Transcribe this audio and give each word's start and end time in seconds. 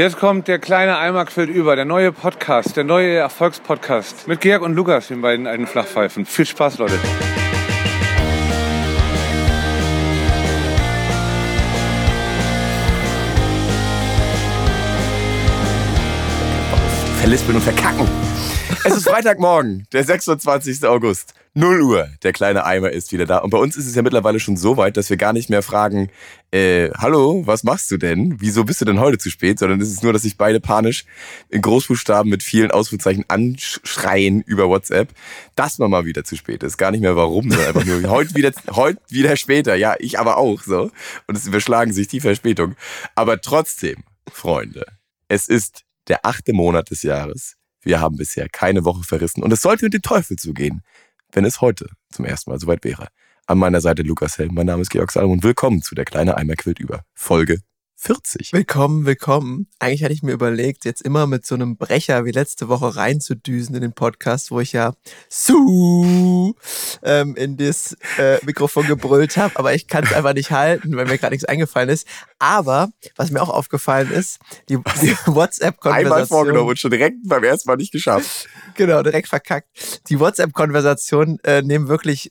Jetzt 0.00 0.16
kommt 0.16 0.48
der 0.48 0.58
kleine 0.58 0.96
Eimer 0.96 1.26
quillt 1.26 1.50
über, 1.50 1.76
der 1.76 1.84
neue 1.84 2.10
Podcast, 2.10 2.74
der 2.74 2.84
neue 2.84 3.16
Erfolgspodcast 3.16 4.26
mit 4.28 4.40
Georg 4.40 4.62
und 4.62 4.72
Lukas, 4.72 5.08
den 5.08 5.20
beiden 5.20 5.46
alten 5.46 5.66
Flachpfeifen. 5.66 6.24
Viel 6.24 6.46
Spaß, 6.46 6.78
Leute. 6.78 6.94
Verlispeln 17.18 17.56
und 17.56 17.62
verkacken. 17.62 18.08
Es 18.82 18.96
ist 18.96 19.08
Freitagmorgen, 19.08 19.86
der 19.92 20.04
26. 20.04 20.84
August. 20.86 21.34
0 21.52 21.82
Uhr. 21.82 22.08
Der 22.22 22.32
kleine 22.32 22.64
Eimer 22.64 22.90
ist 22.90 23.12
wieder 23.12 23.26
da. 23.26 23.38
Und 23.38 23.50
bei 23.50 23.58
uns 23.58 23.76
ist 23.76 23.86
es 23.86 23.94
ja 23.94 24.00
mittlerweile 24.00 24.40
schon 24.40 24.56
so 24.56 24.78
weit, 24.78 24.96
dass 24.96 25.10
wir 25.10 25.18
gar 25.18 25.34
nicht 25.34 25.50
mehr 25.50 25.62
fragen, 25.62 26.08
äh, 26.50 26.90
hallo, 26.96 27.42
was 27.46 27.62
machst 27.62 27.90
du 27.90 27.98
denn? 27.98 28.36
Wieso 28.40 28.64
bist 28.64 28.80
du 28.80 28.86
denn 28.86 28.98
heute 28.98 29.18
zu 29.18 29.28
spät? 29.28 29.58
Sondern 29.58 29.80
es 29.82 29.90
ist 29.90 30.02
nur, 30.02 30.14
dass 30.14 30.22
sich 30.22 30.38
beide 30.38 30.60
panisch 30.60 31.04
in 31.50 31.60
Großbuchstaben 31.60 32.30
mit 32.30 32.42
vielen 32.42 32.70
Ausrufezeichen 32.70 33.24
anschreien 33.28 34.40
über 34.42 34.68
WhatsApp, 34.68 35.10
dass 35.56 35.78
man 35.78 35.90
mal 35.90 36.06
wieder 36.06 36.24
zu 36.24 36.36
spät 36.36 36.62
ist. 36.62 36.78
Gar 36.78 36.92
nicht 36.92 37.02
mehr 37.02 37.16
warum, 37.16 37.50
sondern 37.50 37.68
einfach 37.68 37.84
nur 37.84 38.02
heute 38.08 38.34
wieder, 38.34 38.52
heute 38.70 39.00
wieder 39.10 39.36
später. 39.36 39.74
Ja, 39.74 39.96
ich 39.98 40.18
aber 40.18 40.38
auch 40.38 40.62
so. 40.62 40.90
Und 41.26 41.36
es 41.36 41.46
überschlagen 41.46 41.92
sich 41.92 42.08
die 42.08 42.20
Verspätung. 42.20 42.76
Aber 43.14 43.42
trotzdem, 43.42 44.04
Freunde, 44.32 44.86
es 45.28 45.48
ist 45.48 45.84
der 46.08 46.24
achte 46.24 46.54
Monat 46.54 46.90
des 46.90 47.02
Jahres. 47.02 47.56
Wir 47.82 48.00
haben 48.00 48.16
bisher 48.16 48.48
keine 48.48 48.84
Woche 48.84 49.04
verrissen 49.04 49.42
und 49.42 49.52
es 49.52 49.62
sollte 49.62 49.86
mit 49.86 49.94
dem 49.94 50.02
Teufel 50.02 50.36
zugehen, 50.36 50.82
wenn 51.32 51.44
es 51.44 51.60
heute 51.60 51.88
zum 52.10 52.24
ersten 52.24 52.50
Mal 52.50 52.58
soweit 52.58 52.84
wäre. 52.84 53.08
An 53.46 53.58
meiner 53.58 53.80
Seite 53.80 54.02
Lukas 54.02 54.38
Helm, 54.38 54.54
mein 54.54 54.66
Name 54.66 54.82
ist 54.82 54.90
Georg 54.90 55.10
Salomon. 55.10 55.42
Willkommen 55.42 55.82
zu 55.82 55.94
der 55.94 56.04
kleine 56.04 56.36
Eimer 56.36 56.54
quillt 56.54 56.78
über 56.78 57.04
Folge 57.14 57.60
40. 58.02 58.54
Willkommen, 58.54 59.04
willkommen. 59.04 59.66
Eigentlich 59.78 60.02
hatte 60.02 60.14
ich 60.14 60.22
mir 60.22 60.32
überlegt, 60.32 60.86
jetzt 60.86 61.02
immer 61.02 61.26
mit 61.26 61.44
so 61.44 61.54
einem 61.54 61.76
Brecher 61.76 62.24
wie 62.24 62.30
letzte 62.30 62.70
Woche 62.70 62.96
reinzudüsen 62.96 63.74
in 63.74 63.82
den 63.82 63.92
Podcast, 63.92 64.50
wo 64.50 64.58
ich 64.58 64.72
ja 64.72 64.94
Su 65.28 66.54
ähm, 67.02 67.36
in 67.36 67.58
das 67.58 67.98
äh, 68.16 68.38
Mikrofon 68.46 68.86
gebrüllt 68.86 69.36
habe, 69.36 69.58
aber 69.58 69.74
ich 69.74 69.86
kann 69.86 70.04
es 70.04 70.14
einfach 70.14 70.32
nicht 70.32 70.50
halten, 70.50 70.96
weil 70.96 71.04
mir 71.04 71.18
gerade 71.18 71.34
nichts 71.34 71.44
eingefallen 71.44 71.90
ist. 71.90 72.08
Aber 72.38 72.88
was 73.16 73.30
mir 73.30 73.42
auch 73.42 73.50
aufgefallen 73.50 74.10
ist, 74.10 74.38
die, 74.70 74.78
die 75.02 75.14
WhatsApp-Konversation. 75.26 76.12
Einmal 76.12 76.26
vorgenommen 76.26 76.70
und 76.70 76.78
schon 76.78 76.90
direkt 76.90 77.18
beim 77.24 77.44
ersten 77.44 77.68
Mal 77.68 77.76
nicht 77.76 77.92
geschafft. 77.92 78.48
Genau, 78.76 79.02
direkt 79.02 79.28
verkackt. 79.28 79.68
Die 80.08 80.18
WhatsApp-Konversationen 80.18 81.38
äh, 81.44 81.60
nehmen 81.60 81.88
wirklich 81.88 82.30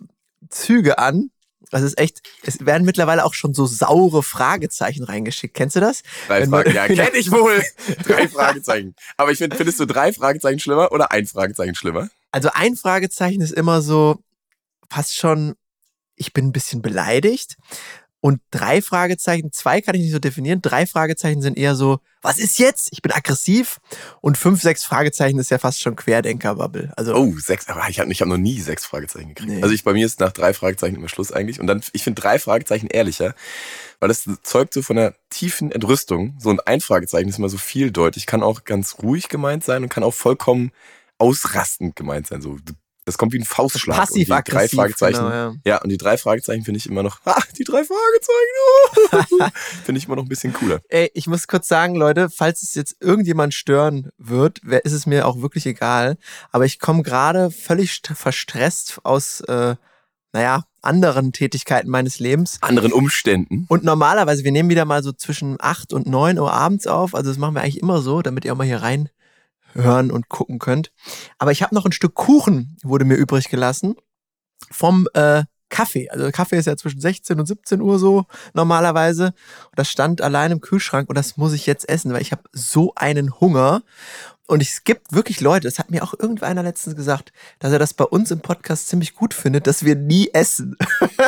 Züge 0.50 0.98
an, 0.98 1.30
das 1.70 1.84
ist 1.84 1.98
echt, 1.98 2.22
es 2.44 2.66
werden 2.66 2.86
mittlerweile 2.86 3.26
auch 3.26 3.34
schon 3.34 3.54
so 3.54 3.66
saure 3.66 4.24
Fragezeichen 4.24 5.04
reingeschickt. 5.04 5.54
Kennst 5.54 5.76
du 5.76 5.80
das? 5.80 6.04
Drei 6.28 6.48
Fragen, 6.48 6.74
ja, 6.74 6.88
kenn 6.88 7.14
ich 7.16 7.32
wohl. 7.32 7.64
drei 8.06 8.28
Fragezeichen. 8.28 8.96
Aber 9.18 9.32
ich 9.32 9.38
finde, 9.38 9.56
findest 9.56 9.80
du 9.80 9.86
drei 9.86 10.12
Fragezeichen 10.14 10.60
schlimmer 10.60 10.92
oder 10.92 11.12
ein 11.12 11.26
Fragezeichen 11.28 11.76
schlimmer? 11.76 12.10
Also 12.32 12.50
ein 12.54 12.76
Fragezeichen 12.76 13.42
ist 13.42 13.54
immer 13.54 13.82
so 13.82 14.20
fast 14.90 15.16
schon, 15.16 15.56
ich 16.16 16.34
bin 16.34 16.48
ein 16.48 16.52
bisschen 16.52 16.82
beleidigt. 16.82 17.56
Und 18.22 18.42
drei 18.52 18.82
Fragezeichen, 18.82 19.54
zwei 19.54 19.80
kann 19.80 19.96
ich 19.96 20.02
nicht 20.02 20.12
so 20.12 20.20
definieren. 20.20 20.62
Drei 20.62 20.86
Fragezeichen 20.86 21.42
sind 21.42 21.58
eher 21.58 21.76
so, 21.76 22.00
was 22.22 22.38
ist 22.38 22.60
jetzt? 22.60 22.90
Ich 22.92 23.02
bin 23.02 23.14
aggressiv. 23.14 23.80
Und 24.20 24.38
fünf, 24.38 24.62
sechs 24.62 24.84
Fragezeichen 24.84 25.40
ist 25.40 25.52
ja 25.52 25.58
fast 25.58 25.80
schon 25.80 25.96
Querdenker-Bubble. 25.96 26.92
Also 26.98 27.16
Oh, 27.16 27.34
sechs, 27.38 27.70
aber 27.70 27.88
ich 27.88 28.00
habe 28.00 28.12
ich 28.12 28.20
hab 28.22 28.28
noch 28.28 28.38
nie 28.38 28.60
sechs 28.60 28.86
Fragezeichen 28.86 29.30
gekriegt. 29.30 29.50
Nee. 29.50 29.62
Also 29.64 29.74
ich 29.74 29.86
bei 29.86 29.94
mir 29.94 30.06
ist 30.06 30.20
nach 30.20 30.34
drei 30.34 30.54
Fragezeichen 30.54 30.96
immer 30.96 31.08
Schluss 31.08 31.32
eigentlich. 31.32 31.62
Und 31.62 31.68
dann, 31.68 31.82
ich 31.94 32.04
finde 32.04 32.22
drei 32.22 32.40
Fragezeichen 32.40 32.88
ehrlicher, 32.88 33.36
weil 34.02 34.10
das 34.10 34.28
zeugt 34.44 34.74
so 34.74 34.82
von 34.82 34.98
einer 34.98 35.14
tiefen 35.30 35.72
Entrüstung. 35.72 36.36
So 36.40 36.50
ein 36.50 36.60
ein 36.60 36.82
Fragezeichen 36.82 37.30
ist 37.30 37.38
immer 37.38 37.50
so 37.50 37.58
vieldeutig, 37.58 38.26
kann 38.26 38.44
auch 38.44 38.66
ganz 38.66 38.98
ruhig 39.02 39.30
gemeint 39.30 39.64
sein 39.64 39.84
und 39.84 39.90
kann 39.90 40.04
auch 40.04 40.14
vollkommen 40.14 40.72
ausrastend 41.20 41.96
gemeint 41.96 42.28
sein. 42.28 42.42
So, 42.42 42.58
das 43.10 43.18
kommt 43.18 43.34
wie 43.34 43.40
ein 43.40 43.46
Faustschlag. 43.46 44.10
Und 44.10 44.16
die 44.16 44.26
drei. 44.26 44.68
Fragezeichen. 44.68 45.18
Genau, 45.18 45.30
ja. 45.30 45.54
Ja, 45.66 45.82
und 45.82 45.90
die 45.90 45.98
drei 45.98 46.18
Fragezeichen 46.18 46.64
finde 46.64 46.78
ich 46.78 46.86
immer 46.86 47.04
noch, 47.04 47.20
ah, 47.26 47.42
die 47.58 47.64
drei 47.64 47.84
Fragezeichen, 47.84 49.30
oh, 49.42 49.46
finde 49.84 50.00
ich 50.00 50.06
immer 50.06 50.16
noch 50.16 50.24
ein 50.24 50.30
bisschen 50.30 50.54
cooler. 50.54 50.80
Ey, 50.90 51.10
ich 51.14 51.28
muss 51.28 51.48
kurz 51.48 51.68
sagen, 51.68 51.96
Leute, 51.96 52.30
falls 52.30 52.62
es 52.64 52.76
jetzt 52.76 52.98
irgendjemand 53.00 53.54
stören 53.54 54.10
wird, 54.18 54.60
ist 54.60 54.94
es 54.94 55.06
mir 55.06 55.28
auch 55.28 55.42
wirklich 55.42 55.66
egal. 55.66 56.18
Aber 56.52 56.66
ich 56.66 56.80
komme 56.80 57.04
gerade 57.04 57.52
völlig 57.52 57.92
st- 57.92 58.16
verstresst 58.16 59.00
aus, 59.04 59.42
äh, 59.42 59.76
naja, 60.32 60.64
anderen 60.82 61.34
Tätigkeiten 61.34 61.90
meines 61.90 62.20
Lebens. 62.20 62.60
Anderen 62.62 62.94
Umständen. 62.94 63.66
Und 63.68 63.84
normalerweise, 63.84 64.44
wir 64.44 64.52
nehmen 64.52 64.70
wieder 64.70 64.86
mal 64.86 65.04
so 65.04 65.12
zwischen 65.12 65.58
8 65.60 65.92
und 65.92 66.08
9 66.08 66.38
Uhr 66.40 66.54
abends 66.54 66.88
auf. 66.88 67.16
Also 67.16 67.32
das 67.32 67.38
machen 67.38 67.56
wir 67.56 67.62
eigentlich 67.62 67.82
immer 67.82 68.02
so, 68.02 68.22
damit 68.22 68.46
ihr 68.46 68.54
auch 68.54 68.58
mal 68.58 68.66
hier 68.68 68.82
rein 68.82 69.10
hören 69.74 70.12
und 70.12 70.30
gucken 70.30 70.60
könnt. 70.60 70.92
Aber 71.38 71.52
ich 71.52 71.62
habe 71.64 71.76
noch 71.76 71.86
ein 71.86 71.92
Stück 71.92 72.16
Kuchen, 72.16 72.78
wurde 72.84 73.06
mir 73.06 73.16
übrig 73.16 73.50
gelassen, 73.50 73.96
vom 74.72 75.08
äh, 75.14 75.44
Kaffee. 75.70 76.10
Also 76.10 76.30
Kaffee 76.32 76.58
ist 76.58 76.66
ja 76.66 76.76
zwischen 76.76 77.00
16 77.00 77.40
und 77.40 77.46
17 77.46 77.82
Uhr 77.82 78.00
so 78.00 78.26
normalerweise. 78.54 79.28
Und 79.28 79.78
das 79.78 79.90
stand 79.90 80.22
allein 80.22 80.52
im 80.52 80.62
Kühlschrank 80.62 81.10
und 81.10 81.16
das 81.16 81.38
muss 81.38 81.54
ich 81.54 81.66
jetzt 81.66 81.88
essen, 81.88 82.12
weil 82.12 82.22
ich 82.22 82.32
habe 82.32 82.44
so 82.52 82.94
einen 82.96 83.40
Hunger. 83.40 83.84
Und 84.48 84.64
es 84.64 84.84
gibt 84.84 85.14
wirklich 85.14 85.42
Leute, 85.42 85.68
das 85.68 85.78
hat 85.78 85.92
mir 85.92 86.04
auch 86.04 86.16
irgendeiner 86.18 86.64
letztens 86.64 86.96
gesagt, 86.96 87.32
dass 87.60 87.72
er 87.72 87.78
das 87.78 87.94
bei 87.94 88.04
uns 88.04 88.32
im 88.32 88.40
Podcast 88.40 88.88
ziemlich 88.88 89.14
gut 89.14 89.36
findet, 89.36 89.68
dass 89.68 89.86
wir 89.86 89.96
nie 89.96 90.32
essen. 90.34 90.76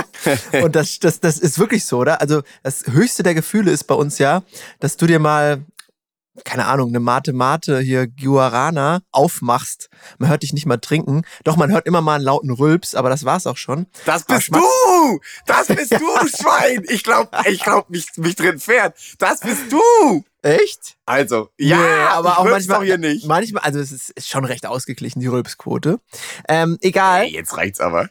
und 0.63 0.75
das, 0.75 0.97
das, 0.97 1.19
das 1.19 1.37
ist 1.37 1.59
wirklich 1.59 1.85
so, 1.85 1.99
oder? 1.99 2.19
Also 2.19 2.41
das 2.63 2.87
höchste 2.87 3.21
der 3.21 3.35
Gefühle 3.35 3.69
ist 3.69 3.83
bei 3.83 3.93
uns 3.93 4.17
ja, 4.17 4.41
dass 4.79 4.97
du 4.97 5.05
dir 5.05 5.19
mal, 5.19 5.63
keine 6.43 6.65
Ahnung, 6.67 6.89
eine 6.89 6.99
Mate 6.99 7.33
Mate 7.33 7.79
hier 7.79 8.07
Guarana 8.07 9.01
aufmachst. 9.11 9.89
Man 10.17 10.29
hört 10.29 10.43
dich 10.43 10.53
nicht 10.53 10.65
mal 10.65 10.77
trinken. 10.77 11.23
Doch, 11.43 11.55
man 11.57 11.71
hört 11.71 11.85
immer 11.85 12.01
mal 12.01 12.15
einen 12.15 12.23
lauten 12.23 12.51
Rülps, 12.51 12.95
aber 12.95 13.09
das 13.09 13.25
war's 13.25 13.47
auch 13.47 13.57
schon. 13.57 13.87
Das 14.05 14.23
bist 14.25 14.53
du! 14.53 15.19
Das 15.45 15.67
bist 15.67 15.91
du, 15.91 15.97
Schwein! 16.27 16.83
Ich 16.89 17.03
glaub, 17.03 17.29
ich 17.47 17.61
glaub, 17.63 17.89
mich, 17.89 18.07
mich 18.17 18.35
drin 18.35 18.59
fährt. 18.59 18.97
Das 19.19 19.39
bist 19.41 19.71
du! 19.71 20.23
Echt? 20.43 20.97
Also, 21.05 21.49
ja, 21.59 21.77
Nee, 21.77 22.03
aber 22.09 22.39
auch 22.39 22.45
manchmal, 22.45 22.83
hier 22.83 22.97
nicht. 22.97 23.27
manchmal, 23.27 23.63
also 23.63 23.79
es 23.79 23.91
ist, 23.91 24.09
ist 24.09 24.27
schon 24.27 24.43
recht 24.43 24.65
ausgeglichen, 24.65 25.19
die 25.19 25.27
Rülpsquote. 25.27 25.99
Ähm, 26.47 26.77
egal. 26.81 27.25
Ey, 27.25 27.33
jetzt 27.33 27.55
reicht's 27.55 27.79
aber. 27.79 28.09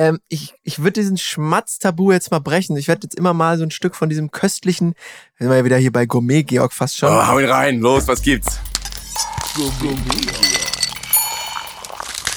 Ähm, 0.00 0.18
ich 0.28 0.54
ich 0.62 0.78
würde 0.78 0.92
diesen 0.92 1.18
Schmatztabu 1.18 2.10
jetzt 2.10 2.30
mal 2.30 2.38
brechen. 2.38 2.74
Ich 2.78 2.88
werde 2.88 3.02
jetzt 3.04 3.16
immer 3.16 3.34
mal 3.34 3.58
so 3.58 3.64
ein 3.64 3.70
Stück 3.70 3.94
von 3.94 4.08
diesem 4.08 4.30
köstlichen, 4.30 4.94
sind 5.38 5.50
wir 5.50 5.58
ja 5.58 5.64
wieder 5.66 5.76
hier 5.76 5.92
bei 5.92 6.06
Gourmet, 6.06 6.42
Georg, 6.42 6.72
fast 6.72 6.96
schon. 6.96 7.10
Oh, 7.10 7.26
hau 7.26 7.38
ihn 7.38 7.44
rein, 7.44 7.80
los, 7.80 8.08
was 8.08 8.22
gibt's? 8.22 8.58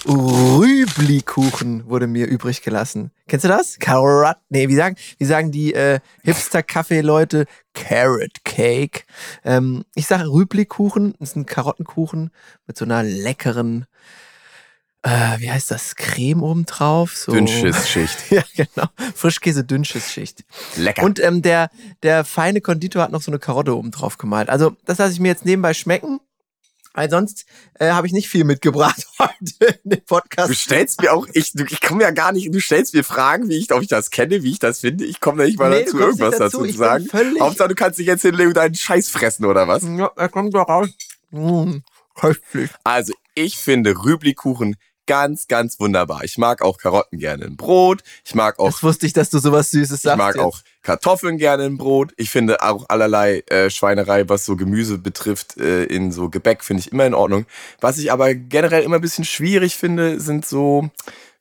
Rüblikuchen 0.06 1.88
wurde 1.88 2.08
mir 2.08 2.28
übrig 2.28 2.64
gelassen. 2.64 3.12
Kennst 3.30 3.46
du 3.46 3.48
das? 3.48 3.80
Carrot, 3.80 4.36
nee, 4.50 4.68
wie 4.68 4.76
sagen, 4.76 4.98
wie 5.18 5.26
sagen 5.26 5.52
die 5.52 5.74
äh, 5.74 6.02
Hipster-Kaffee-Leute? 6.24 7.46
Carrot 7.74 8.44
Cake. 8.44 9.06
Ähm, 9.46 9.86
ich 9.96 10.08
sage 10.08 10.28
Rüblikuchen, 10.28 11.16
das 11.18 11.30
ist 11.30 11.38
ein 11.38 11.46
Karottenkuchen 11.46 12.32
mit 12.68 12.78
so 12.78 12.84
einer 12.84 13.04
leckeren, 13.04 13.86
äh, 15.04 15.40
wie 15.40 15.52
heißt 15.52 15.70
das, 15.72 15.96
Creme 15.96 16.42
obendrauf? 16.44 17.16
So. 17.16 17.32
Dünnschiss-Schicht. 17.34 18.18
Ja, 18.32 18.44
genau. 18.56 18.88
Frischkäse-Dünnschiss-Schicht. 19.16 20.44
Lecker. 20.78 21.04
Und 21.04 21.20
ähm, 21.22 21.42
der, 21.42 21.70
der 22.04 22.24
feine 22.26 22.62
Konditor 22.62 23.04
hat 23.04 23.12
noch 23.12 23.22
so 23.22 23.32
eine 23.32 23.40
Karotte 23.40 23.76
oben 23.76 23.92
drauf 23.92 24.18
gemalt. 24.18 24.50
Also, 24.50 24.76
das 24.86 24.98
lasse 24.98 25.14
ich 25.14 25.20
mir 25.20 25.28
jetzt 25.30 25.46
nebenbei 25.46 25.74
schmecken. 25.74 26.20
Weil 26.96 27.10
sonst 27.10 27.46
äh, 27.80 27.90
habe 27.90 28.06
ich 28.06 28.14
nicht 28.14 28.30
viel 28.30 28.44
mitgebracht 28.44 29.08
heute 29.20 29.80
in 29.84 29.90
den 29.90 30.06
Podcast. 30.06 30.52
du 30.52 30.54
stellst 30.54 31.02
mir 31.02 31.12
auch, 31.12 31.26
ich, 31.34 31.52
ich 31.56 31.82
komme 31.82 32.04
ja 32.04 32.12
gar 32.12 32.32
nicht, 32.32 32.54
du 32.54 32.60
stellst 32.60 32.94
mir 32.94 33.04
Fragen, 33.04 33.50
wie 33.50 33.56
ich, 33.58 33.72
ob 33.74 33.82
ich 33.82 33.88
das 33.88 34.12
kenne, 34.12 34.44
wie 34.44 34.52
ich 34.52 34.60
das 34.60 34.82
finde. 34.82 35.04
Ich 35.04 35.20
komme 35.20 35.40
da 35.40 35.46
nicht 35.46 35.58
mal 35.58 35.72
Nee, 35.72 35.86
dazu, 35.86 35.98
irgendwas 36.00 36.38
dazu. 36.38 36.60
dazu 36.60 36.72
zu 36.72 36.78
sagen. 36.78 37.06
völlig- 37.08 37.42
Hauptsache, 37.42 37.70
du 37.70 37.74
kannst 37.76 37.98
dich 37.98 38.06
jetzt 38.06 38.22
hinlegen 38.22 38.50
und 38.50 38.58
deinen 38.58 38.76
Scheiß 38.76 39.10
fressen, 39.10 39.46
oder 39.46 39.68
was? 39.68 39.82
Ja, 39.82 40.12
er 40.16 40.30
kommt 40.30 40.54
doch 40.54 40.70
raus. 40.70 40.88
Mmh, 41.32 41.82
köstlich. 42.16 42.70
Also, 42.84 43.12
ich 43.34 43.58
finde 43.58 43.96
Rüblikuchen 44.06 44.76
ganz, 45.06 45.48
ganz 45.48 45.80
wunderbar. 45.80 46.24
Ich 46.24 46.38
mag 46.38 46.62
auch 46.62 46.78
Karotten 46.78 47.20
gerne 47.20 47.46
in 47.46 47.58
Brot. 47.58 48.02
Ich 48.26 48.36
mag 48.36 48.60
auch 48.60 48.72
Das 48.72 48.84
wusste 48.84 49.06
ich, 49.06 49.14
dass 49.14 49.30
du 49.30 49.40
sowas 49.40 49.72
Süßes 49.72 50.02
sagst. 50.02 50.16
Ich 50.16 50.18
mag 50.18 50.36
jetzt. 50.36 50.44
auch 50.44 50.60
Kartoffeln 50.82 51.38
gerne 51.38 51.66
im 51.66 51.78
Brot. 51.78 52.14
Ich 52.18 52.30
finde 52.30 52.62
auch 52.62 52.86
allerlei 52.90 53.44
äh, 53.48 53.70
Schweinerei, 53.70 54.28
was 54.30 54.46
so 54.46 54.56
Gemüse 54.56 54.98
betrifft, 54.98 55.58
äh, 55.58 55.86
in 55.86 56.12
so 56.12 56.30
Gebäck, 56.30 56.64
finde 56.64 56.82
ich 56.82 56.92
immer 56.92 57.06
in 57.06 57.14
Ordnung. 57.14 57.46
Was 57.80 57.98
ich 57.98 58.12
aber 58.12 58.36
generell 58.36 58.84
immer 58.84 58.96
ein 58.96 59.02
bisschen 59.02 59.26
schwierig 59.26 59.76
finde, 59.76 60.20
sind 60.20 60.46
so 60.46 60.90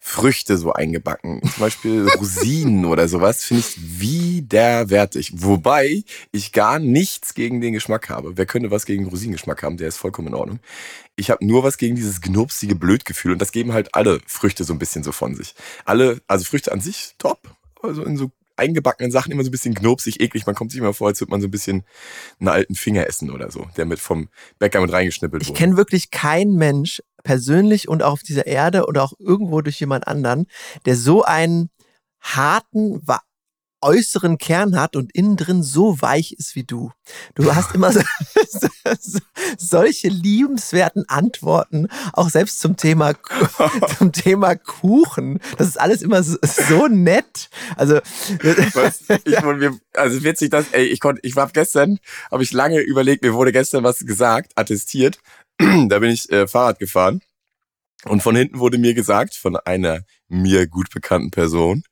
Früchte 0.05 0.59
so 0.59 0.73
eingebacken. 0.73 1.41
Zum 1.43 1.61
Beispiel 1.61 2.09
Rosinen 2.19 2.87
oder 2.87 3.07
sowas 3.07 3.45
finde 3.45 3.61
ich 3.61 4.01
widerwärtig. 4.01 5.33
Wobei 5.37 6.03
ich 6.33 6.51
gar 6.51 6.81
nichts 6.81 7.35
gegen 7.35 7.61
den 7.61 7.73
Geschmack 7.73 8.11
habe. 8.11 8.37
Wer 8.37 8.45
könnte 8.45 8.73
was 8.73 8.85
gegen 8.85 9.07
Rosinengeschmack 9.07 9.63
haben? 9.63 9.77
Der 9.77 9.87
ist 9.87 9.99
vollkommen 9.99 10.29
in 10.29 10.35
Ordnung. 10.35 10.59
Ich 11.15 11.31
habe 11.31 11.47
nur 11.47 11.63
was 11.63 11.79
gegen 11.79 11.95
dieses 11.95 12.21
gnupsige 12.21 12.75
Blödgefühl 12.75 13.33
und 13.33 13.39
das 13.39 13.53
geben 13.53 13.73
halt 13.73 13.95
alle 13.95 14.21
Früchte 14.27 14.65
so 14.65 14.73
ein 14.73 14.81
bisschen 14.81 15.05
so 15.05 15.13
von 15.13 15.37
sich. 15.37 15.55
Alle, 15.85 16.21
also 16.27 16.45
Früchte 16.45 16.73
an 16.73 16.81
sich 16.81 17.15
top, 17.19 17.39
also 17.81 18.03
in 18.03 18.17
so 18.17 18.33
eingebackenen 18.57 19.11
Sachen 19.11 19.33
immer 19.33 19.43
so 19.43 19.49
ein 19.49 19.53
bisschen 19.53 19.75
knopsig, 19.75 20.21
eklig. 20.21 20.47
Man 20.47 20.55
kommt 20.55 20.71
sich 20.71 20.81
immer 20.81 20.95
vor, 20.95 21.09
als 21.09 21.21
würde 21.21 21.31
man 21.31 21.41
so 21.41 21.49
ein 21.49 21.51
bisschen 21.51 21.85
einen 22.41 22.49
alten 22.49 22.75
Finger 22.75 23.07
essen 23.07 23.31
oder 23.31 23.51
so, 23.51 23.67
der 23.77 23.85
mit 23.85 23.99
vom 23.99 24.29
Bäcker 24.59 24.81
mit 24.81 24.93
reingeschnippelt 24.93 25.43
Ich 25.43 25.51
wurde. 25.51 25.59
kenne 25.59 25.77
wirklich 25.77 26.11
keinen 26.11 26.57
Mensch, 26.57 27.03
persönlich 27.23 27.89
und 27.89 28.03
auch 28.03 28.13
auf 28.13 28.23
dieser 28.23 28.47
Erde 28.47 28.87
oder 28.87 29.03
auch 29.03 29.13
irgendwo 29.19 29.61
durch 29.61 29.79
jemand 29.81 30.07
anderen, 30.07 30.47
der 30.87 30.97
so 30.97 31.23
einen 31.23 31.71
harten, 32.21 33.01
äußeren 33.83 34.39
Kern 34.39 34.79
hat 34.79 34.97
und 34.97 35.15
innen 35.15 35.37
drin 35.37 35.63
so 35.63 36.01
weich 36.01 36.33
ist 36.33 36.55
wie 36.55 36.65
du. 36.65 36.93
Du 37.35 37.55
hast 37.55 37.75
immer 37.75 37.93
so, 37.93 38.01
so, 39.01 39.19
solche 39.59 40.09
liebenswerten 40.09 41.09
Antworten, 41.09 41.89
auch 42.13 42.31
selbst 42.31 42.61
zum 42.61 42.77
Thema, 42.77 43.15
zum 43.99 44.13
Thema 44.13 44.55
Kuchen. 44.55 45.41
Das 45.59 45.69
ist 45.69 45.81
alles 45.81 46.03
immer 46.03 46.23
so, 46.23 46.37
so 46.43 46.89
nett. 46.89 47.51
Also, 47.77 47.97
Was? 48.75 49.03
Ich, 49.25 49.41
mir, 49.43 49.79
also 49.95 50.23
witzig, 50.25 50.51
dass, 50.51 50.67
ey, 50.73 50.85
ich 50.85 51.01
konnte, 51.01 51.21
ich 51.25 51.37
war 51.37 51.49
gestern, 51.49 51.99
habe 52.31 52.43
ich 52.43 52.53
lange 52.53 52.81
überlegt, 52.81 53.23
mir 53.23 53.35
wurde 53.35 53.53
gestern 53.53 53.85
was 53.85 54.01
gesagt, 54.01 54.53
attestiert. 54.57 55.19
da 55.59 55.99
bin 55.99 56.11
ich 56.11 56.31
äh, 56.31 56.47
Fahrrad 56.47 56.79
gefahren. 56.79 57.21
Und 58.05 58.23
von 58.23 58.35
hinten 58.35 58.59
wurde 58.59 58.79
mir 58.79 58.95
gesagt, 58.95 59.35
von 59.35 59.57
einer 59.57 60.01
mir 60.29 60.67
gut 60.67 60.91
bekannten 60.91 61.31
Person, 61.31 61.85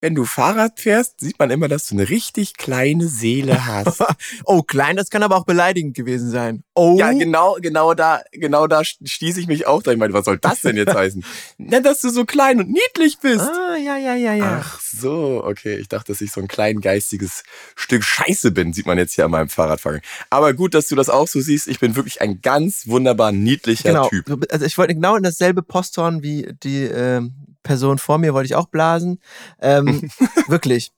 wenn 0.00 0.14
du 0.14 0.24
Fahrrad 0.24 0.78
fährst, 0.78 1.20
sieht 1.20 1.38
man 1.38 1.50
immer, 1.50 1.66
dass 1.66 1.86
du 1.88 1.94
eine 1.96 2.08
richtig 2.08 2.56
kleine 2.56 3.08
Seele 3.08 3.66
hast. 3.66 4.02
oh, 4.44 4.62
klein, 4.62 4.96
das 4.96 5.10
kann 5.10 5.24
aber 5.24 5.36
auch 5.36 5.44
beleidigend 5.44 5.96
gewesen 5.96 6.30
sein. 6.30 6.62
Oh, 6.74 6.96
Ja, 6.98 7.12
genau, 7.12 7.56
genau 7.60 7.94
da, 7.94 8.22
genau 8.30 8.68
da 8.68 8.84
stieß 8.84 9.36
ich 9.38 9.48
mich 9.48 9.66
auch 9.66 9.82
da. 9.82 9.90
Ich 9.90 9.98
meine, 9.98 10.12
was 10.12 10.26
soll 10.26 10.38
das 10.38 10.60
denn 10.60 10.76
jetzt 10.76 10.94
heißen? 10.94 11.24
Na, 11.58 11.80
dass 11.80 12.00
du 12.00 12.10
so 12.10 12.24
klein 12.24 12.60
und 12.60 12.68
niedlich 12.68 13.18
bist. 13.18 13.40
Ah, 13.40 13.76
ja, 13.76 13.96
ja, 13.96 14.14
ja, 14.14 14.34
ja. 14.34 14.62
Ach 14.62 14.80
so, 14.80 15.42
okay. 15.44 15.76
Ich 15.78 15.88
dachte, 15.88 16.12
dass 16.12 16.20
ich 16.20 16.30
so 16.30 16.40
ein 16.40 16.48
klein 16.48 16.80
geistiges 16.80 17.42
Stück 17.74 18.04
Scheiße 18.04 18.52
bin, 18.52 18.72
sieht 18.72 18.86
man 18.86 18.98
jetzt 18.98 19.14
hier 19.14 19.24
an 19.24 19.32
meinem 19.32 19.48
Fahrradfahren. 19.48 20.00
Aber 20.30 20.54
gut, 20.54 20.74
dass 20.74 20.86
du 20.86 20.94
das 20.94 21.10
auch 21.10 21.26
so 21.26 21.40
siehst. 21.40 21.66
Ich 21.66 21.80
bin 21.80 21.96
wirklich 21.96 22.20
ein 22.20 22.40
ganz 22.40 22.86
wunderbar 22.86 23.32
niedlicher 23.32 23.88
genau. 23.88 24.08
Typ. 24.08 24.46
Also 24.50 24.64
ich 24.64 24.78
wollte 24.78 24.94
genau 24.94 25.16
in 25.16 25.24
dasselbe 25.24 25.62
Posthorn 25.62 26.22
wie 26.22 26.54
die 26.62 26.84
ähm, 26.84 27.32
Person 27.68 27.98
vor 27.98 28.16
mir 28.18 28.32
wollte 28.32 28.46
ich 28.46 28.54
auch 28.54 28.68
blasen. 28.68 29.20
Ähm, 29.60 30.10
wirklich. 30.48 30.90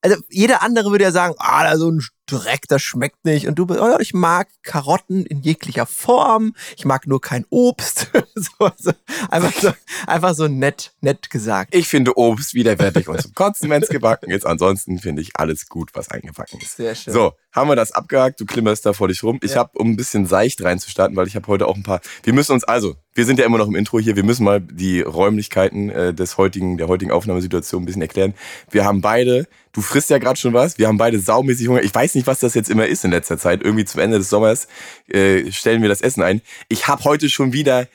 Also 0.00 0.16
jeder 0.28 0.62
andere 0.62 0.90
würde 0.90 1.04
ja 1.04 1.12
sagen, 1.12 1.34
ah, 1.38 1.64
da 1.64 1.76
so 1.78 1.90
ein 1.90 2.02
Dreck, 2.26 2.68
das 2.68 2.82
schmeckt 2.82 3.24
nicht. 3.24 3.48
Und 3.48 3.54
du, 3.58 3.66
bist, 3.66 3.80
oh 3.80 3.86
ja, 3.86 3.98
ich 4.00 4.14
mag 4.14 4.48
Karotten 4.62 5.24
in 5.26 5.40
jeglicher 5.40 5.86
Form. 5.86 6.54
Ich 6.76 6.84
mag 6.84 7.06
nur 7.06 7.20
kein 7.22 7.44
Obst. 7.50 8.10
so, 8.34 8.70
so, 8.78 8.92
einfach 9.30 9.52
so, 9.60 9.72
einfach 10.06 10.34
so 10.34 10.46
nett, 10.46 10.92
nett 11.00 11.30
gesagt. 11.30 11.74
Ich 11.74 11.88
finde 11.88 12.16
Obst 12.18 12.52
widerwärtig 12.54 13.08
und 13.08 13.20
zum 13.20 13.32
Kotzen, 13.32 13.68
wenn 13.70 13.82
es 13.82 13.88
gebacken 13.88 14.30
ist. 14.30 14.46
Ansonsten 14.46 14.98
finde 14.98 15.22
ich 15.22 15.32
alles 15.36 15.68
gut, 15.68 15.90
was 15.94 16.10
eingebacken 16.10 16.60
ist. 16.60 16.76
Sehr 16.76 16.94
schön. 16.94 17.12
So, 17.12 17.32
haben 17.52 17.68
wir 17.68 17.76
das 17.76 17.92
abgehakt. 17.92 18.40
Du 18.40 18.44
klimmerst 18.46 18.84
da 18.86 18.92
vor 18.92 19.08
dich 19.08 19.22
rum. 19.22 19.38
Ich 19.42 19.52
Ja. 19.52 19.60
habe, 19.60 19.70
um 19.78 19.90
ein 19.90 19.96
bisschen 19.96 20.26
seicht 20.26 20.62
reinzustarten, 20.62 21.16
weil 21.16 21.26
ich 21.26 21.34
habe 21.36 21.46
heute 21.48 21.66
auch 21.66 21.76
ein 21.76 21.82
paar. 21.82 22.00
Wir 22.22 22.34
müssen 22.34 22.52
uns 22.52 22.64
also, 22.64 22.94
wir 23.14 23.24
sind 23.24 23.38
ja 23.38 23.46
immer 23.46 23.58
noch 23.58 23.68
im 23.68 23.76
Intro 23.76 24.00
hier. 24.00 24.16
Wir 24.16 24.24
müssen 24.24 24.44
mal 24.44 24.60
die 24.60 25.00
Räumlichkeiten 25.00 25.90
äh, 25.90 26.12
des 26.14 26.36
heutigen, 26.36 26.78
der 26.78 26.88
heutigen 26.88 27.10
Aufnahmesituation 27.10 27.82
ein 27.82 27.86
bisschen 27.86 28.02
erklären. 28.02 28.34
Wir 28.70 28.84
haben 28.84 29.00
beide. 29.00 29.46
Du 29.72 29.80
frisst 29.80 30.10
ja 30.10 30.18
gerade 30.18 30.38
schon 30.38 30.52
was. 30.52 30.78
Wir 30.78 30.88
haben 30.88 30.98
beide 30.98 31.18
saumäßig 31.18 31.68
Hunger. 31.68 31.82
Ich 31.82 31.94
weiß 31.94 32.14
nicht, 32.16 32.26
was 32.26 32.40
das 32.40 32.54
jetzt 32.54 32.70
immer 32.70 32.86
ist 32.86 33.04
in 33.04 33.12
letzter 33.12 33.38
Zeit. 33.38 33.62
Irgendwie 33.62 33.84
zum 33.84 34.00
Ende 34.00 34.18
des 34.18 34.30
Sommers 34.30 34.66
äh, 35.08 35.50
stellen 35.52 35.82
wir 35.82 35.88
das 35.88 36.00
Essen 36.00 36.22
ein. 36.22 36.42
Ich 36.68 36.88
habe 36.88 37.04
heute 37.04 37.28
schon 37.30 37.52
wieder 37.52 37.86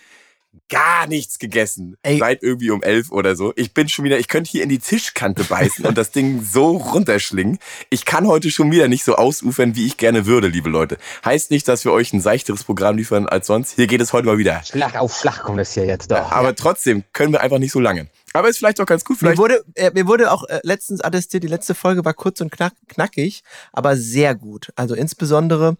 gar 0.69 1.07
nichts 1.07 1.39
gegessen. 1.39 1.97
Ey. 2.03 2.19
Seit 2.19 2.43
irgendwie 2.43 2.69
um 2.69 2.81
elf 2.81 3.11
oder 3.11 3.35
so. 3.35 3.53
Ich 3.55 3.73
bin 3.73 3.89
schon 3.89 4.05
wieder, 4.05 4.19
ich 4.19 4.27
könnte 4.27 4.49
hier 4.49 4.63
in 4.63 4.69
die 4.69 4.79
Tischkante 4.79 5.43
beißen 5.43 5.85
und 5.85 5.97
das 5.97 6.11
Ding 6.11 6.43
so 6.43 6.77
runterschlingen. 6.77 7.59
Ich 7.89 8.05
kann 8.05 8.27
heute 8.27 8.51
schon 8.51 8.71
wieder 8.71 8.87
nicht 8.87 9.03
so 9.03 9.15
ausufern, 9.15 9.75
wie 9.75 9.85
ich 9.85 9.97
gerne 9.97 10.25
würde, 10.25 10.47
liebe 10.47 10.69
Leute. 10.69 10.97
Heißt 11.25 11.51
nicht, 11.51 11.67
dass 11.67 11.83
wir 11.85 11.91
euch 11.91 12.13
ein 12.13 12.21
seichteres 12.21 12.63
Programm 12.63 12.97
liefern 12.97 13.27
als 13.27 13.47
sonst. 13.47 13.75
Hier 13.75 13.87
geht 13.87 14.01
es 14.01 14.13
heute 14.13 14.27
mal 14.27 14.37
wieder. 14.37 14.61
Schlag 14.63 14.95
auf 14.95 15.17
Schlag 15.17 15.43
kommt 15.43 15.59
das 15.59 15.73
hier 15.73 15.85
jetzt 15.85 16.11
doch. 16.11 16.31
Aber 16.31 16.55
trotzdem 16.55 17.03
können 17.13 17.33
wir 17.33 17.41
einfach 17.41 17.59
nicht 17.59 17.71
so 17.71 17.79
lange. 17.79 18.07
Aber 18.39 18.47
ist 18.47 18.59
vielleicht 18.59 18.79
auch 18.79 18.85
ganz 18.85 19.03
gut. 19.03 19.17
Mir 19.17 19.19
Vielleicht 19.19 19.37
wurde, 19.37 19.65
äh, 19.75 19.91
mir 19.93 20.07
wurde 20.07 20.31
auch 20.31 20.45
äh, 20.45 20.61
letztens 20.63 21.01
attestiert, 21.01 21.43
die 21.43 21.47
letzte 21.47 21.75
Folge 21.75 22.05
war 22.05 22.13
kurz 22.13 22.39
und 22.39 22.49
knack, 22.49 22.71
knackig, 22.87 23.43
aber 23.73 23.97
sehr 23.97 24.33
gut. 24.33 24.69
Also 24.77 24.95
insbesondere 24.95 25.75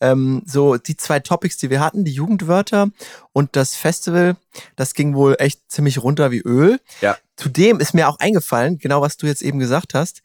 ähm, 0.00 0.40
so 0.46 0.76
die 0.76 0.96
zwei 0.96 1.18
Topics, 1.18 1.56
die 1.56 1.70
wir 1.70 1.80
hatten, 1.80 2.04
die 2.04 2.12
Jugendwörter 2.12 2.90
und 3.32 3.56
das 3.56 3.74
Festival, 3.74 4.36
das 4.76 4.94
ging 4.94 5.16
wohl 5.16 5.34
echt 5.40 5.60
ziemlich 5.66 6.00
runter 6.04 6.30
wie 6.30 6.38
Öl. 6.38 6.78
Ja. 7.00 7.18
Zudem 7.34 7.80
ist 7.80 7.94
mir 7.94 8.08
auch 8.08 8.20
eingefallen, 8.20 8.78
genau 8.78 9.02
was 9.02 9.16
du 9.16 9.26
jetzt 9.26 9.42
eben 9.42 9.58
gesagt 9.58 9.94
hast, 9.94 10.22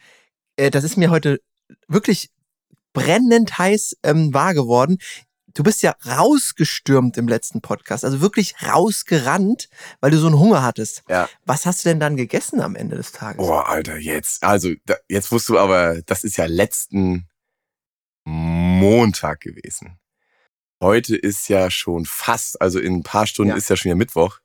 äh, 0.57 0.69
das 0.69 0.83
ist 0.83 0.95
mir 0.95 1.09
heute 1.09 1.41
wirklich 1.87 2.29
brennend 2.93 3.57
heiß 3.57 3.97
ähm, 4.03 4.31
wahr 4.31 4.53
geworden. 4.53 4.99
Du 5.53 5.63
bist 5.63 5.81
ja 5.81 5.95
rausgestürmt 6.05 7.17
im 7.17 7.27
letzten 7.27 7.61
Podcast, 7.61 8.05
also 8.05 8.21
wirklich 8.21 8.55
rausgerannt, 8.63 9.69
weil 9.99 10.11
du 10.11 10.17
so 10.17 10.27
einen 10.27 10.37
Hunger 10.39 10.63
hattest. 10.63 11.03
Ja. 11.09 11.27
Was 11.45 11.65
hast 11.65 11.83
du 11.83 11.89
denn 11.89 11.99
dann 11.99 12.15
gegessen 12.17 12.61
am 12.61 12.75
Ende 12.75 12.95
des 12.95 13.11
Tages? 13.11 13.37
Boah, 13.37 13.67
Alter, 13.67 13.97
jetzt. 13.97 14.43
Also, 14.43 14.73
da, 14.85 14.95
jetzt 15.07 15.31
wusst 15.31 15.49
du 15.49 15.57
aber, 15.57 16.01
das 16.03 16.23
ist 16.23 16.37
ja 16.37 16.45
letzten 16.45 17.27
Montag 18.25 19.41
gewesen. 19.41 19.99
Heute 20.81 21.15
ist 21.15 21.49
ja 21.49 21.69
schon 21.71 22.05
fast, 22.05 22.61
also 22.61 22.79
in 22.79 22.95
ein 22.95 23.03
paar 23.03 23.27
Stunden 23.27 23.51
Ja. 23.51 23.57
ist 23.57 23.69
ja 23.69 23.75
schon 23.75 23.89
ja 23.89 23.95
Mittwoch. 23.95 24.39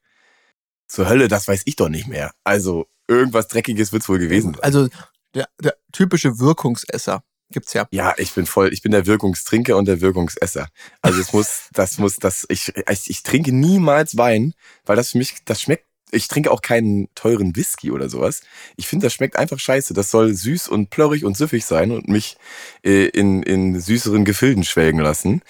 Zur 0.89 1.09
Hölle, 1.09 1.29
das 1.29 1.47
weiß 1.49 1.63
ich 1.67 1.77
doch 1.77 1.89
nicht 1.89 2.09
mehr. 2.09 2.33
Also, 2.45 2.87
irgendwas 3.09 3.49
Dreckiges 3.49 3.93
wird's 3.93 4.09
wohl 4.09 4.19
gewesen 4.19 4.55
sein. 4.55 4.63
Also 4.63 4.89
der, 5.35 5.49
der 5.61 5.77
typische 5.93 6.39
Wirkungsesser 6.39 7.23
gibt's 7.55 7.73
ja. 7.73 7.87
Ja, 7.91 8.15
ich 8.19 8.33
bin 8.33 8.47
voll, 8.47 8.73
ich 8.73 8.83
bin 8.83 8.93
der 8.93 9.07
Wirkungstrinker 9.07 9.77
und 9.77 9.87
der 9.87 10.01
Wirkungsesser. 10.01 10.69
Also 11.01 11.21
es 11.21 11.33
muss, 11.33 11.69
das 11.73 11.99
muss, 11.99 12.17
das, 12.17 12.45
ich, 12.49 12.73
ich, 12.91 13.11
ich 13.11 13.23
trinke 13.23 13.53
niemals 13.53 14.17
Wein, 14.17 14.53
weil 14.85 14.97
das 14.97 15.13
für 15.13 15.19
mich, 15.19 15.37
das 15.45 15.63
schmeckt, 15.63 15.87
ich 16.11 16.29
trinke 16.29 16.51
auch 16.51 16.63
keinen 16.63 17.09
teuren 17.15 17.57
Whisky 17.57 17.91
oder 17.91 18.09
sowas. 18.09 18.43
Ich 18.77 18.87
finde, 18.87 19.07
das 19.07 19.15
schmeckt 19.15 19.37
einfach 19.37 19.59
scheiße. 19.59 19.95
Das 19.95 20.11
soll 20.11 20.33
süß 20.33 20.69
und 20.69 20.91
plörrig 20.91 21.25
und 21.25 21.37
süffig 21.37 21.65
sein 21.65 21.91
und 21.91 22.09
mich 22.09 22.37
äh, 22.85 23.07
in, 23.07 23.43
in 23.43 23.81
süßeren 23.81 24.25
Gefilden 24.25 24.65
schwelgen 24.65 25.01
lassen. 25.01 25.43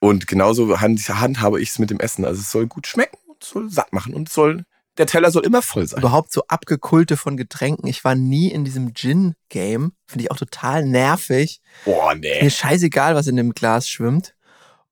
Und 0.00 0.26
genauso 0.26 0.80
hand, 0.80 1.08
handhabe 1.08 1.60
ich 1.60 1.70
es 1.70 1.78
mit 1.78 1.90
dem 1.90 2.00
Essen. 2.00 2.24
Also 2.24 2.40
es 2.40 2.50
soll 2.50 2.66
gut 2.66 2.86
schmecken 2.86 3.18
und 3.26 3.42
es 3.42 3.50
soll 3.50 3.70
satt 3.70 3.92
machen 3.92 4.14
und 4.14 4.28
es 4.28 4.34
soll, 4.34 4.64
der 4.98 5.06
Teller 5.06 5.30
soll 5.30 5.44
immer 5.46 5.62
voll 5.62 5.86
sein. 5.86 6.00
Überhaupt 6.00 6.32
so 6.32 6.42
Abgekulte 6.48 7.16
von 7.16 7.36
Getränken. 7.36 7.86
Ich 7.88 8.04
war 8.04 8.14
nie 8.14 8.50
in 8.50 8.64
diesem 8.64 8.94
Gin-Game. 8.94 9.92
Finde 10.06 10.24
ich 10.24 10.30
auch 10.30 10.36
total 10.36 10.84
nervig. 10.84 11.60
Boah, 11.84 12.14
Mir 12.14 12.42
nee. 12.42 12.50
scheißegal, 12.50 13.14
was 13.14 13.28
in 13.28 13.36
dem 13.36 13.54
Glas 13.54 13.88
schwimmt. 13.88 14.34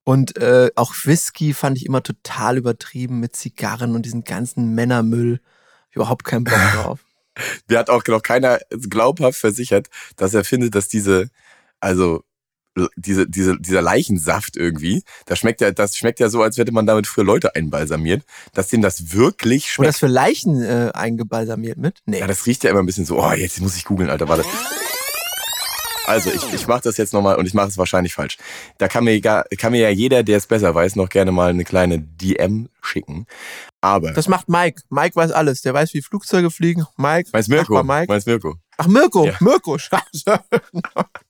Und 0.05 0.38
äh, 0.38 0.70
auch 0.76 0.94
Whisky 1.05 1.53
fand 1.53 1.76
ich 1.76 1.85
immer 1.85 2.02
total 2.02 2.57
übertrieben 2.57 3.19
mit 3.19 3.35
Zigarren 3.35 3.97
und 3.97 4.07
diesem 4.07 4.23
ganzen 4.23 4.75
Männermüll. 4.75 5.40
Überhaupt 5.90 6.25
keinen 6.25 6.45
Bock 6.45 6.54
drauf. 6.75 7.00
Mir 7.69 7.78
hat 7.78 7.90
auch 7.90 8.04
noch 8.07 8.23
keiner 8.23 8.61
glaubhaft 8.71 9.38
versichert, 9.38 9.88
dass 10.16 10.33
er 10.33 10.45
findet, 10.45 10.75
dass 10.76 10.88
diese, 10.88 11.28
also 11.80 12.23
diese, 12.97 13.26
diese, 13.28 13.59
dieser 13.59 13.83
Leichensaft 13.83 14.56
irgendwie, 14.56 15.02
das 15.25 15.38
schmeckt 15.38 15.61
ja, 15.61 15.71
das 15.71 15.97
schmeckt 15.97 16.21
ja 16.21 16.28
so, 16.28 16.42
als 16.42 16.59
hätte 16.59 16.73
man 16.73 16.87
damit 16.87 17.06
früher 17.06 17.25
Leute 17.25 17.54
einbalsamiert, 17.54 18.23
dass 18.52 18.68
dem 18.68 18.83
das 18.83 19.12
wirklich 19.12 19.64
Und 19.64 19.71
schmeckt. 19.71 19.88
das 19.88 19.99
für 19.99 20.06
Leichen 20.06 20.62
äh, 20.62 20.90
eingebalsamiert 20.92 21.78
mit? 21.78 22.00
Nee. 22.06 22.21
ja, 22.21 22.26
das 22.26 22.47
riecht 22.47 22.64
ja 22.64 22.71
immer 22.71 22.80
ein 22.80 22.87
bisschen 22.87 23.06
so, 23.06 23.18
oh, 23.18 23.33
jetzt 23.33 23.61
muss 23.61 23.76
ich 23.76 23.85
googeln, 23.85 24.11
Alter, 24.11 24.28
warte. 24.28 24.45
Also, 26.06 26.30
ich, 26.30 26.52
ich 26.54 26.68
mache 26.68 26.83
das 26.83 26.99
jetzt 26.99 27.12
nochmal 27.12 27.35
und 27.35 27.47
ich 27.47 27.54
mache 27.54 27.66
es 27.66 27.78
wahrscheinlich 27.78 28.14
falsch. 28.14 28.37
Da 28.78 28.87
kann 28.87 29.02
mir, 29.02 29.21
gar, 29.21 29.45
kann 29.59 29.73
mir 29.73 29.80
ja 29.80 29.88
jeder, 29.88 30.23
der 30.23 30.37
es 30.37 30.47
besser 30.47 30.73
weiß, 30.73 30.95
noch 30.95 31.09
gerne 31.09 31.33
mal 31.33 31.50
eine 31.50 31.64
kleine 31.64 31.99
DM 32.00 32.68
schicken. 32.80 33.26
Aber, 33.80 34.12
Das 34.12 34.28
macht 34.28 34.49
Mike. 34.49 34.83
Mike 34.88 35.16
weiß 35.16 35.33
alles. 35.33 35.62
Der 35.62 35.75
weiß, 35.75 35.95
wie 35.95 36.02
Flugzeuge 36.02 36.52
fliegen. 36.52 36.87
Mike. 36.97 37.30
meinst 37.33 37.49
Mirko? 37.49 37.83
Mike. 37.83 38.06
Meinst 38.06 38.28
Mirko? 38.28 38.54
Ach, 38.78 38.87
Mirko. 38.87 39.26
Ja. 39.26 39.35
Mirko. 39.40 39.78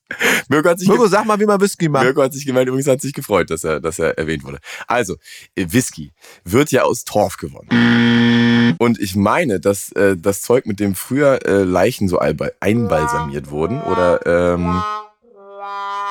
Mirko 0.47 0.69
hat 0.69 0.79
sich 0.79 0.87
Mirko, 0.87 1.07
sag 1.07 1.25
mal, 1.25 1.39
wie 1.39 1.45
man 1.45 1.59
Whisky 1.59 1.89
macht. 1.89 2.05
Mirko 2.05 2.23
hat 2.23 2.33
sich 2.33 2.45
gemeldet, 2.45 2.69
übrigens 2.69 2.87
hat 2.87 3.01
sich 3.01 3.13
gefreut, 3.13 3.49
dass 3.49 3.63
er, 3.63 3.79
dass 3.79 3.99
er 3.99 4.17
erwähnt 4.17 4.43
wurde. 4.43 4.59
Also, 4.87 5.15
äh, 5.55 5.65
Whisky 5.69 6.11
wird 6.43 6.71
ja 6.71 6.83
aus 6.83 7.03
Torf 7.03 7.37
gewonnen. 7.37 8.75
Und 8.79 8.99
ich 8.99 9.15
meine, 9.15 9.59
dass 9.59 9.91
äh, 9.93 10.15
das 10.17 10.41
Zeug, 10.41 10.65
mit 10.65 10.79
dem 10.79 10.95
früher 10.95 11.45
äh, 11.45 11.63
Leichen 11.63 12.07
so 12.07 12.19
einbalsamiert 12.19 13.49
wurden, 13.49 13.81
oder 13.81 14.25
ähm, 14.25 14.81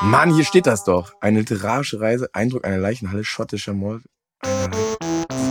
Mann, 0.03 0.35
hier 0.35 0.45
steht 0.45 0.67
das 0.67 0.85
doch. 0.85 1.13
Eine 1.21 1.41
literarische 1.41 2.01
Reise, 2.01 2.29
Eindruck 2.33 2.67
einer 2.67 2.79
Leichenhalle, 2.79 3.25
schottischer 3.25 3.73
Mord. 3.73 4.03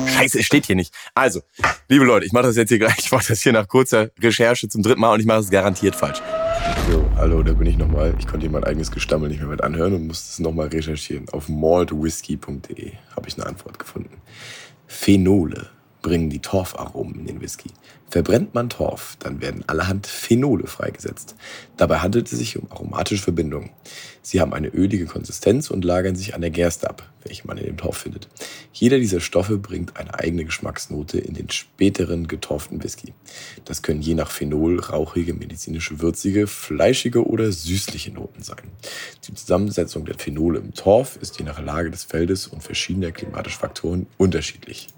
Scheiße, 0.08 0.40
es 0.40 0.46
steht 0.46 0.68
hier 0.68 0.76
nicht. 0.76 0.94
Also, 1.16 1.42
liebe 1.90 2.06
Leute, 2.06 2.26
ich 2.26 2.32
mache 2.32 2.44
das 2.44 2.56
jetzt 2.56 2.70
hier 2.70 2.80
gleich. 2.80 3.00
Ich 3.00 3.12
mache 3.12 3.26
das 3.28 3.42
hier 3.42 3.54
nach 3.54 3.68
kurzer 3.68 4.12
Recherche 4.20 4.70
zum 4.70 4.84
dritten 4.84 5.02
Mal 5.02 5.14
und 5.14 5.20
ich 5.20 5.26
mache 5.26 5.40
es 5.40 5.50
garantiert 5.50 5.96
falsch. 5.96 6.22
So, 6.90 7.06
hallo, 7.16 7.44
da 7.44 7.54
bin 7.54 7.68
ich 7.68 7.78
nochmal. 7.78 8.16
Ich 8.18 8.26
konnte 8.26 8.42
hier 8.42 8.52
mein 8.52 8.64
eigenes 8.64 8.92
Gestammel 8.92 9.30
nicht 9.30 9.40
mehr 9.40 9.50
mit 9.50 9.64
anhören 9.64 9.94
und 9.94 10.08
musste 10.08 10.32
es 10.32 10.40
nochmal 10.40 10.68
recherchieren. 10.68 11.30
Auf 11.30 11.48
maltwhisky.de 11.48 12.94
habe 13.16 13.28
ich 13.28 13.38
eine 13.38 13.46
Antwort 13.46 13.78
gefunden. 13.78 14.22
Phenole 14.88 15.70
bringen 16.06 16.30
die 16.30 16.38
Torfaromen 16.38 17.22
in 17.22 17.26
den 17.26 17.42
Whisky. 17.42 17.72
Verbrennt 18.12 18.54
man 18.54 18.70
Torf, 18.70 19.18
dann 19.18 19.42
werden 19.42 19.64
allerhand 19.66 20.06
Phenole 20.06 20.68
freigesetzt. 20.68 21.36
Dabei 21.78 21.98
handelt 21.98 22.32
es 22.32 22.38
sich 22.38 22.60
um 22.60 22.72
aromatische 22.72 23.24
Verbindungen. 23.24 23.72
Sie 24.22 24.40
haben 24.40 24.54
eine 24.54 24.68
ölige 24.68 25.08
Konsistenz 25.08 25.72
und 25.72 25.84
lagern 25.84 26.16
sich 26.16 26.36
an 26.36 26.42
der 26.42 26.52
Gerste 26.52 26.92
ab, 26.92 27.12
welche 27.24 27.48
man 27.48 27.58
in 27.58 27.66
dem 27.66 27.78
Torf 27.78 27.98
findet. 27.98 28.28
Jeder 28.72 29.00
dieser 29.00 29.20
Stoffe 29.20 29.58
bringt 29.58 29.98
eine 29.98 30.14
eigene 30.14 30.46
Geschmacksnote 30.46 31.18
in 31.18 31.34
den 31.34 31.50
späteren 31.50 32.28
getorften 32.28 32.84
Whisky. 32.84 33.16
Das 33.66 33.82
können 33.82 34.04
je 34.04 34.14
nach 34.14 34.30
Phenol 34.30 34.80
rauchige, 34.80 35.34
medizinische, 35.34 36.02
würzige, 36.02 36.46
fleischige 36.46 37.26
oder 37.26 37.52
süßliche 37.52 38.12
Noten 38.12 38.44
sein. 38.44 38.62
Die 39.28 39.34
Zusammensetzung 39.34 40.06
der 40.06 40.20
Phenole 40.20 40.60
im 40.60 40.76
Torf 40.76 41.18
ist 41.20 41.40
je 41.40 41.46
nach 41.46 41.60
Lage 41.60 41.90
des 41.90 42.04
Feldes 42.04 42.46
und 42.46 42.62
verschiedener 42.62 43.12
klimatischer 43.12 43.62
Faktoren 43.62 44.06
unterschiedlich. 44.20 44.90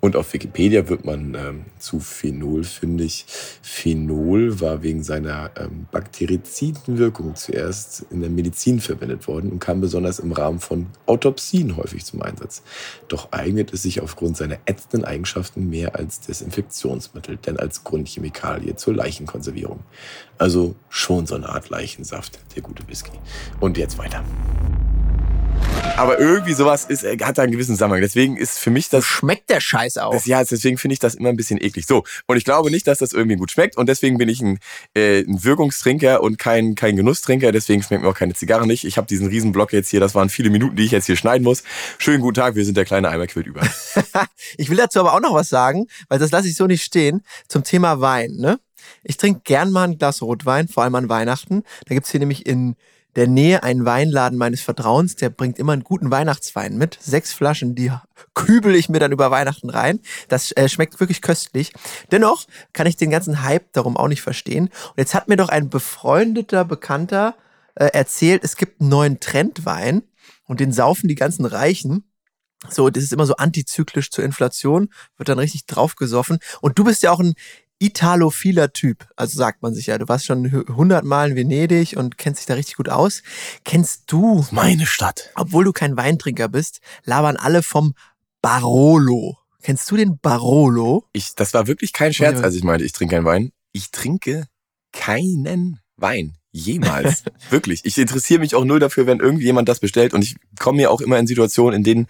Und 0.00 0.16
auf 0.16 0.32
Wikipedia 0.32 0.88
wird 0.88 1.04
man 1.04 1.34
ähm, 1.34 1.64
zu 1.78 2.00
Phenol 2.00 2.64
fündig. 2.64 3.26
Phenol 3.62 4.60
war 4.60 4.82
wegen 4.82 5.02
seiner 5.02 5.50
ähm, 5.56 5.86
bakteriziden 5.90 6.96
Wirkung 6.96 7.34
zuerst 7.36 8.06
in 8.10 8.22
der 8.22 8.30
Medizin 8.30 8.80
verwendet 8.80 9.28
worden 9.28 9.52
und 9.52 9.58
kam 9.58 9.82
besonders 9.82 10.18
im 10.18 10.32
Rahmen 10.32 10.58
von 10.58 10.86
Autopsien 11.04 11.76
häufig 11.76 12.06
zum 12.06 12.22
Einsatz. 12.22 12.62
Doch 13.08 13.30
eignet 13.32 13.74
es 13.74 13.82
sich 13.82 14.00
aufgrund 14.00 14.38
seiner 14.38 14.56
ätzenden 14.64 15.04
Eigenschaften 15.04 15.68
mehr 15.68 15.94
als 15.96 16.20
Desinfektionsmittel, 16.20 17.36
denn 17.36 17.58
als 17.58 17.84
Grundchemikalie 17.84 18.76
zur 18.76 18.94
Leichenkonservierung. 18.94 19.80
Also 20.38 20.74
schon 20.88 21.26
so 21.26 21.34
eine 21.34 21.50
Art 21.50 21.68
Leichensaft, 21.68 22.38
der 22.56 22.62
gute 22.62 22.88
Whisky. 22.88 23.12
Und 23.60 23.76
jetzt 23.76 23.98
weiter. 23.98 24.24
Aber 26.00 26.18
irgendwie 26.18 26.54
sowas 26.54 26.86
ist, 26.86 27.04
äh, 27.04 27.18
hat 27.20 27.36
da 27.36 27.42
einen 27.42 27.52
gewissen 27.52 27.74
Zusammenhang. 27.74 28.00
Deswegen 28.00 28.38
ist 28.38 28.58
für 28.58 28.70
mich 28.70 28.88
das. 28.88 29.04
Schmeckt 29.04 29.50
der 29.50 29.60
Scheiß 29.60 29.98
auch. 29.98 30.12
Das, 30.12 30.24
ja, 30.24 30.42
deswegen 30.42 30.78
finde 30.78 30.94
ich 30.94 30.98
das 30.98 31.14
immer 31.14 31.28
ein 31.28 31.36
bisschen 31.36 31.62
eklig. 31.62 31.86
So, 31.86 32.04
und 32.26 32.38
ich 32.38 32.44
glaube 32.44 32.70
nicht, 32.70 32.86
dass 32.86 32.98
das 33.00 33.12
irgendwie 33.12 33.36
gut 33.36 33.50
schmeckt. 33.50 33.76
Und 33.76 33.86
deswegen 33.86 34.16
bin 34.16 34.30
ich 34.30 34.40
ein, 34.40 34.58
äh, 34.94 35.20
ein 35.20 35.44
Wirkungstrinker 35.44 36.22
und 36.22 36.38
kein, 36.38 36.74
kein 36.74 36.96
Genusstrinker. 36.96 37.52
Deswegen 37.52 37.82
schmeckt 37.82 38.02
mir 38.02 38.08
auch 38.08 38.14
keine 38.14 38.32
Zigarre 38.32 38.66
nicht. 38.66 38.84
Ich 38.84 38.96
habe 38.96 39.06
diesen 39.06 39.26
Riesenblock 39.26 39.74
jetzt 39.74 39.90
hier. 39.90 40.00
Das 40.00 40.14
waren 40.14 40.30
viele 40.30 40.48
Minuten, 40.48 40.74
die 40.74 40.84
ich 40.84 40.90
jetzt 40.90 41.04
hier 41.04 41.16
schneiden 41.16 41.44
muss. 41.44 41.64
Schönen 41.98 42.22
guten 42.22 42.34
Tag, 42.34 42.54
wir 42.54 42.64
sind 42.64 42.78
der 42.78 42.86
kleine 42.86 43.10
Eimer 43.10 43.26
quillt 43.26 43.46
über. 43.46 43.60
ich 44.56 44.70
will 44.70 44.78
dazu 44.78 45.00
aber 45.00 45.12
auch 45.12 45.20
noch 45.20 45.34
was 45.34 45.50
sagen, 45.50 45.86
weil 46.08 46.18
das 46.18 46.30
lasse 46.30 46.48
ich 46.48 46.56
so 46.56 46.66
nicht 46.66 46.82
stehen. 46.82 47.22
Zum 47.46 47.62
Thema 47.62 48.00
Wein, 48.00 48.36
ne? 48.38 48.58
Ich 49.02 49.18
trinke 49.18 49.42
gern 49.44 49.70
mal 49.70 49.84
ein 49.84 49.98
Glas 49.98 50.22
Rotwein, 50.22 50.66
vor 50.66 50.82
allem 50.82 50.94
an 50.94 51.10
Weihnachten. 51.10 51.62
Da 51.86 51.94
gibt's 51.94 52.10
hier 52.10 52.20
nämlich 52.20 52.46
in 52.46 52.76
der 53.16 53.26
Nähe 53.26 53.62
einen 53.62 53.84
Weinladen 53.84 54.38
meines 54.38 54.60
Vertrauens, 54.60 55.16
der 55.16 55.30
bringt 55.30 55.58
immer 55.58 55.72
einen 55.72 55.84
guten 55.84 56.10
Weihnachtswein 56.10 56.76
mit. 56.76 56.98
Sechs 57.00 57.32
Flaschen, 57.32 57.74
die 57.74 57.92
kübel 58.34 58.74
ich 58.74 58.88
mir 58.88 59.00
dann 59.00 59.12
über 59.12 59.30
Weihnachten 59.30 59.70
rein. 59.70 60.00
Das 60.28 60.52
äh, 60.52 60.68
schmeckt 60.68 60.98
wirklich 61.00 61.22
köstlich. 61.22 61.72
Dennoch 62.10 62.46
kann 62.72 62.86
ich 62.86 62.96
den 62.96 63.10
ganzen 63.10 63.42
Hype 63.42 63.72
darum 63.72 63.96
auch 63.96 64.08
nicht 64.08 64.22
verstehen. 64.22 64.64
Und 64.66 64.98
jetzt 64.98 65.14
hat 65.14 65.28
mir 65.28 65.36
doch 65.36 65.48
ein 65.48 65.68
befreundeter 65.68 66.64
Bekannter 66.64 67.34
äh, 67.74 67.86
erzählt, 67.86 68.44
es 68.44 68.56
gibt 68.56 68.80
einen 68.80 68.90
neuen 68.90 69.20
Trendwein 69.20 70.02
und 70.46 70.60
den 70.60 70.72
saufen 70.72 71.08
die 71.08 71.14
ganzen 71.14 71.44
Reichen. 71.44 72.04
So, 72.68 72.90
das 72.90 73.04
ist 73.04 73.12
immer 73.12 73.24
so 73.24 73.36
antizyklisch 73.36 74.10
zur 74.10 74.22
Inflation, 74.22 74.90
wird 75.16 75.30
dann 75.30 75.38
richtig 75.38 75.64
draufgesoffen. 75.64 76.40
Und 76.60 76.78
du 76.78 76.84
bist 76.84 77.02
ja 77.02 77.10
auch 77.10 77.20
ein 77.20 77.34
italophiler 77.80 78.72
Typ. 78.72 79.08
Also 79.16 79.36
sagt 79.38 79.62
man 79.62 79.74
sich 79.74 79.86
ja, 79.86 79.98
du 79.98 80.06
warst 80.08 80.26
schon 80.26 80.52
hundertmal 80.68 81.30
in 81.30 81.36
Venedig 81.36 81.96
und 81.96 82.18
kennst 82.18 82.40
dich 82.40 82.46
da 82.46 82.54
richtig 82.54 82.76
gut 82.76 82.88
aus. 82.88 83.22
Kennst 83.64 84.04
du? 84.12 84.46
Meine 84.52 84.86
Stadt. 84.86 85.30
Obwohl 85.34 85.64
du 85.64 85.72
kein 85.72 85.96
Weintrinker 85.96 86.48
bist, 86.48 86.80
labern 87.04 87.36
alle 87.36 87.62
vom 87.62 87.94
Barolo. 88.42 89.38
Kennst 89.62 89.90
du 89.90 89.96
den 89.96 90.18
Barolo? 90.18 91.04
Ich, 91.12 91.34
das 91.34 91.52
war 91.52 91.66
wirklich 91.66 91.92
kein 91.92 92.14
Scherz, 92.14 92.40
als 92.40 92.54
ich 92.54 92.62
meinte, 92.62 92.84
ich 92.84 92.92
trinke 92.92 93.16
keinen 93.16 93.26
Wein. 93.26 93.52
Ich 93.72 93.90
trinke 93.90 94.46
keinen 94.92 95.80
Wein. 95.96 96.36
Jemals. 96.52 97.24
Wirklich. 97.50 97.84
Ich 97.84 97.96
interessiere 97.96 98.40
mich 98.40 98.54
auch 98.54 98.64
null 98.64 98.80
dafür, 98.80 99.06
wenn 99.06 99.20
irgendjemand 99.20 99.68
das 99.68 99.80
bestellt. 99.80 100.14
Und 100.14 100.22
ich 100.22 100.36
komme 100.58 100.78
mir 100.78 100.90
auch 100.90 101.00
immer 101.00 101.18
in 101.18 101.26
Situationen, 101.26 101.76
in 101.76 101.84
denen 101.84 102.06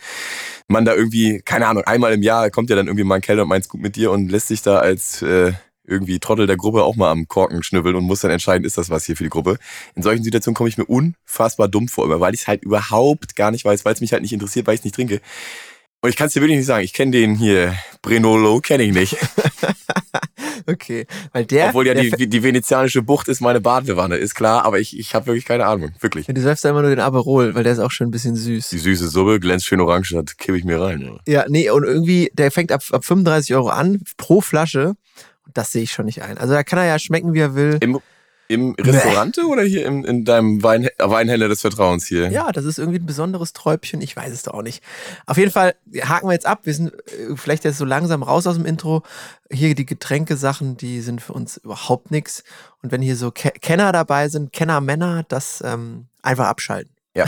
man 0.69 0.85
da 0.85 0.95
irgendwie, 0.95 1.43
keine 1.45 1.67
Ahnung, 1.67 1.85
einmal 1.85 2.13
im 2.13 2.23
Jahr 2.23 2.51
kommt 2.51 2.71
ja 2.71 2.77
dann 2.77 2.87
irgendwie 2.87 3.05
mal 3.05 3.17
ein 3.17 3.21
Keller 3.21 3.43
und 3.43 3.49
meint's 3.49 3.69
gut 3.69 3.81
mit 3.81 3.97
dir 3.97 4.11
und 4.11 4.31
lässt 4.31 4.49
sich 4.49 4.63
da 4.63 4.79
als 4.79 5.21
äh, 5.23 5.53
irgendwie 5.85 6.21
Trottel 6.21 6.47
der 6.47 6.57
Gruppe 6.57 6.85
auch 6.85 6.97
mal 6.97 7.11
am 7.11 7.27
Korken 7.29 7.63
schnüffeln 7.63 7.97
und 7.97 8.05
muss 8.05 8.21
dann 8.21 8.31
entscheiden, 8.31 8.65
ist 8.65 8.79
das 8.79 8.89
was 8.89 9.05
hier 9.05 9.17
für 9.17 9.25
die 9.25 9.31
Gruppe. 9.31 9.59
In 9.95 10.03
solchen 10.03 10.23
Situationen 10.23 10.55
komme 10.55 10.69
ich 10.69 10.79
mir 10.79 10.85
unfassbar 10.85 11.69
dumm 11.69 11.89
vor, 11.89 12.21
weil 12.21 12.35
ich 12.35 12.43
es 12.43 12.47
halt 12.47 12.63
überhaupt 12.63 13.37
gar 13.37 13.51
nicht 13.51 13.65
weiß, 13.65 13.85
weil 13.85 13.95
es 13.95 14.01
mich 14.01 14.13
halt 14.13 14.23
nicht 14.23 14.33
interessiert, 14.33 14.67
weil 14.67 14.75
ich 14.75 14.81
es 14.81 14.85
nicht 14.85 14.95
trinke. 14.95 15.21
Und 16.01 16.09
ich 16.09 16.17
kann 16.17 16.29
es 16.29 16.33
dir 16.33 16.41
wirklich 16.41 16.57
nicht 16.57 16.67
sagen. 16.67 16.85
Ich 16.85 16.95
kenne 16.95 17.11
den 17.11 17.35
hier, 17.35 17.75
Brenolo, 18.01 18.61
kenne 18.61 18.85
ich 18.85 18.95
nicht. 18.95 19.17
okay, 20.67 21.07
weil 21.33 21.45
der... 21.45 21.69
Obwohl 21.69 21.87
ja 21.87 21.95
die, 21.95 22.29
die 22.29 22.43
venezianische 22.43 23.03
Bucht 23.03 23.29
ist 23.29 23.41
meine 23.41 23.61
Badewanne, 23.61 24.17
ist 24.17 24.35
klar, 24.35 24.65
aber 24.65 24.79
ich, 24.81 24.99
ich 24.99 25.15
habe 25.15 25.27
wirklich 25.27 25.45
keine 25.45 25.67
Ahnung, 25.67 25.93
wirklich. 26.01 26.27
Ja, 26.27 26.35
du 26.35 26.41
säufst 26.41 26.65
da 26.65 26.71
immer 26.71 26.83
nur 26.83 26.91
den 26.91 27.01
Aperol, 27.01 27.55
weil 27.55 27.65
der 27.65 27.73
ist 27.73 27.79
auch 27.79 27.91
schon 27.91 28.09
ein 28.09 28.11
bisschen 28.11 28.37
süß. 28.37 28.71
Die 28.71 28.79
süße 28.79 29.09
Suppe, 29.09 29.41
glänzt 29.41 29.67
schön 29.67 29.81
orange, 29.81 30.13
das 30.13 30.37
kippe 30.37 30.59
ich 30.59 30.65
mir 30.65 30.81
rein. 30.81 31.01
Ja. 31.27 31.41
ja, 31.41 31.45
nee, 31.49 31.71
und 31.71 31.85
irgendwie, 31.85 32.31
der 32.35 32.51
fängt 32.51 32.73
ab, 32.73 32.83
ab 32.91 33.05
35 33.05 33.55
Euro 33.55 33.69
an, 33.69 34.03
pro 34.17 34.41
Flasche. 34.41 34.95
Das 35.53 35.73
sehe 35.73 35.83
ich 35.83 35.93
schon 35.93 36.07
nicht 36.07 36.23
ein. 36.23 36.39
Also 36.39 36.55
da 36.55 36.63
kann 36.63 36.79
er 36.79 36.87
ja 36.87 36.99
schmecken, 36.99 37.35
wie 37.35 37.41
er 37.41 37.55
will. 37.55 37.79
Im 37.81 38.01
im 38.51 38.75
Restaurant 38.75 39.39
oder 39.39 39.63
hier 39.63 39.87
im, 39.87 40.05
in 40.05 40.25
deinem 40.25 40.61
Wein, 40.65 40.89
Weinhändler 40.99 41.49
des 41.49 41.61
Vertrauens 41.61 42.05
hier? 42.07 42.31
Ja, 42.31 42.51
das 42.51 42.65
ist 42.65 42.81
irgendwie 42.81 42.99
ein 42.99 43.07
besonderes 43.07 43.53
Träubchen. 43.53 44.03
Ich 44.03 44.17
weiß 44.17 44.33
es 44.33 44.43
doch 44.43 44.55
auch 44.55 44.63
nicht. 44.63 44.83
Auf 45.27 45.37
jeden 45.37 45.53
Fall 45.53 45.77
haken 46.03 46.27
wir 46.27 46.33
jetzt 46.33 46.47
ab. 46.47 46.63
Wir 46.65 46.75
sind 46.75 46.93
äh, 46.93 47.37
vielleicht 47.37 47.65
jetzt 47.65 47.79
so 47.79 47.85
langsam 47.85 48.25
raus 48.25 48.49
aus 48.49 48.57
dem 48.57 48.67
Intro. 48.67 49.05
Hier 49.53 49.77
die 49.77 49.87
Getränkesachen, 49.87 50.77
die 50.77 51.01
sind 51.01 51.23
für 51.23 51.33
uns 51.33 51.59
überhaupt 51.59 52.11
nichts. 52.11 52.43
Und 52.83 52.91
wenn 52.91 53.03
hier 53.03 53.15
so 53.15 53.31
Ke 53.31 53.53
Kenner 53.53 53.93
dabei 53.93 54.29
sind, 54.29 54.53
Kenner-Männer, 54.53 55.25
das 55.29 55.63
ähm, 55.65 56.07
einfach 56.21 56.47
abschalten. 56.47 56.93
Ja. 57.15 57.27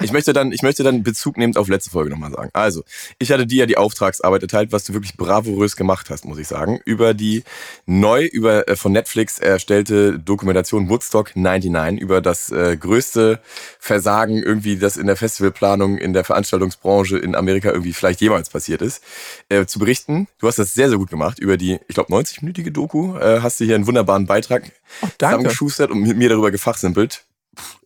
Ich 0.00 0.12
möchte 0.12 0.32
dann, 0.32 0.50
ich 0.50 0.62
möchte 0.62 0.82
dann 0.82 1.02
Bezug 1.02 1.36
nehmend 1.36 1.58
auf 1.58 1.68
letzte 1.68 1.90
Folge 1.90 2.10
nochmal 2.10 2.30
sagen. 2.30 2.48
Also, 2.54 2.84
ich 3.18 3.30
hatte 3.30 3.46
dir 3.46 3.60
ja 3.60 3.66
die 3.66 3.76
Auftragsarbeit 3.76 4.42
erteilt, 4.42 4.72
was 4.72 4.84
du 4.84 4.94
wirklich 4.94 5.16
bravourös 5.16 5.76
gemacht 5.76 6.08
hast, 6.08 6.24
muss 6.24 6.38
ich 6.38 6.48
sagen, 6.48 6.80
über 6.86 7.12
die 7.12 7.44
neu 7.84 8.24
über 8.24 8.66
äh, 8.68 8.76
von 8.76 8.92
Netflix 8.92 9.38
erstellte 9.38 10.18
Dokumentation 10.18 10.88
Woodstock 10.88 11.36
99 11.36 12.00
über 12.00 12.22
das 12.22 12.50
äh, 12.50 12.78
größte 12.78 13.40
Versagen 13.78 14.42
irgendwie, 14.42 14.78
das 14.78 14.96
in 14.96 15.06
der 15.06 15.16
Festivalplanung 15.16 15.98
in 15.98 16.14
der 16.14 16.24
Veranstaltungsbranche 16.24 17.18
in 17.18 17.34
Amerika 17.34 17.70
irgendwie 17.70 17.92
vielleicht 17.92 18.22
jemals 18.22 18.48
passiert 18.48 18.80
ist, 18.80 19.02
äh, 19.50 19.66
zu 19.66 19.78
berichten. 19.78 20.28
Du 20.38 20.46
hast 20.46 20.58
das 20.58 20.72
sehr, 20.72 20.88
sehr 20.88 20.98
gut 20.98 21.10
gemacht 21.10 21.38
über 21.38 21.58
die, 21.58 21.78
ich 21.88 21.94
glaube, 21.94 22.12
90-minütige 22.12 22.70
Doku. 22.70 23.18
Äh, 23.18 23.40
hast 23.42 23.60
du 23.60 23.64
hier 23.64 23.74
einen 23.74 23.86
wunderbaren 23.86 24.24
Beitrag 24.24 24.72
oh, 25.02 25.08
zusammengeschustert 25.18 25.90
und 25.90 26.00
mit 26.00 26.16
mir 26.16 26.30
darüber 26.30 26.50
gefachsimpelt. 26.50 27.24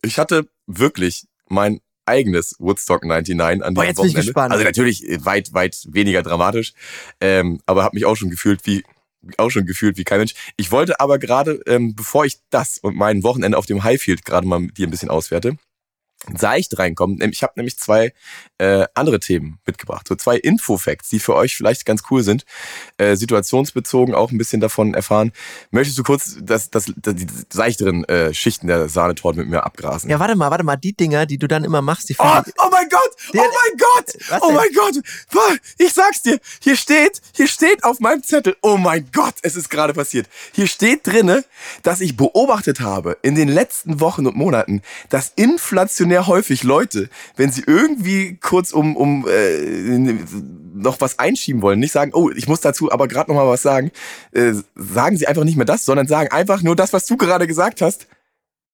Ich 0.01 0.19
hatte 0.19 0.47
wirklich 0.67 1.27
mein 1.47 1.81
eigenes 2.05 2.55
Woodstock 2.59 3.03
99 3.03 3.63
an 3.63 3.73
Boah, 3.73 3.83
jetzt 3.83 3.97
Wochenende. 3.97 4.13
Bin 4.13 4.21
ich 4.21 4.27
gespannt. 4.27 4.51
Also 4.51 4.63
natürlich 4.63 5.03
weit, 5.25 5.53
weit 5.53 5.85
weniger 5.89 6.21
dramatisch, 6.21 6.73
ähm, 7.19 7.59
aber 7.65 7.83
habe 7.83 7.95
mich 7.95 8.05
auch 8.05 8.15
schon 8.15 8.29
gefühlt 8.29 8.65
wie 8.65 8.83
auch 9.37 9.49
schon 9.49 9.65
gefühlt 9.65 9.97
wie 9.97 10.03
kein 10.03 10.19
Mensch. 10.19 10.35
Ich 10.55 10.71
wollte 10.71 10.99
aber 10.99 11.17
gerade, 11.17 11.59
ähm, 11.65 11.95
bevor 11.95 12.25
ich 12.25 12.37
das 12.51 12.77
und 12.77 12.95
mein 12.95 13.23
Wochenende 13.23 13.57
auf 13.57 13.65
dem 13.65 13.83
Highfield 13.83 14.23
gerade 14.23 14.47
mal 14.47 14.59
mit 14.59 14.77
dir 14.77 14.87
ein 14.87 14.91
bisschen 14.91 15.09
auswerte, 15.09 15.57
seicht 16.35 16.77
reinkommen. 16.77 17.21
Ich 17.31 17.43
habe 17.43 17.53
nämlich 17.55 17.77
zwei 17.77 18.13
äh, 18.57 18.85
andere 18.93 19.19
Themen 19.19 19.59
mitgebracht. 19.65 20.07
So 20.07 20.15
zwei 20.15 20.37
Info-Facts, 20.37 21.09
die 21.09 21.19
für 21.19 21.35
euch 21.35 21.55
vielleicht 21.55 21.85
ganz 21.85 22.03
cool 22.09 22.23
sind. 22.23 22.45
Äh, 22.97 23.15
situationsbezogen 23.15 24.15
auch 24.15 24.31
ein 24.31 24.37
bisschen 24.37 24.61
davon 24.61 24.93
erfahren. 24.93 25.31
Möchtest 25.71 25.97
du 25.97 26.03
kurz 26.03 26.37
das, 26.41 26.69
das, 26.69 26.91
das, 26.95 27.15
die 27.15 27.27
seichteren 27.49 28.03
äh, 28.05 28.33
Schichten 28.33 28.67
der 28.67 28.89
Sahnetorte 28.89 29.39
mit 29.39 29.49
mir 29.49 29.63
abgrasen? 29.63 30.09
Ja, 30.09 30.19
warte 30.19 30.35
mal, 30.35 30.51
warte 30.51 30.63
mal. 30.63 30.77
Die 30.77 30.93
Dinger, 30.93 31.25
die 31.25 31.37
du 31.37 31.47
dann 31.47 31.63
immer 31.63 31.81
machst, 31.81 32.09
die 32.09 32.15
Oh, 32.17 32.41
oh 32.63 32.69
mein 32.71 32.89
Gott! 32.89 33.15
oh 33.33 33.37
mein 33.37 33.77
Gott! 33.77 34.41
Oh 34.41 34.51
mein 34.51 34.69
Gott! 34.73 35.59
Ich 35.77 35.93
sag's 35.93 36.21
dir, 36.21 36.39
hier 36.61 36.75
steht, 36.75 37.21
hier 37.33 37.47
steht 37.47 37.83
auf 37.83 37.99
meinem 37.99 38.23
Zettel, 38.23 38.55
oh 38.61 38.77
mein 38.77 39.09
Gott, 39.11 39.35
es 39.41 39.55
ist 39.55 39.69
gerade 39.69 39.93
passiert. 39.93 40.27
Hier 40.53 40.67
steht 40.67 41.05
drinne, 41.05 41.43
dass 41.83 42.01
ich 42.01 42.17
beobachtet 42.17 42.79
habe 42.79 43.17
in 43.21 43.35
den 43.35 43.49
letzten 43.49 43.99
Wochen 43.99 44.25
und 44.27 44.35
Monaten, 44.35 44.81
dass 45.09 45.31
inflationär 45.35 46.14
häufig 46.23 46.63
Leute, 46.63 47.09
wenn 47.35 47.51
sie 47.51 47.63
irgendwie 47.65 48.37
kurz 48.37 48.71
um, 48.71 48.95
um 48.95 49.27
äh, 49.27 50.15
noch 50.73 51.01
was 51.01 51.19
einschieben 51.19 51.61
wollen, 51.61 51.79
nicht 51.79 51.91
sagen, 51.91 52.11
oh, 52.13 52.29
ich 52.29 52.47
muss 52.47 52.61
dazu 52.61 52.91
aber 52.91 53.07
gerade 53.07 53.31
noch 53.31 53.37
mal 53.37 53.47
was 53.47 53.61
sagen, 53.61 53.91
äh, 54.31 54.53
sagen 54.75 55.17
sie 55.17 55.27
einfach 55.27 55.43
nicht 55.43 55.55
mehr 55.57 55.65
das, 55.65 55.85
sondern 55.85 56.07
sagen 56.07 56.31
einfach 56.31 56.61
nur 56.61 56.75
das, 56.75 56.93
was 56.93 57.05
du 57.05 57.17
gerade 57.17 57.47
gesagt 57.47 57.81
hast. 57.81 58.07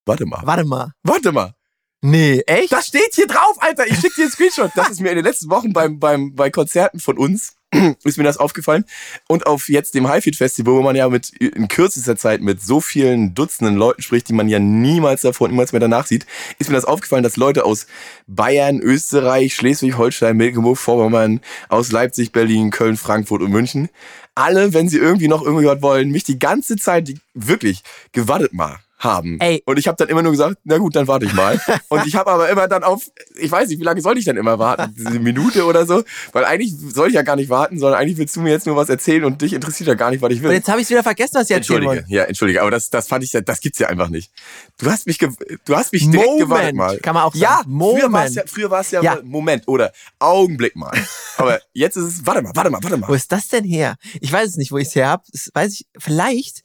Warte 0.06 0.26
mal. 0.26 0.42
Warte 0.44 0.66
mal. 0.66 0.92
Warte 1.04 1.32
mal. 1.32 1.54
Nee, 2.02 2.42
echt? 2.48 2.72
Das 2.72 2.88
steht 2.88 3.14
hier 3.14 3.28
drauf, 3.28 3.58
Alter. 3.60 3.86
Ich 3.86 4.00
schick 4.00 4.16
dir 4.16 4.24
einen 4.24 4.32
Screenshot. 4.32 4.72
Das 4.76 4.90
ist 4.90 5.02
mir 5.02 5.10
in 5.10 5.18
den 5.18 5.26
letzten 5.26 5.50
Wochen 5.52 5.72
beim, 5.72 6.00
beim, 6.00 6.34
bei 6.34 6.50
Konzerten 6.50 7.00
von 7.00 7.18
uns 7.18 7.56
ist 8.04 8.18
mir 8.18 8.24
das 8.24 8.38
aufgefallen. 8.38 8.86
Und 9.28 9.48
auf 9.48 9.70
jetzt 9.70 9.96
dem 9.96 10.08
Highfield 10.08 10.36
Festival, 10.36 10.76
wo 10.76 10.82
man 10.82 10.96
ja 10.96 11.08
mit 11.10 11.30
in 11.30 11.68
kürzester 11.68 12.18
Zeit 12.18 12.42
mit 12.42 12.62
so 12.62 12.82
vielen 12.82 13.34
Dutzenden 13.34 13.76
Leuten 13.76 14.02
spricht, 14.02 14.30
die 14.30 14.34
man 14.34 14.50
ja 14.50 14.60
niemals 14.60 15.22
davor 15.22 15.46
und 15.46 15.52
niemals 15.52 15.72
mehr 15.72 15.80
danach 15.80 16.06
sieht, 16.06 16.26
ist 16.60 16.70
mir 16.70 16.76
das 16.76 16.86
aufgefallen, 16.86 17.24
dass 17.24 17.38
Leute 17.38 17.64
aus 17.66 17.88
Bayern, 18.28 18.80
Österreich, 18.80 19.56
Schleswig-Holstein, 19.56 20.36
Mecklenburg-Vorpommern, 20.38 21.40
aus 21.70 21.92
Leipzig, 21.92 22.32
Berlin, 22.32 22.72
Köln, 22.72 22.98
Frankfurt 22.98 23.42
und 23.42 23.52
München, 23.52 23.90
alle, 24.36 24.74
wenn 24.74 24.90
sie 24.90 24.98
irgendwie 24.98 25.28
noch 25.28 25.44
irgendwie 25.44 25.66
was 25.66 25.82
wollen, 25.82 26.12
mich 26.12 26.24
die 26.24 26.40
ganze 26.40 26.76
Zeit 26.78 27.08
die, 27.08 27.20
wirklich 27.34 27.84
gewartet 28.12 28.54
mal 28.54 28.80
haben. 29.02 29.40
Ey. 29.40 29.62
Und 29.66 29.78
ich 29.78 29.88
habe 29.88 29.98
dann 29.98 30.08
immer 30.10 30.22
nur 30.22 30.32
gesagt, 30.32 30.58
na 30.64 30.78
gut, 30.78 30.96
dann 30.96 31.08
warte 31.08 31.26
ich 31.26 31.34
mal. 31.34 31.60
und 31.90 32.08
ich 32.08 32.16
habe 32.16 32.32
aber 32.32 32.50
immer 32.50 32.68
dann 32.68 32.84
auf, 32.84 33.04
ich 33.36 33.52
weiß 33.52 33.68
nicht, 33.70 33.80
wie 33.80 33.84
lange 33.84 34.02
soll 34.02 34.18
ich 34.18 34.26
dann 34.26 34.38
immer 34.38 34.58
warten? 34.60 34.94
Diese 34.98 35.20
Minute 35.20 35.66
oder 35.66 35.86
so? 35.86 36.04
Weil 36.32 36.46
eigentlich 36.46 36.74
soll 36.94 37.10
ich 37.10 37.16
ja 37.16 37.22
gar 37.24 37.36
nicht 37.36 37.50
warten, 37.50 37.80
sondern 37.80 38.00
eigentlich 38.00 38.18
willst 38.18 38.36
du 38.36 38.42
mir 38.42 38.52
jetzt 38.52 38.66
nur 38.68 38.76
was 38.76 38.90
erzählen 38.90 39.26
und 39.26 39.42
dich 39.42 39.54
interessiert 39.54 39.88
ja 39.88 39.96
gar 39.96 40.12
nicht, 40.12 40.22
was 40.22 40.32
ich 40.32 40.42
will. 40.42 40.50
Und 40.50 40.56
jetzt 40.56 40.70
habe 40.70 40.80
ich 40.82 40.90
wieder 40.90 41.04
vergessen, 41.04 41.36
was 41.36 41.50
ich 41.50 41.56
erzählen 41.56 41.78
Entschuldige, 41.82 42.04
wollte. 42.04 42.14
ja, 42.14 42.24
entschuldige, 42.24 42.62
aber 42.62 42.72
das, 42.72 42.90
das 42.90 43.08
fand 43.08 43.24
ich, 43.24 43.34
ja- 43.34 43.42
das 43.42 43.60
gibt's 43.60 43.80
ja 43.80 43.88
einfach 43.88 44.10
nicht. 44.10 44.32
Du 44.80 44.90
hast 44.90 45.08
mich, 45.08 45.18
du 45.18 45.30
hast 45.76 45.92
mich 45.94 46.04
direkt 46.10 46.26
Moment, 46.28 46.40
gewartet 46.50 46.76
mal. 46.76 46.98
kann 47.00 47.14
man 47.16 47.24
auch 47.24 47.36
Ja, 47.36 47.58
sagen. 47.64 47.80
früher 47.80 48.12
war 48.12 48.26
es 48.26 48.36
Moment. 48.36 48.92
ja, 48.92 49.02
ja, 49.02 49.02
Ja. 49.04 49.16
mal 49.16 49.24
Moment 49.24 49.68
oder 49.68 49.92
Augenblick 50.20 50.76
mal. 50.76 50.92
Aber 51.38 51.60
jetzt 51.74 51.98
ist 51.98 52.04
es, 52.04 52.26
warte 52.26 52.42
mal, 52.42 52.52
warte 52.56 52.70
mal, 52.70 52.80
warte 52.84 52.98
Wo 53.02 53.08
mal. 53.08 53.16
ist 53.16 53.32
das 53.32 53.48
denn 53.48 53.64
her? 53.64 53.96
Ich 54.20 54.32
weiß 54.32 54.50
es 54.50 54.56
nicht, 54.58 54.72
wo 54.72 54.78
ich 54.78 54.88
es 54.90 54.96
her 54.96 55.08
habe. 55.10 55.24
Das 55.32 55.50
weiß 55.54 55.74
ich 55.74 55.88
vielleicht, 55.98 56.62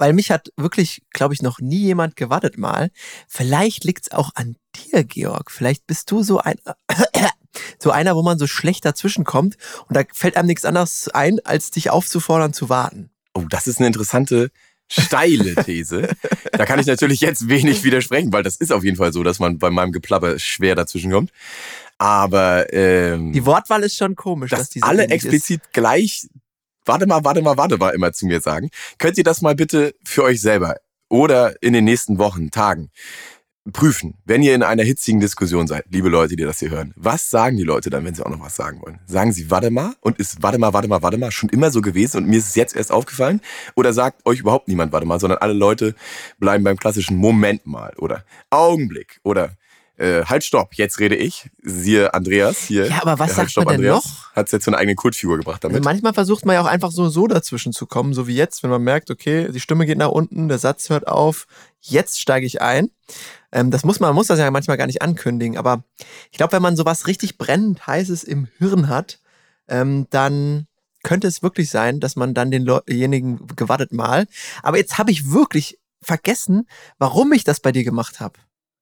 weil 0.00 0.14
mich 0.14 0.30
hat 0.30 0.50
wirklich, 0.56 1.02
glaube 1.10 1.34
ich, 1.34 1.42
noch 1.42 1.60
nie 1.60 1.80
jemand 1.80 2.16
gewartet 2.16 2.56
mal. 2.56 2.90
Vielleicht 3.28 3.84
liegt's 3.84 4.10
auch 4.10 4.30
an 4.34 4.56
dir, 4.74 5.04
Georg. 5.04 5.50
Vielleicht 5.50 5.86
bist 5.86 6.10
du 6.10 6.22
so 6.22 6.38
ein 6.38 6.56
so 7.78 7.90
einer, 7.90 8.16
wo 8.16 8.22
man 8.22 8.38
so 8.38 8.46
schlecht 8.46 8.84
dazwischen 8.84 9.24
kommt 9.24 9.56
und 9.88 9.96
da 9.96 10.02
fällt 10.12 10.36
einem 10.36 10.46
nichts 10.46 10.64
anderes 10.64 11.08
ein, 11.08 11.38
als 11.44 11.70
dich 11.70 11.90
aufzufordern 11.90 12.52
zu 12.52 12.68
warten. 12.68 13.10
Oh, 13.34 13.44
das 13.48 13.66
ist 13.66 13.78
eine 13.78 13.88
interessante, 13.88 14.50
steile 14.88 15.54
These. 15.54 16.08
da 16.52 16.64
kann 16.64 16.78
ich 16.78 16.86
natürlich 16.86 17.20
jetzt 17.20 17.48
wenig 17.48 17.84
widersprechen, 17.84 18.32
weil 18.32 18.42
das 18.42 18.56
ist 18.56 18.72
auf 18.72 18.84
jeden 18.84 18.96
Fall 18.96 19.12
so, 19.12 19.22
dass 19.22 19.38
man 19.38 19.58
bei 19.58 19.70
meinem 19.70 19.92
Geplapper 19.92 20.38
schwer 20.38 20.74
dazwischen 20.74 21.10
kommt. 21.10 21.30
Aber 21.98 22.72
ähm, 22.72 23.32
Die 23.32 23.44
Wortwahl 23.44 23.82
ist 23.82 23.96
schon 23.96 24.16
komisch, 24.16 24.50
dass, 24.50 24.60
dass 24.60 24.70
die 24.70 24.80
so 24.80 24.86
alle 24.86 25.08
explizit 25.08 25.60
gleich, 25.72 26.26
warte 26.84 27.06
mal, 27.06 27.24
warte 27.24 27.42
mal, 27.42 27.56
warte 27.56 27.78
mal 27.78 27.90
immer 27.90 28.12
zu 28.12 28.26
mir 28.26 28.40
sagen. 28.40 28.70
Könnt 28.98 29.18
ihr 29.18 29.24
das 29.24 29.42
mal 29.42 29.54
bitte 29.54 29.94
für 30.04 30.24
euch 30.24 30.40
selber 30.40 30.76
oder 31.08 31.60
in 31.62 31.72
den 31.72 31.84
nächsten 31.84 32.18
Wochen, 32.18 32.50
Tagen 32.50 32.90
prüfen, 33.72 34.14
wenn 34.24 34.42
ihr 34.42 34.54
in 34.54 34.62
einer 34.62 34.82
hitzigen 34.82 35.20
Diskussion 35.20 35.66
seid, 35.66 35.84
liebe 35.90 36.08
Leute, 36.08 36.34
die 36.34 36.44
das 36.44 36.58
hier 36.58 36.70
hören. 36.70 36.92
Was 36.96 37.30
sagen 37.30 37.56
die 37.56 37.62
Leute 37.62 37.90
dann, 37.90 38.04
wenn 38.04 38.14
sie 38.14 38.24
auch 38.24 38.30
noch 38.30 38.40
was 38.40 38.56
sagen 38.56 38.80
wollen? 38.82 38.98
Sagen 39.06 39.32
sie, 39.32 39.50
warte 39.50 39.70
mal 39.70 39.94
und 40.00 40.18
ist 40.18 40.42
warte 40.42 40.58
mal, 40.58 40.72
warte 40.72 40.88
mal, 40.88 41.02
warte 41.02 41.18
mal 41.18 41.30
schon 41.30 41.50
immer 41.50 41.70
so 41.70 41.80
gewesen 41.80 42.18
und 42.18 42.26
mir 42.28 42.38
ist 42.38 42.48
es 42.48 42.54
jetzt 42.54 42.74
erst 42.74 42.90
aufgefallen? 42.90 43.40
Oder 43.74 43.92
sagt 43.92 44.24
euch 44.26 44.40
überhaupt 44.40 44.68
niemand, 44.68 44.92
warte 44.92 45.06
mal, 45.06 45.20
sondern 45.20 45.38
alle 45.40 45.52
Leute 45.52 45.94
bleiben 46.38 46.64
beim 46.64 46.78
klassischen 46.78 47.16
Moment 47.16 47.66
mal 47.66 47.92
oder 47.98 48.24
Augenblick 48.48 49.20
oder 49.24 49.52
äh, 50.00 50.24
halt, 50.24 50.44
stopp, 50.44 50.74
jetzt 50.74 50.98
rede 50.98 51.14
ich. 51.14 51.50
Siehe 51.62 52.14
Andreas 52.14 52.58
hier. 52.62 52.88
Ja, 52.88 53.02
aber 53.02 53.18
was 53.18 53.32
Äh, 53.32 53.34
sagt 53.34 53.56
man 53.56 53.68
denn 53.68 53.82
noch? 53.86 54.34
Hat 54.34 54.50
jetzt 54.50 54.64
so 54.64 54.70
eine 54.70 54.78
eigene 54.78 54.94
Kultfigur 54.94 55.36
gebracht 55.36 55.64
Also 55.64 55.68
damit. 55.74 55.84
manchmal 55.84 56.14
versucht 56.14 56.46
man 56.46 56.54
ja 56.54 56.62
auch 56.62 56.66
einfach 56.66 56.90
so 56.90 57.08
so 57.10 57.26
dazwischen 57.26 57.72
zu 57.72 57.86
kommen, 57.86 58.14
so 58.14 58.26
wie 58.26 58.34
jetzt, 58.34 58.62
wenn 58.62 58.70
man 58.70 58.82
merkt, 58.82 59.10
okay, 59.10 59.50
die 59.52 59.60
Stimme 59.60 59.84
geht 59.86 59.98
nach 59.98 60.08
unten, 60.08 60.48
der 60.48 60.58
Satz 60.58 60.88
hört 60.88 61.06
auf, 61.06 61.46
jetzt 61.80 62.20
steige 62.20 62.46
ich 62.46 62.62
ein. 62.62 62.90
Ähm, 63.52 63.70
das 63.70 63.84
muss 63.84 64.00
man, 64.00 64.08
man 64.08 64.14
muss 64.16 64.28
das 64.28 64.38
ja 64.38 64.50
manchmal 64.50 64.76
gar 64.78 64.86
nicht 64.86 65.02
ankündigen, 65.02 65.58
aber 65.58 65.84
ich 66.30 66.38
glaube, 66.38 66.52
wenn 66.54 66.62
man 66.62 66.76
sowas 66.76 67.06
richtig 67.06 67.36
brennend 67.36 67.86
heißes 67.86 68.24
im 68.24 68.48
Hirn 68.58 68.88
hat, 68.88 69.20
ähm, 69.68 70.06
dann 70.10 70.66
könnte 71.02 71.26
es 71.28 71.42
wirklich 71.42 71.70
sein, 71.70 72.00
dass 72.00 72.16
man 72.16 72.34
dann 72.34 72.50
denjenigen 72.50 73.46
gewartet 73.56 73.92
mal. 73.92 74.26
Aber 74.62 74.76
jetzt 74.78 74.98
habe 74.98 75.10
ich 75.10 75.30
wirklich 75.30 75.78
vergessen, 76.02 76.66
warum 76.98 77.32
ich 77.32 77.44
das 77.44 77.60
bei 77.60 77.72
dir 77.72 77.84
gemacht 77.84 78.20
habe. 78.20 78.38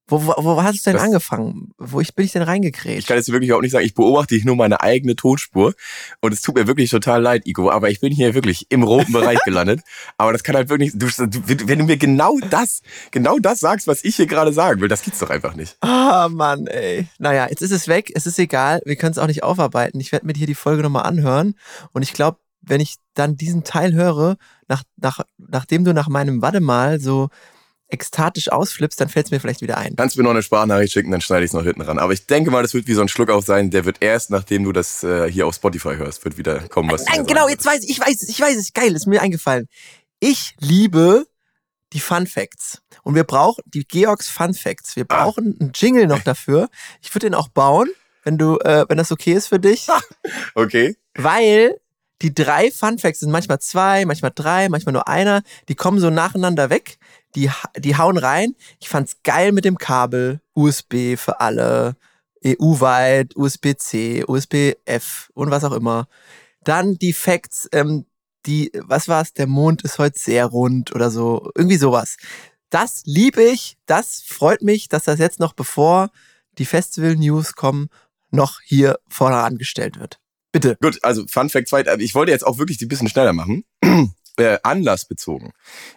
Wo, 0.09 0.25
wo, 0.25 0.33
wo 0.43 0.63
hat 0.63 0.75
es 0.75 0.83
denn 0.83 0.93
Das- 0.93 1.03
angefangen? 1.03 1.71
Wo 1.77 2.01
ich, 2.01 2.15
bin 2.15 2.25
ich 2.25 2.31
denn 2.31 2.41
Ich 2.41 2.47
reingekrätscht? 2.47 3.07
kann 3.07 3.17
jetzt 3.17 3.31
wirklich 3.31 3.53
auch 3.53 3.61
nicht 3.61 3.71
sagen, 3.71 3.85
ich 3.85 3.93
beobachte 3.93 4.35
hier 4.35 4.45
nur 4.45 4.55
meine 4.55 4.81
eigene 4.81 5.15
Tonspur 5.15 5.73
und 6.21 6.33
es 6.33 6.41
tut 6.41 6.55
mir 6.55 6.67
wirklich 6.67 6.89
total 6.89 7.21
leid, 7.21 7.45
Igo, 7.45 7.69
aber 7.71 7.89
ich 7.89 7.99
bin 7.99 8.11
hier 8.11 8.33
wirklich 8.33 8.65
im 8.69 8.83
roten 8.83 9.11
Bereich 9.13 9.39
gelandet. 9.43 9.81
Aber 10.17 10.33
das 10.33 10.43
kann 10.43 10.55
halt 10.55 10.69
wirklich, 10.69 10.91
du, 10.95 11.07
du, 11.07 11.67
wenn 11.67 11.79
du 11.79 11.85
mir 11.85 11.97
genau 11.97 12.37
das, 12.49 12.81
genau 13.11 13.37
das 13.39 13.59
sagst, 13.59 13.87
was 13.87 14.03
ich 14.03 14.15
hier 14.15 14.25
gerade 14.27 14.51
sagen 14.51 14.81
will, 14.81 14.87
das 14.89 15.01
gibt's 15.03 15.19
doch 15.19 15.29
einfach 15.29 15.55
nicht. 15.55 15.77
Ah, 15.81 16.27
Mann, 16.29 16.67
ey. 16.67 17.07
Naja, 17.19 17.47
jetzt 17.49 17.61
ist 17.61 17.71
es 17.71 17.87
weg, 17.87 18.11
es 18.15 18.25
ist 18.25 18.37
egal, 18.39 18.81
wir 18.85 18.95
können 18.95 19.11
es 19.11 19.17
auch 19.17 19.27
nicht 19.27 19.43
aufarbeiten. 19.43 19.99
Ich 19.99 20.11
werde 20.11 20.25
mir 20.25 20.33
hier 20.35 20.47
die 20.47 20.55
Folge 20.55 20.81
nochmal 20.83 21.03
anhören 21.03 21.55
und 21.93 22.01
ich 22.01 22.13
glaube, 22.13 22.39
wenn 22.61 22.81
ich 22.81 22.95
dann 23.13 23.35
diesen 23.37 23.63
Teil 23.63 23.93
höre, 23.93 24.37
nach, 24.67 24.83
nach, 24.97 25.21
nachdem 25.37 25.85
du 25.85 25.93
nach 25.93 26.07
meinem 26.09 26.41
Warte 26.41 26.59
mal 26.59 26.99
so 26.99 27.29
ekstatisch 27.89 28.51
ausflippst, 28.51 28.99
dann 29.01 29.09
fällt 29.09 29.25
es 29.27 29.31
mir 29.31 29.39
vielleicht 29.39 29.61
wieder 29.61 29.77
ein. 29.77 29.95
Kannst 29.95 30.15
mir 30.17 30.23
noch 30.23 30.29
eine 30.31 30.43
Sprachnachricht 30.43 30.93
schicken, 30.93 31.11
dann 31.11 31.21
schneide 31.21 31.43
ich 31.43 31.49
es 31.49 31.53
noch 31.53 31.63
hinten 31.63 31.81
ran. 31.81 31.97
Aber 31.99 32.13
ich 32.13 32.25
denke 32.27 32.51
mal, 32.51 32.61
das 32.61 32.73
wird 32.73 32.87
wie 32.87 32.93
so 32.93 33.01
ein 33.01 33.07
Schluck 33.07 33.29
auf 33.29 33.45
sein, 33.45 33.71
der 33.71 33.85
wird 33.85 33.97
erst, 34.01 34.29
nachdem 34.29 34.63
du 34.63 34.71
das 34.71 35.03
äh, 35.03 35.29
hier 35.31 35.47
auf 35.47 35.55
Spotify 35.55 35.95
hörst, 35.95 36.23
wird 36.23 36.37
wieder 36.37 36.59
kommen, 36.69 36.91
was 36.91 37.03
du 37.05 37.11
Nein, 37.11 37.21
mir 37.21 37.27
genau, 37.27 37.47
jetzt 37.49 37.65
weiß 37.65 37.83
ich, 37.83 37.89
ich 37.89 37.99
weiß 37.99 38.21
es, 38.23 38.29
ich 38.29 38.39
weiß 38.39 38.55
es, 38.57 38.73
geil, 38.73 38.95
ist 38.95 39.07
mir 39.07 39.21
eingefallen. 39.21 39.67
Ich 40.19 40.55
liebe 40.59 41.25
die 41.93 41.99
Fun 41.99 42.27
Facts. 42.27 42.81
Und 43.03 43.15
wir 43.15 43.23
brauchen 43.23 43.63
die 43.65 43.83
Georgs 43.85 44.29
Fun 44.29 44.53
Facts. 44.53 44.95
Wir 44.95 45.05
Ah. 45.09 45.23
brauchen 45.23 45.57
einen 45.59 45.71
Jingle 45.73 46.05
noch 46.05 46.21
dafür. 46.21 46.69
Ich 47.01 47.13
würde 47.15 47.25
den 47.27 47.33
auch 47.33 47.47
bauen, 47.47 47.89
wenn 48.23 48.37
du, 48.37 48.59
äh, 48.59 48.85
wenn 48.87 48.97
das 48.97 49.11
okay 49.11 49.33
ist 49.33 49.47
für 49.47 49.59
dich. 49.59 49.87
Okay. 50.53 50.95
Weil 51.15 51.79
die 52.21 52.33
drei 52.33 52.69
Fun 52.69 52.99
Facts 52.99 53.21
sind 53.21 53.31
manchmal 53.31 53.59
zwei, 53.59 54.05
manchmal 54.05 54.31
drei, 54.35 54.67
manchmal 54.69 54.93
nur 54.93 55.07
einer. 55.07 55.41
Die 55.69 55.75
kommen 55.75 55.99
so 55.99 56.09
nacheinander 56.09 56.69
weg. 56.69 56.97
Die, 57.35 57.49
die 57.77 57.97
hauen 57.97 58.17
rein. 58.17 58.55
Ich 58.79 58.89
fand's 58.89 59.17
geil 59.23 59.51
mit 59.51 59.65
dem 59.65 59.77
Kabel. 59.77 60.41
USB 60.53 61.15
für 61.15 61.39
alle. 61.39 61.95
EU-weit, 62.45 63.35
USB-C, 63.35 64.23
USB-F 64.25 65.29
und 65.33 65.51
was 65.51 65.63
auch 65.65 65.73
immer. 65.73 66.07
Dann 66.63 66.95
die 66.95 67.13
Facts, 67.13 67.67
ähm, 67.73 68.05
die, 68.45 68.71
was 68.85 69.07
war's? 69.07 69.33
Der 69.33 69.47
Mond 69.47 69.81
ist 69.81 69.99
heute 69.99 70.17
sehr 70.17 70.45
rund 70.45 70.95
oder 70.95 71.11
so. 71.11 71.51
Irgendwie 71.55 71.77
sowas. 71.77 72.17
Das 72.69 73.01
liebe 73.05 73.43
ich. 73.43 73.77
Das 73.85 74.21
freut 74.25 74.61
mich, 74.61 74.87
dass 74.87 75.03
das 75.03 75.19
jetzt 75.19 75.39
noch 75.39 75.53
bevor 75.53 76.11
die 76.57 76.65
Festival-News 76.65 77.55
kommen, 77.55 77.89
noch 78.31 78.61
hier 78.61 78.99
vorne 79.07 79.37
angestellt 79.37 79.99
wird. 79.99 80.19
Bitte. 80.51 80.77
Gut, 80.81 80.99
also 81.03 81.25
Fun 81.27 81.49
Fact 81.49 81.67
2, 81.67 81.97
ich 81.99 82.15
wollte 82.15 82.31
jetzt 82.31 82.45
auch 82.45 82.57
wirklich 82.57 82.77
die 82.77 82.85
bisschen 82.85 83.07
schneller 83.07 83.33
machen. 83.33 83.65
Äh, 84.39 84.57
anlassbezogen 84.63 85.51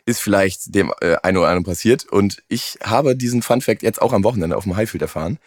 ist 0.05 0.21
vielleicht 0.21 0.75
dem 0.75 0.93
äh, 1.01 1.17
einen 1.23 1.39
oder 1.39 1.49
anderen 1.49 1.65
passiert 1.65 2.05
und 2.05 2.43
ich 2.49 2.79
habe 2.83 3.17
diesen 3.17 3.43
Fun 3.43 3.61
Fact 3.61 3.83
jetzt 3.83 4.03
auch 4.03 4.13
am 4.13 4.25
Wochenende 4.25 4.57
auf 4.57 4.65
dem 4.65 4.77
Highfield 4.77 5.03
erfahren. 5.03 5.39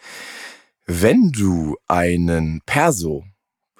Wenn 0.86 1.30
du 1.32 1.76
einen 1.88 2.62
Perso, 2.64 3.24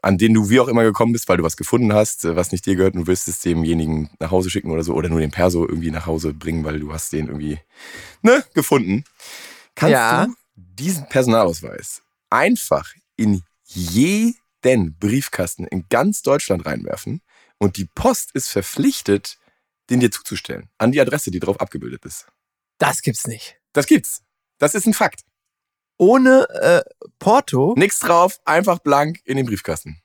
an 0.02 0.18
den 0.18 0.34
du 0.34 0.50
wie 0.50 0.60
auch 0.60 0.68
immer 0.68 0.82
gekommen 0.84 1.12
bist, 1.12 1.28
weil 1.28 1.36
du 1.38 1.42
was 1.44 1.56
gefunden 1.56 1.92
hast, 1.92 2.24
äh, 2.24 2.36
was 2.36 2.52
nicht 2.52 2.66
dir 2.66 2.76
gehört 2.76 2.94
und 2.94 3.02
du 3.02 3.06
willst 3.06 3.28
es 3.28 3.40
demjenigen 3.40 4.10
nach 4.20 4.30
Hause 4.30 4.50
schicken 4.50 4.70
oder 4.70 4.84
so 4.84 4.94
oder 4.94 5.08
nur 5.08 5.20
den 5.20 5.30
Perso 5.30 5.66
irgendwie 5.66 5.90
nach 5.90 6.06
Hause 6.06 6.34
bringen, 6.34 6.64
weil 6.64 6.78
du 6.80 6.92
hast 6.92 7.12
den 7.12 7.26
irgendwie 7.28 7.58
ne, 8.22 8.44
gefunden, 8.54 9.04
kannst 9.74 9.92
Ja. 9.92 10.26
du 10.26 10.34
diesen 10.54 11.08
Personalausweis 11.08 12.02
einfach 12.30 12.92
in 13.16 13.42
jeden 13.64 14.96
Briefkasten 14.98 15.64
in 15.66 15.84
ganz 15.88 16.22
Deutschland 16.22 16.66
reinwerfen 16.66 17.20
und 17.58 17.76
die 17.76 17.86
Post 17.86 18.30
ist 18.34 18.48
verpflichtet, 18.48 19.38
den 19.90 20.00
dir 20.00 20.10
zuzustellen. 20.10 20.68
An 20.78 20.92
die 20.92 21.00
Adresse, 21.00 21.30
die 21.30 21.40
drauf 21.40 21.60
abgebildet 21.60 22.04
ist. 22.04 22.26
Das 22.78 23.02
gibt's 23.02 23.26
nicht. 23.26 23.58
Das 23.72 23.86
gibt's. 23.86 24.22
Das 24.58 24.74
ist 24.74 24.86
ein 24.86 24.94
Fakt. 24.94 25.22
Ohne 25.98 26.48
äh, 26.50 26.82
Porto, 27.18 27.74
Nix 27.76 28.00
drauf, 28.00 28.40
einfach 28.44 28.80
blank 28.80 29.20
in 29.24 29.36
den 29.36 29.46
Briefkasten. 29.46 30.02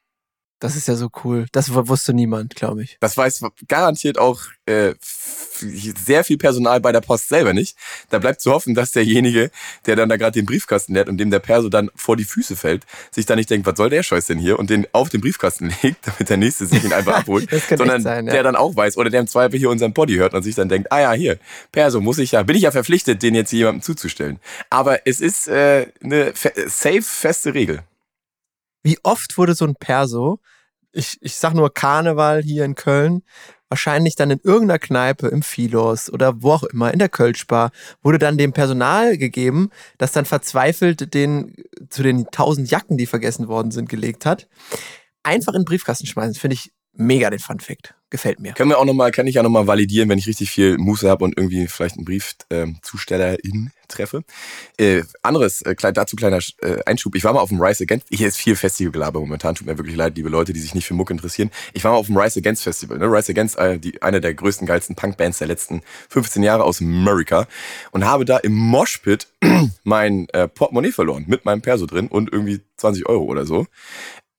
Das 0.62 0.76
ist 0.76 0.88
ja 0.88 0.96
so 0.96 1.10
cool. 1.24 1.48
Das 1.52 1.74
wusste 1.74 2.14
niemand, 2.14 2.56
glaube 2.56 2.84
ich. 2.84 2.98
Das 3.00 3.18
weiß 3.18 3.42
garantiert 3.68 4.20
auch 4.20 4.42
äh, 4.68 4.94
sehr 5.02 6.24
viel 6.24 6.38
Personal 6.38 6.80
bei 6.80 6.92
der 6.92 7.02
Post 7.02 7.30
selber 7.30 7.52
nicht. 7.54 7.76
Da 8.12 8.20
bleibt 8.20 8.42
zu 8.42 8.52
hoffen, 8.52 8.76
dass 8.76 8.92
derjenige, 8.92 9.50
der 9.88 9.96
dann 9.96 10.08
da 10.08 10.18
gerade 10.18 10.34
den 10.34 10.46
Briefkasten 10.46 10.94
leert 10.94 11.10
und 11.10 11.18
dem 11.18 11.32
der 11.32 11.40
Perso 11.40 11.68
dann 11.68 11.90
vor 11.96 12.16
die 12.16 12.26
Füße 12.26 12.56
fällt, 12.56 12.86
sich 13.10 13.26
dann 13.26 13.40
nicht 13.40 13.50
denkt, 13.50 13.66
was 13.66 13.76
soll 13.76 13.90
der 13.90 14.04
Scheiß 14.04 14.28
denn 14.28 14.38
hier 14.38 14.60
und 14.60 14.70
den 14.70 14.86
auf 14.92 15.10
den 15.10 15.20
Briefkasten 15.20 15.74
legt, 15.82 16.06
damit 16.06 16.30
der 16.30 16.38
nächste 16.38 16.68
sich 16.68 16.84
ihn 16.84 16.94
einfach 16.94 17.16
abholt. 17.22 17.50
Sondern 17.68 18.04
sein, 18.04 18.28
ja. 18.28 18.34
der 18.34 18.44
dann 18.44 18.56
auch 18.56 18.76
weiß 18.76 18.98
oder 18.98 19.10
der 19.10 19.22
im 19.22 19.28
Zweifel 19.28 19.58
hier 19.58 19.72
unseren 19.72 19.94
Body 19.94 20.18
hört 20.18 20.36
und 20.36 20.44
sich 20.44 20.54
dann 20.54 20.70
denkt, 20.70 20.92
ah 20.92 21.02
ja, 21.02 21.14
hier, 21.14 21.40
Perso, 21.72 22.02
muss 22.02 22.20
ich 22.20 22.34
ja, 22.34 22.44
bin 22.44 22.56
ich 22.56 22.64
ja 22.64 22.72
verpflichtet, 22.72 23.24
den 23.24 23.34
jetzt 23.34 23.50
hier 23.50 23.60
jemandem 23.60 23.82
zuzustellen. 23.82 24.40
Aber 24.70 25.08
es 25.08 25.22
ist 25.22 25.48
äh, 25.48 25.88
eine 26.04 26.36
fe 26.36 26.54
safe, 26.68 27.02
feste 27.02 27.56
Regel. 27.56 27.80
Wie 28.84 29.00
oft 29.04 29.38
wurde 29.38 29.56
so 29.56 29.66
ein 29.66 29.76
Perso, 29.76 30.40
ich, 30.94 31.18
ich 31.22 31.36
sag 31.36 31.54
nur 31.54 31.74
Karneval 31.74 32.42
hier 32.44 32.66
in 32.66 32.76
Köln, 32.76 33.24
wahrscheinlich 33.70 34.16
dann 34.16 34.32
in 34.32 34.40
irgendeiner 34.44 34.80
Kneipe, 34.80 35.28
im 35.28 35.44
Philos 35.44 36.12
oder 36.12 36.42
wo 36.44 36.52
auch 36.52 36.64
immer, 36.64 36.92
in 36.92 37.00
der 37.00 37.10
Kölschbar, 37.10 37.72
wurde 38.02 38.20
dann 38.20 38.38
dem 38.38 38.54
Personal 38.54 39.18
gegeben, 39.18 39.70
das 39.98 40.12
dann 40.12 40.26
verzweifelt 40.26 41.14
den 41.14 41.56
zu 41.90 42.04
den 42.04 42.28
tausend 42.32 42.70
Jacken, 42.70 42.98
die 42.98 43.06
vergessen 43.06 43.48
worden 43.48 43.72
sind, 43.72 43.90
gelegt 43.90 44.26
hat. 44.26 44.48
einfach 45.24 45.54
in 45.54 45.62
den 45.62 45.66
Briefkasten 45.66 46.08
schmeißen. 46.08 46.36
Finde 46.36 46.56
ich 46.56 46.72
mega 46.94 47.30
den 47.30 47.40
Fun 47.40 47.60
Fact. 47.60 47.96
Gefällt 48.12 48.42
mir. 48.42 48.52
Können 48.52 48.70
wir 48.70 48.78
auch 48.78 48.84
noch 48.84 48.94
mal, 48.94 49.10
kann 49.12 49.26
ich 49.26 49.36
ja 49.36 49.44
nochmal 49.44 49.68
validieren, 49.68 50.10
wenn 50.10 50.18
ich 50.18 50.28
richtig 50.28 50.52
viel 50.52 50.78
Muße 50.78 51.10
habe 51.10 51.24
und 51.24 51.38
irgendwie 51.38 51.68
vielleicht 51.68 51.96
einen 51.96 52.04
Briefzustellerin 52.04 53.72
treffe. 53.88 54.26
Äh, 54.78 55.04
anderes, 55.22 55.62
äh, 55.62 55.76
dazu 55.94 56.18
kleiner 56.18 56.40
äh, 56.62 56.80
Einschub. 56.86 57.16
Ich 57.16 57.24
war 57.24 57.32
mal 57.32 57.40
auf 57.40 57.48
dem 57.48 57.62
Rise 57.62 57.86
Against, 57.86 58.08
hier 58.10 58.28
ist 58.28 58.36
viel 58.36 58.58
Festivalgelaber 58.58 59.22
momentan, 59.22 59.56
tut 59.56 59.66
mir 59.66 59.78
wirklich 59.78 59.96
leid, 59.96 60.18
liebe 60.18 60.28
Leute, 60.28 60.52
die 60.52 60.60
sich 60.60 60.76
nicht 60.76 60.88
für 60.88 60.94
Muck 60.94 61.10
interessieren. 61.10 61.52
Ich 61.72 61.86
war 61.86 61.94
mal 61.94 62.00
auf 62.00 62.08
dem 62.08 62.18
Rise 62.18 62.40
Against 62.42 62.64
Festival. 62.64 62.98
Ne? 62.98 63.06
Rise 63.06 63.32
Against, 63.32 63.58
äh, 63.58 63.80
die, 63.80 64.02
eine 64.02 64.20
der 64.20 64.34
größten, 64.34 64.68
geilsten 64.68 64.98
Punkbands 64.98 65.38
der 65.38 65.48
letzten 65.48 65.82
15 66.10 66.44
Jahre 66.44 66.66
aus 66.66 66.82
Amerika 66.82 67.48
und 67.92 68.04
habe 68.04 68.26
da 68.26 68.40
im 68.40 68.54
Moshpit 68.54 69.28
mein 69.86 70.28
äh, 70.34 70.50
Portemonnaie 70.50 70.92
verloren 70.92 71.24
mit 71.28 71.46
meinem 71.46 71.62
Perso 71.62 71.86
drin 71.86 72.10
und 72.10 72.34
irgendwie 72.34 72.60
20 72.76 73.08
Euro 73.08 73.24
oder 73.24 73.46
so 73.46 73.68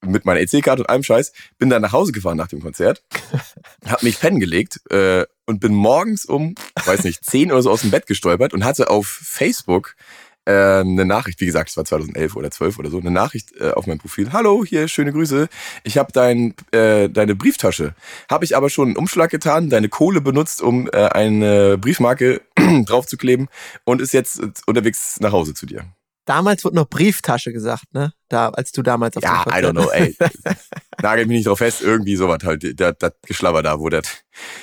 mit 0.07 0.25
meiner 0.25 0.41
EC-Karte 0.41 0.83
und 0.83 0.89
allem 0.89 1.03
Scheiß, 1.03 1.33
bin 1.59 1.71
dann 1.71 1.83
nach 1.83 1.93
Hause 1.93 2.13
gefahren 2.13 2.37
nach 2.37 2.49
dem 2.49 2.61
Konzert, 2.61 3.03
hab 3.87 4.03
mich 4.03 4.21
pennen 4.21 4.41
gelegt 4.41 4.81
äh, 4.91 5.25
und 5.47 5.61
bin 5.61 5.75
morgens 5.75 6.25
um, 6.25 6.55
weiß 6.85 7.05
nicht, 7.05 7.25
10 7.25 7.53
oder 7.53 7.63
so 7.63 7.71
aus 7.71 7.83
dem 7.83 7.91
Bett 7.91 8.07
gestolpert 8.07 8.53
und 8.53 8.65
hatte 8.65 8.91
auf 8.91 9.07
Facebook 9.07 9.97
äh, 10.45 10.81
eine 10.81 11.05
Nachricht, 11.05 11.41
wie 11.41 11.47
gesagt, 11.47 11.71
es 11.71 11.77
war 11.77 11.85
2011 11.85 12.35
oder 12.35 12.51
12 12.51 12.79
oder 12.79 12.91
so, 12.91 12.99
eine 12.99 13.13
Nachricht 13.13 13.53
äh, 13.61 13.71
auf 13.71 13.87
meinem 13.87 13.99
Profil. 13.99 14.33
Hallo, 14.33 14.65
hier, 14.65 14.89
schöne 14.89 15.13
Grüße. 15.13 15.49
Ich 15.85 15.99
habe 15.99 16.13
dein, 16.13 16.55
äh, 16.73 17.09
deine 17.09 17.37
Brieftasche. 17.37 17.95
Habe 18.29 18.45
ich 18.45 18.57
aber 18.57 18.69
schon 18.69 18.89
einen 18.89 18.97
Umschlag 18.97 19.31
getan, 19.31 19.71
deine 19.71 19.89
Kohle 19.89 20.21
benutzt, 20.21 20.61
um 20.61 20.89
äh, 20.89 21.09
eine 21.09 21.79
Briefmarke 21.79 22.41
draufzukleben 22.87 23.49
und 23.85 24.01
ist 24.01 24.13
jetzt 24.13 24.43
unterwegs 24.67 25.21
nach 25.21 25.33
Hause 25.33 25.55
zu 25.55 25.67
dir. 25.67 25.85
Damals 26.25 26.65
wurde 26.65 26.77
noch 26.77 26.89
Brieftasche 26.89 27.53
gesagt, 27.53 27.93
ne? 27.93 28.13
Da, 28.33 28.49
als 28.49 28.73
du 28.73 28.81
damals 28.81 29.15
auf 29.19 29.23
Ja, 29.23 29.45
I 29.47 29.63
don't 29.63 29.73
know, 29.73 29.91
ey. 29.91 30.17
Nagel 31.03 31.27
mich 31.27 31.37
nicht 31.37 31.47
drauf 31.47 31.59
fest, 31.59 31.83
irgendwie 31.83 32.17
sowas 32.17 32.39
halt, 32.45 32.81
das, 32.81 32.95
das 32.99 33.13
Geschlabber 33.27 33.63
da, 33.63 33.79
wo 33.79 33.91
das, 33.91 34.05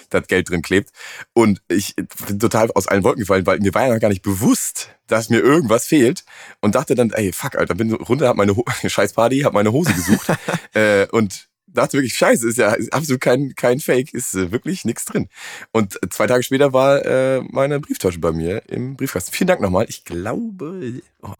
das 0.09 0.25
Geld 0.25 0.49
drin 0.49 0.63
klebt. 0.63 0.89
Und 1.33 1.61
ich 1.67 1.95
bin 1.95 2.39
total 2.39 2.71
aus 2.71 2.87
allen 2.87 3.03
Wolken 3.03 3.19
gefallen, 3.19 3.45
weil 3.45 3.59
mir 3.59 3.71
war 3.75 3.85
ja 3.85 3.93
noch 3.93 3.99
gar 3.99 4.09
nicht 4.09 4.23
bewusst, 4.23 4.89
dass 5.05 5.29
mir 5.29 5.41
irgendwas 5.41 5.85
fehlt. 5.85 6.25
Und 6.61 6.73
dachte 6.73 6.95
dann, 6.95 7.11
ey, 7.11 7.31
fuck, 7.31 7.57
Alter, 7.57 7.75
bin 7.75 7.93
runter, 7.93 8.29
hab 8.29 8.37
meine 8.37 8.55
Ho 8.55 8.65
scheiß 8.87 9.13
Party, 9.13 9.41
hab 9.41 9.53
meine 9.53 9.71
Hose 9.71 9.93
gesucht. 9.93 10.31
äh, 10.73 11.05
und 11.11 11.48
dachte 11.73 11.97
wirklich, 11.97 12.15
scheiße, 12.15 12.47
ist 12.47 12.57
ja 12.57 12.75
absolut 12.91 13.21
kein, 13.21 13.55
kein 13.55 13.79
Fake, 13.79 14.13
ist 14.13 14.35
äh, 14.35 14.51
wirklich 14.51 14.85
nichts 14.85 15.05
drin. 15.05 15.29
Und 15.71 15.99
zwei 16.09 16.27
Tage 16.27 16.43
später 16.43 16.73
war 16.73 17.05
äh, 17.05 17.41
meine 17.41 17.79
Brieftasche 17.79 18.19
bei 18.19 18.31
mir 18.31 18.63
im 18.69 18.95
Briefkasten. 18.95 19.33
Vielen 19.33 19.47
Dank 19.47 19.61
nochmal. 19.61 19.85
Ich 19.89 20.05
glaube, 20.05 21.01
oh, 21.21 21.33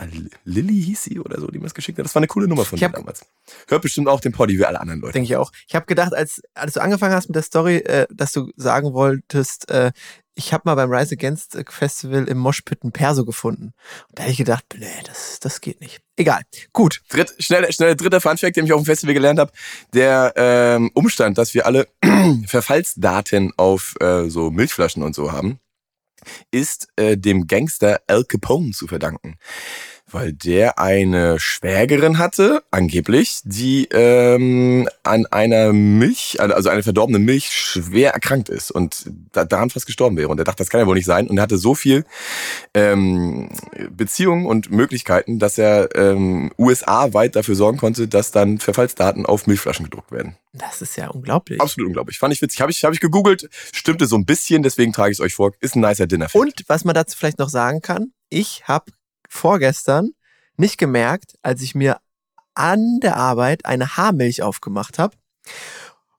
Lilly 0.46 0.82
hieß 0.82 1.04
sie 1.04 1.20
oder 1.20 1.40
so, 1.40 1.48
die 1.48 1.60
mir 1.60 1.66
das 1.66 1.74
geschickt 1.74 1.98
hat. 1.98 2.06
Das 2.06 2.16
war 2.16 2.20
eine 2.20 2.28
coole 2.28 2.48
Nummer 2.48 2.66
von 2.66 2.80
dir 2.80 2.90
damals. 2.90 3.26
Hört 3.68 3.82
bestimmt 3.82 4.08
auch 4.08 4.22
den 4.22 4.32
Poddy 4.32 4.58
wie 4.58 4.66
alle 4.66 4.80
anderen 4.80 5.02
Leute. 5.02 5.14
Denke 5.14 5.26
ich 5.26 5.36
auch. 5.36 5.52
Ich 5.68 5.76
habe 5.76 5.86
gedacht, 5.86 6.14
als, 6.14 6.42
als 6.54 6.74
du 6.74 6.82
angefangen 6.82 7.14
hast 7.14 7.28
mit 7.28 7.36
der 7.36 7.44
Story, 7.44 7.78
äh, 7.78 8.08
dass 8.12 8.32
du 8.32 8.52
sagen 8.56 8.94
wolltest, 8.94 9.70
äh, 9.70 9.92
ich 10.36 10.54
habe 10.54 10.64
mal 10.66 10.76
beim 10.76 10.92
Rise 10.92 11.16
Against 11.16 11.58
Festival 11.68 12.26
im 12.26 12.38
Moshpit 12.38 12.84
ein 12.84 12.94
Perso 12.94 13.26
gefunden. 13.26 13.74
Und 14.08 14.18
da 14.18 14.24
habe 14.24 14.32
ich 14.32 14.38
gedacht, 14.38 14.64
nee, 14.78 14.88
das, 15.06 15.40
das 15.42 15.60
geht 15.60 15.82
nicht. 15.82 16.02
Egal. 16.20 16.42
Gut. 16.74 17.02
Dritt, 17.08 17.34
schnell, 17.40 17.72
schnell 17.72 17.96
dritter 17.96 18.20
Funfact, 18.20 18.58
den 18.58 18.66
ich 18.66 18.74
auf 18.74 18.82
dem 18.82 18.86
Festival 18.86 19.14
gelernt 19.14 19.40
habe. 19.40 19.54
Der 19.94 20.34
ähm, 20.36 20.92
Umstand, 20.94 21.38
dass 21.38 21.54
wir 21.54 21.66
alle 21.66 21.88
Verfallsdaten 22.46 23.54
auf 23.56 23.96
äh, 24.02 24.30
so 24.30 24.52
Milchflaschen 24.52 25.02
und 25.02 25.16
so 25.16 25.32
haben, 25.32 25.60
ist 26.52 26.90
äh, 26.98 27.16
dem 27.16 27.48
Gangster 27.48 28.02
Al 28.08 28.26
Capone 28.26 28.72
zu 28.72 28.86
verdanken 28.86 29.38
weil 30.12 30.34
der 30.34 30.80
eine 30.80 31.40
Schwägerin 31.40 32.18
hatte, 32.18 32.64
angeblich, 32.72 33.40
die 33.44 33.88
ähm, 33.92 34.88
an 35.04 35.26
einer 35.28 35.74
Milch, 35.74 36.40
also 36.40 36.70
eine 36.70 36.84
verdorbene 36.84 37.20
Milch, 37.20 37.52
schwer 37.52 38.14
erkrankt 38.14 38.50
ist 38.50 38.72
und 38.72 39.10
da, 39.32 39.46
daran 39.46 39.70
fast 39.70 39.86
gestorben 39.86 40.18
wäre. 40.18 40.30
Und 40.30 40.40
er 40.40 40.44
dachte, 40.44 40.58
das 40.58 40.70
kann 40.70 40.82
ja 40.82 40.88
wohl 40.88 40.96
nicht 40.96 41.06
sein. 41.06 41.28
Und 41.28 41.38
er 41.38 41.44
hatte 41.44 41.58
so 41.58 41.76
viel 41.76 42.06
ähm, 42.74 43.50
Beziehungen 43.92 44.46
und 44.46 44.72
Möglichkeiten, 44.72 45.40
dass 45.40 45.58
er 45.58 45.96
ähm, 45.96 46.52
USA 46.58 47.14
weit 47.14 47.36
dafür 47.36 47.56
sorgen 47.56 47.78
konnte, 47.78 48.08
dass 48.08 48.32
dann 48.32 48.60
Verfallsdaten 48.60 49.26
auf 49.26 49.48
Milchflaschen 49.48 49.86
gedruckt 49.86 50.12
werden. 50.12 50.36
Das 50.54 50.82
ist 50.82 50.98
ja 50.98 51.10
unglaublich. 51.10 51.62
Absolut 51.62 51.88
unglaublich. 51.88 52.18
Fand 52.18 52.34
ich 52.34 52.42
witzig. 52.42 52.62
Habe 52.62 52.72
ich, 52.72 52.84
hab 52.84 52.94
ich 52.94 53.00
gegoogelt, 53.00 53.50
stimmte 53.72 54.08
so 54.08 54.16
ein 54.16 54.26
bisschen, 54.26 54.64
deswegen 54.64 54.94
trage 54.94 55.12
ich 55.12 55.18
es 55.18 55.22
euch 55.22 55.36
vor. 55.36 55.52
Ist 55.60 55.76
ein 55.76 55.82
nicer 55.82 56.08
dinner 56.08 56.28
-Fact. 56.28 56.40
Und 56.40 56.64
was 56.68 56.86
man 56.86 56.96
dazu 56.96 57.18
vielleicht 57.18 57.40
noch 57.40 57.50
sagen 57.50 57.82
kann, 57.82 58.12
ich 58.30 58.64
habe 58.68 58.92
vorgestern 59.30 60.10
nicht 60.58 60.78
gemerkt, 60.78 61.36
als 61.42 61.62
ich 61.62 61.74
mir 61.74 62.02
an 62.54 63.00
der 63.02 63.16
Arbeit 63.16 63.66
eine 63.66 63.96
Haarmilch 63.96 64.42
aufgemacht 64.44 65.00
habe, 65.00 65.16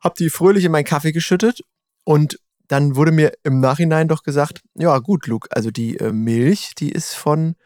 habe 0.00 0.14
die 0.18 0.30
fröhlich 0.30 0.64
in 0.64 0.72
meinen 0.72 0.84
Kaffee 0.84 1.12
geschüttet 1.12 1.60
und 2.04 2.40
dann 2.66 2.96
wurde 2.96 3.12
mir 3.12 3.32
im 3.42 3.60
Nachhinein 3.60 4.08
doch 4.08 4.22
gesagt, 4.22 4.62
ja 4.74 4.98
gut, 4.98 5.26
Luke, 5.26 5.48
also 5.50 5.70
die 5.70 5.98
äh, 5.98 6.12
Milch, 6.12 6.74
die 6.78 6.90
ist 6.90 7.14
von, 7.14 7.56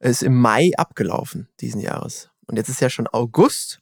ist 0.00 0.22
im 0.22 0.40
Mai 0.40 0.72
abgelaufen 0.76 1.48
diesen 1.60 1.80
Jahres. 1.80 2.30
Und 2.46 2.56
jetzt 2.56 2.70
ist 2.70 2.80
ja 2.80 2.90
schon 2.90 3.06
August. 3.06 3.80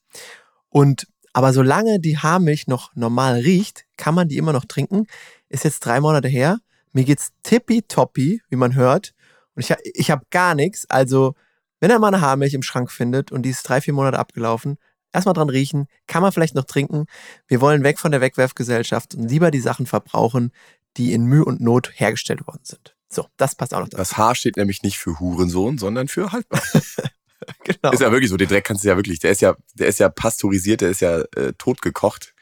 Und 0.69 1.07
aber 1.33 1.53
solange 1.53 2.01
die 2.01 2.19
Haarmilch 2.19 2.67
noch 2.67 2.95
normal 2.95 3.41
riecht, 3.41 3.87
kann 3.97 4.15
man 4.15 4.29
die 4.29 4.37
immer 4.37 4.53
noch 4.53 4.65
trinken. 4.65 5.07
Ist 5.49 5.65
jetzt 5.65 5.81
drei 5.81 6.01
Monate 6.01 6.29
her. 6.29 6.59
Mir 6.93 7.05
geht's 7.05 7.31
tippitoppi, 7.43 8.43
wie 8.49 8.57
man 8.57 8.75
hört. 8.75 9.15
Und 9.55 9.69
ich, 9.69 9.75
ich 9.95 10.11
habe 10.11 10.25
gar 10.31 10.55
nichts. 10.55 10.89
Also, 10.89 11.35
wenn 11.81 11.91
er 11.91 11.99
mal 11.99 12.09
eine 12.09 12.21
Haarmilch 12.21 12.55
im 12.55 12.63
Schrank 12.63 12.91
findet 12.91 13.33
und 13.33 13.43
die 13.43 13.51
ist 13.51 13.63
drei, 13.69 13.81
vier 13.81 13.95
Monate 13.95 14.19
abgelaufen, 14.19 14.79
erstmal 15.13 15.35
dran 15.35 15.51
riechen, 15.51 15.87
kann 16.07 16.23
man 16.23 16.33
vielleicht 16.33 16.55
noch 16.55 16.65
trinken. 16.65 17.07
Wir 17.47 17.61
wollen 17.61 17.83
weg 17.83 17.99
von 17.99 18.13
der 18.13 18.21
Wegwerfgesellschaft 18.21 19.15
und 19.15 19.29
lieber 19.29 19.51
die 19.51 19.61
Sachen 19.61 19.87
verbrauchen, 19.87 20.53
die 20.97 21.13
in 21.13 21.25
Mühe 21.25 21.45
und 21.45 21.61
Not 21.61 21.91
hergestellt 21.95 22.47
worden 22.47 22.63
sind. 22.65 22.95
So, 23.09 23.27
das 23.37 23.55
passt 23.55 23.75
auch 23.75 23.81
noch 23.81 23.89
dazu. 23.89 23.99
Das 23.99 24.17
Haar 24.17 24.35
steht 24.35 24.57
nämlich 24.57 24.83
nicht 24.83 24.99
für 24.99 25.21
Hurensohn, 25.21 25.79
sondern 25.79 26.09
für 26.09 26.33
haltbar. 26.33 26.63
genau. 27.65 27.93
Ist 27.93 28.01
ja 28.01 28.11
wirklich 28.11 28.31
so, 28.31 28.37
den 28.37 28.49
Dreck 28.49 28.65
kannst 28.65 28.85
du 28.85 28.89
ja 28.89 28.97
wirklich, 28.97 29.19
der 29.19 29.33
ist 29.33 29.43
ja, 29.43 29.55
der 29.75 29.89
ist 29.89 30.01
ja 30.01 30.09
pasteurisiert, 30.09 30.81
der 30.81 30.91
ist 30.91 31.01
ja 31.01 31.21
äh, 31.37 31.53
totgekocht. 31.59 32.35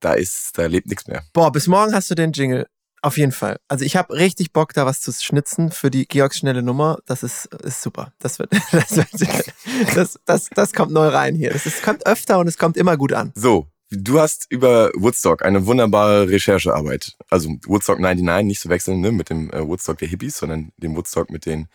Da 0.00 0.12
ist, 0.12 0.58
da 0.58 0.66
lebt 0.66 0.88
nichts 0.88 1.06
mehr. 1.06 1.22
Boah, 1.32 1.50
bis 1.50 1.66
morgen 1.66 1.94
hast 1.94 2.10
du 2.10 2.14
den 2.14 2.32
Jingle. 2.32 2.66
Auf 3.04 3.18
jeden 3.18 3.32
Fall. 3.32 3.58
Also 3.68 3.84
ich 3.84 3.96
habe 3.96 4.14
richtig 4.14 4.54
Bock, 4.54 4.72
da 4.72 4.86
was 4.86 5.02
zu 5.02 5.12
schnitzen 5.12 5.70
für 5.70 5.90
die 5.90 6.06
Georgs 6.06 6.38
schnelle 6.38 6.62
Nummer. 6.62 7.00
Das 7.04 7.22
ist, 7.22 7.52
ist 7.56 7.82
super. 7.82 8.14
Das, 8.18 8.38
wird, 8.38 8.50
das, 8.72 8.96
wird, 8.96 9.52
das, 9.94 10.18
das, 10.24 10.48
das 10.48 10.72
kommt 10.72 10.90
neu 10.90 11.08
rein 11.08 11.34
hier. 11.34 11.54
Es 11.54 11.82
kommt 11.82 12.06
öfter 12.06 12.38
und 12.38 12.46
es 12.46 12.56
kommt 12.56 12.78
immer 12.78 12.96
gut 12.96 13.12
an. 13.12 13.30
So, 13.34 13.66
Du 13.90 14.18
hast 14.18 14.46
über 14.50 14.90
Woodstock 14.94 15.44
eine 15.44 15.66
wunderbare 15.66 16.28
Recherchearbeit. 16.28 17.16
Also 17.28 17.50
Woodstock 17.66 18.00
99, 18.00 18.46
nicht 18.46 18.60
zu 18.60 18.68
wechseln 18.68 19.00
ne, 19.00 19.12
mit 19.12 19.30
dem 19.30 19.50
äh, 19.50 19.66
Woodstock 19.66 19.98
der 19.98 20.08
Hippies, 20.08 20.38
sondern 20.38 20.72
dem 20.78 20.96
Woodstock 20.96 21.30
mit 21.30 21.46
den 21.46 21.68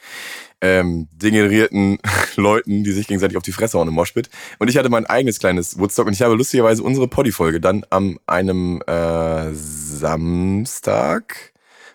ähm, 0.59 1.07
degenerierten 1.13 1.99
Leuten, 2.35 2.83
die 2.83 2.91
sich 2.91 3.07
gegenseitig 3.07 3.37
auf 3.37 3.43
die 3.43 3.51
Fresse 3.51 3.77
hauen 3.77 3.87
im 3.87 3.93
Moshpit. 3.93 4.29
Und 4.57 4.69
ich 4.69 4.77
hatte 4.77 4.89
mein 4.89 5.05
eigenes 5.05 5.39
kleines 5.39 5.77
Woodstock 5.77 6.07
und 6.07 6.13
ich 6.13 6.21
habe 6.21 6.35
lustigerweise 6.35 6.83
unsere 6.83 7.07
Poddy-Folge 7.07 7.61
dann 7.61 7.85
am 7.89 8.19
einem 8.25 8.81
äh, 8.87 9.53
Samstag 9.53 11.53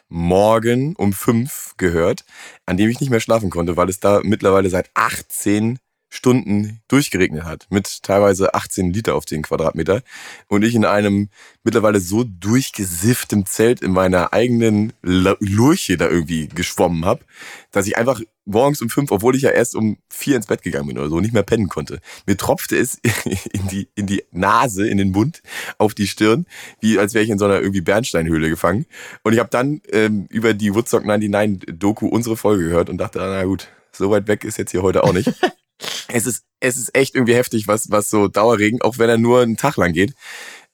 morgen 0.09 0.95
um 0.97 1.13
fünf 1.13 1.75
gehört, 1.77 2.25
an 2.67 2.77
dem 2.77 2.89
ich 2.89 3.01
nicht 3.01 3.11
mehr 3.11 3.21
schlafen 3.21 3.51
konnte, 3.51 3.77
weil 3.77 3.89
es 3.89 4.01
da 4.01 4.21
mittlerweile 4.23 4.71
seit 4.71 4.91
18 4.95 5.79
Stunden 6.15 6.81
durchgeregnet 6.87 7.45
hat, 7.45 7.67
mit 7.71 8.03
teilweise 8.05 8.55
18 8.55 8.93
Liter 8.93 9.17
auf 9.17 9.27
10 9.27 9.43
Quadratmeter. 9.43 10.03
Und 10.47 10.63
ich 10.63 10.75
in 10.75 10.85
einem 10.85 11.29
mittlerweile 11.65 11.99
so 11.99 12.25
durchgesifftem 12.25 13.47
Zelt 13.47 13.83
in 13.83 13.91
meiner 13.91 14.33
eigenen 14.33 14.93
Lurche 15.03 15.97
da 15.97 16.09
irgendwie 16.09 16.47
geschwommen 16.49 17.05
habe, 17.05 17.25
dass 17.73 17.89
ich 17.89 17.97
einfach 17.97 18.21
morgens 18.45 18.81
um 18.81 18.91
fünf, 18.91 19.11
obwohl 19.11 19.35
ich 19.35 19.43
ja 19.43 19.51
erst 19.51 19.75
um 19.75 19.97
vier 20.09 20.37
ins 20.37 20.47
Bett 20.47 20.63
gegangen 20.63 20.87
bin 20.87 20.99
oder 20.99 21.09
so, 21.09 21.19
nicht 21.19 21.35
mehr 21.35 21.43
pennen 21.43 21.69
konnte. 21.69 22.01
Mir 22.27 22.37
tropfte 22.37 22.77
es 22.77 22.95
in 23.53 23.67
die, 23.69 23.89
in 23.97 24.07
die 24.07 24.23
Nase, 24.31 24.87
in 24.87 24.99
den 24.99 25.11
Mund, 25.11 25.43
auf 25.79 25.95
die 25.95 26.07
Stirn, 26.07 26.47
wie 26.81 26.99
als 26.99 27.15
wäre 27.15 27.25
ich 27.25 27.31
in 27.31 27.39
so 27.39 27.47
einer 27.47 27.61
irgendwie 27.61 27.81
Bernsteinhöhle 27.81 28.49
gefangen. 28.49 28.87
Und 29.25 29.33
ich 29.33 29.41
habe 29.41 29.51
dann 29.51 29.81
ähm, 29.91 30.27
über 30.31 30.55
die 30.55 30.75
Woodstock 30.75 31.05
99 31.05 31.77
Doku 31.77 32.07
unsere 32.07 32.37
Folge 32.37 32.65
gehört 32.65 32.89
und 32.89 32.99
dachte, 32.99 33.19
na 33.19 33.43
gut, 33.45 33.69
so 33.91 34.11
weit 34.11 34.29
weg 34.29 34.45
ist 34.45 34.59
jetzt 34.59 34.71
hier 34.71 34.83
heute 34.83 35.03
auch 35.03 35.13
nicht. 35.13 35.33
es 36.09 36.27
ist, 36.27 36.45
es 36.61 36.77
ist 36.77 36.95
echt 36.95 37.15
irgendwie 37.15 37.35
heftig, 37.35 37.69
was, 37.69 37.91
was 37.91 38.11
so 38.11 38.29
Dauerregen, 38.29 38.83
auch 38.83 38.99
wenn 38.99 39.11
er 39.11 39.19
nur 39.19 39.43
einen 39.43 39.57
Tag 39.57 39.77
lang 39.77 39.93
geht, 39.93 40.15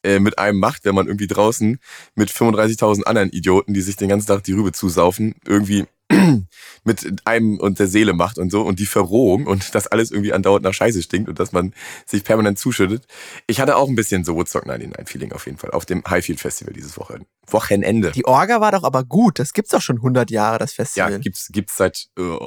äh, 0.02 0.18
mit 0.18 0.38
einem 0.38 0.58
macht, 0.58 0.84
wenn 0.84 0.94
man 0.94 1.06
irgendwie 1.06 1.26
draußen 1.26 1.78
mit 2.14 2.30
35.000 2.30 3.04
anderen 3.04 3.30
Idioten, 3.30 3.74
die 3.74 3.82
sich 3.82 3.96
den 3.96 4.08
ganzen 4.08 4.28
Tag 4.28 4.44
die 4.44 4.52
Rübe 4.52 4.72
zusaufen, 4.72 5.34
irgendwie 5.46 5.86
mit 6.84 7.26
einem 7.26 7.58
und 7.58 7.78
der 7.78 7.86
Seele 7.86 8.14
macht 8.14 8.38
und 8.38 8.50
so 8.50 8.62
und 8.62 8.80
die 8.80 8.86
Verrohung 8.86 9.46
und 9.46 9.74
das 9.74 9.86
alles 9.86 10.10
irgendwie 10.10 10.32
andauernd 10.32 10.64
nach 10.64 10.74
Scheiße 10.74 11.02
stinkt 11.02 11.28
und 11.28 11.38
dass 11.38 11.52
man 11.52 11.72
sich 12.06 12.24
permanent 12.24 12.58
zuschüttet. 12.58 13.06
Ich 13.46 13.60
hatte 13.60 13.76
auch 13.76 13.88
ein 13.88 13.94
bisschen 13.94 14.24
so 14.24 14.34
Woodstock 14.34 14.66
99 14.66 15.08
Feeling 15.08 15.32
auf 15.32 15.46
jeden 15.46 15.58
Fall 15.58 15.70
auf 15.70 15.86
dem 15.86 16.02
Highfield 16.08 16.40
Festival 16.40 16.72
dieses 16.72 16.96
Wochenende. 16.96 18.10
Die 18.12 18.24
Orga 18.24 18.60
war 18.60 18.72
doch 18.72 18.84
aber 18.84 19.04
gut. 19.04 19.38
Das 19.38 19.52
gibt's 19.52 19.70
doch 19.70 19.82
schon 19.82 19.96
100 19.96 20.30
Jahre, 20.30 20.58
das 20.58 20.72
Festival. 20.72 21.12
Ja, 21.12 21.18
gibt's, 21.18 21.48
gibt's 21.52 21.76
seit 21.76 22.08
äh, 22.18 22.38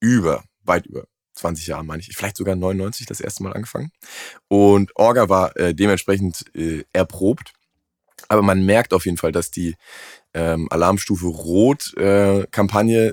über, 0.00 0.44
weit 0.62 0.86
über 0.86 1.04
20 1.34 1.66
Jahren, 1.66 1.86
meine 1.86 2.00
ich. 2.00 2.14
Vielleicht 2.14 2.36
sogar 2.36 2.56
99 2.56 3.06
das 3.06 3.20
erste 3.20 3.42
Mal 3.42 3.52
angefangen. 3.52 3.90
Und 4.48 4.94
Orga 4.96 5.28
war 5.28 5.56
äh, 5.56 5.74
dementsprechend 5.74 6.44
äh, 6.54 6.84
erprobt. 6.92 7.52
Aber 8.28 8.42
man 8.42 8.64
merkt 8.64 8.94
auf 8.94 9.04
jeden 9.04 9.18
Fall, 9.18 9.32
dass 9.32 9.50
die 9.50 9.76
ähm, 10.34 10.68
Alarmstufe 10.70 11.26
Rot 11.26 11.94
äh, 11.96 12.46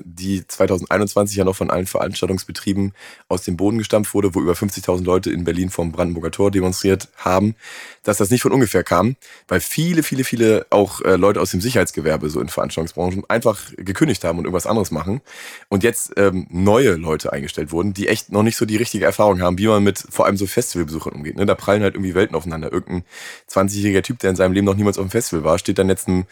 die 0.06 0.48
2021 0.48 1.38
ja 1.38 1.44
noch 1.44 1.56
von 1.56 1.70
allen 1.70 1.86
Veranstaltungsbetrieben 1.86 2.94
aus 3.28 3.44
dem 3.44 3.58
Boden 3.58 3.78
gestampft 3.78 4.14
wurde, 4.14 4.34
wo 4.34 4.42
über 4.42 4.54
50.000 4.54 5.04
Leute 5.04 5.32
in 5.32 5.44
Berlin 5.44 5.70
vom 5.70 5.92
Brandenburger 5.92 6.32
Tor 6.32 6.52
demonstriert 6.52 7.10
haben, 7.18 7.56
dass 8.04 8.18
das 8.18 8.30
nicht 8.30 8.42
von 8.42 8.52
ungefähr 8.52 8.84
kam, 8.84 9.16
weil 9.48 9.60
viele, 9.60 10.04
viele, 10.04 10.24
viele 10.24 10.66
auch 10.70 11.02
äh, 11.02 11.16
Leute 11.16 11.42
aus 11.42 11.52
dem 11.52 11.62
Sicherheitsgewerbe 11.62 12.30
so 12.30 12.40
in 12.40 12.48
Veranstaltungsbranchen 12.48 13.24
einfach 13.28 13.60
gekündigt 13.76 14.24
haben 14.24 14.40
und 14.40 14.46
irgendwas 14.46 14.68
anderes 14.68 14.92
machen 14.92 15.22
und 15.68 15.84
jetzt 15.84 16.14
ähm, 16.18 16.48
neue 16.50 16.96
Leute 16.96 17.34
eingestellt 17.34 17.72
wurden, 17.72 17.94
die 17.94 18.08
echt 18.08 18.32
noch 18.32 18.44
nicht 18.44 18.56
so 18.56 18.66
die 18.66 18.78
richtige 18.78 19.06
Erfahrung 19.06 19.42
haben, 19.42 19.58
wie 19.58 19.68
man 19.68 19.84
mit 19.84 20.04
vor 20.10 20.26
allem 20.26 20.38
so 20.38 20.48
Festivalbesuchern 20.48 21.14
umgeht. 21.14 21.36
Ne? 21.36 21.46
Da 21.46 21.56
prallen 21.56 21.84
halt 21.84 21.96
irgendwie 21.96 22.16
Welten 22.16 22.36
aufeinander. 22.36 22.72
Irgendein 22.72 23.04
20-jähriger 23.50 24.04
Typ, 24.04 24.20
der 24.20 24.30
in 24.30 24.36
seinem 24.36 24.54
Leben 24.54 24.66
noch 24.66 24.76
niemals 24.76 24.98
auf 24.98 25.06
dem 25.06 25.12
Festival 25.12 25.44
war, 25.44 25.60
steht 25.60 25.78
dann 25.80 25.90
jetzt 25.90 26.08
ein 26.08 26.26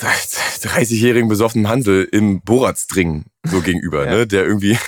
30-jährigen 0.00 1.28
besoffenen 1.28 1.68
Hansel 1.68 2.04
im 2.10 2.40
Boratsdring 2.42 3.26
so 3.44 3.60
gegenüber, 3.62 4.04
ja. 4.04 4.10
ne, 4.10 4.26
der 4.26 4.44
irgendwie 4.44 4.78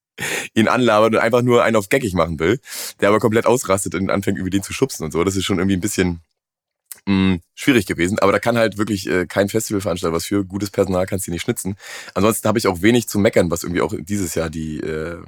ihn 0.54 0.68
anlabert 0.68 1.14
und 1.14 1.20
einfach 1.20 1.42
nur 1.42 1.62
einen 1.62 1.76
auf 1.76 1.88
geckig 1.88 2.14
machen 2.14 2.38
will, 2.38 2.58
der 3.00 3.08
aber 3.08 3.18
komplett 3.18 3.46
ausrastet 3.46 3.94
und 3.94 4.10
anfängt, 4.10 4.38
irgendwie 4.38 4.50
den 4.50 4.62
zu 4.62 4.72
schubsen 4.72 5.04
und 5.04 5.12
so. 5.12 5.24
Das 5.24 5.36
ist 5.36 5.44
schon 5.44 5.58
irgendwie 5.58 5.76
ein 5.76 5.80
bisschen 5.80 6.20
mh, 7.06 7.14
mm, 7.14 7.40
schwierig 7.54 7.86
gewesen. 7.86 8.18
Aber 8.18 8.32
da 8.32 8.38
kann 8.38 8.56
halt 8.56 8.78
wirklich 8.78 9.08
äh, 9.08 9.26
kein 9.26 9.48
Festivalveranstalter 9.48 10.14
was 10.14 10.26
für. 10.26 10.44
Gutes 10.44 10.70
Personal 10.70 11.06
kannst 11.06 11.26
du 11.26 11.30
nicht 11.30 11.42
schnitzen. 11.42 11.76
Ansonsten 12.14 12.48
habe 12.48 12.58
ich 12.58 12.66
auch 12.66 12.82
wenig 12.82 13.08
zu 13.08 13.18
meckern, 13.18 13.50
was 13.50 13.62
irgendwie 13.62 13.82
auch 13.82 13.94
dieses 13.98 14.34
Jahr 14.34 14.50
die 14.50 14.80
äh, 14.80 15.22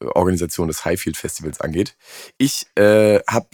Organisation 0.00 0.68
des 0.68 0.84
Highfield 0.84 1.16
Festivals 1.16 1.60
angeht. 1.60 1.96
Ich 2.38 2.66
äh, 2.74 3.20
habe 3.28 3.46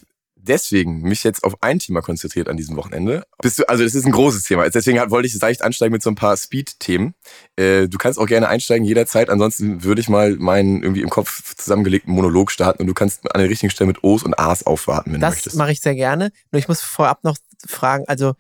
deswegen 0.43 1.03
mich 1.03 1.25
jetzt 1.25 1.45
auf 1.45 1.63
ein 1.63 1.79
Thema 1.79 2.03
konzentriert 2.03 2.49
an 2.49 2.57
diesem 2.57 2.77
Wochenende. 2.77 3.25
Du, 3.43 3.49
also 3.69 3.85
das 3.85 3.95
ist 3.95 4.05
ein 4.05 4.13
großes 4.13 4.45
Thema. 4.45 4.69
Deswegen 4.69 4.99
wollte 5.11 5.27
ich 5.27 5.41
leicht 5.41 5.63
ansteigen 5.63 5.93
mit 5.93 6.03
so 6.03 6.11
ein 6.11 6.15
paar 6.15 6.37
Speed-Themen. 6.37 7.15
Äh, 7.57 7.89
du 7.89 7.99
kannst 7.99 8.19
auch 8.19 8.27
gerne 8.27 8.49
einsteigen 8.49 8.85
jederzeit. 8.85 9.31
Ansonsten 9.31 9.85
würde 9.85 10.01
ich 10.01 10.09
mal 10.09 10.37
meinen 10.37 10.83
irgendwie 10.83 11.03
im 11.03 11.11
Kopf 11.11 11.55
zusammengelegten 11.55 12.13
Monolog 12.13 12.51
starten 12.51 12.83
und 12.83 12.87
du 12.87 12.95
kannst 12.95 13.33
an 13.35 13.41
der 13.41 13.51
richtigen 13.51 13.71
Stelle 13.71 13.89
mit 13.89 14.03
O's 14.03 14.23
und 14.23 14.39
A's 14.39 14.65
aufwarten, 14.65 15.13
wenn 15.13 15.21
das 15.21 15.31
du 15.31 15.35
möchtest. 15.37 15.55
Das 15.55 15.59
mache 15.59 15.73
ich 15.73 15.81
sehr 15.81 15.95
gerne. 15.95 16.31
Nur 16.51 16.59
ich 16.59 16.69
muss 16.69 16.81
vorab 16.81 17.25
noch 17.25 17.37
fragen, 17.67 18.05
also 18.07 18.35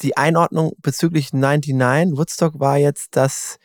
die 0.00 0.16
Einordnung 0.16 0.72
bezüglich 0.78 1.32
99 1.32 2.18
Woodstock 2.18 2.58
war 2.58 2.78
jetzt, 2.78 3.16
dass 3.16 3.58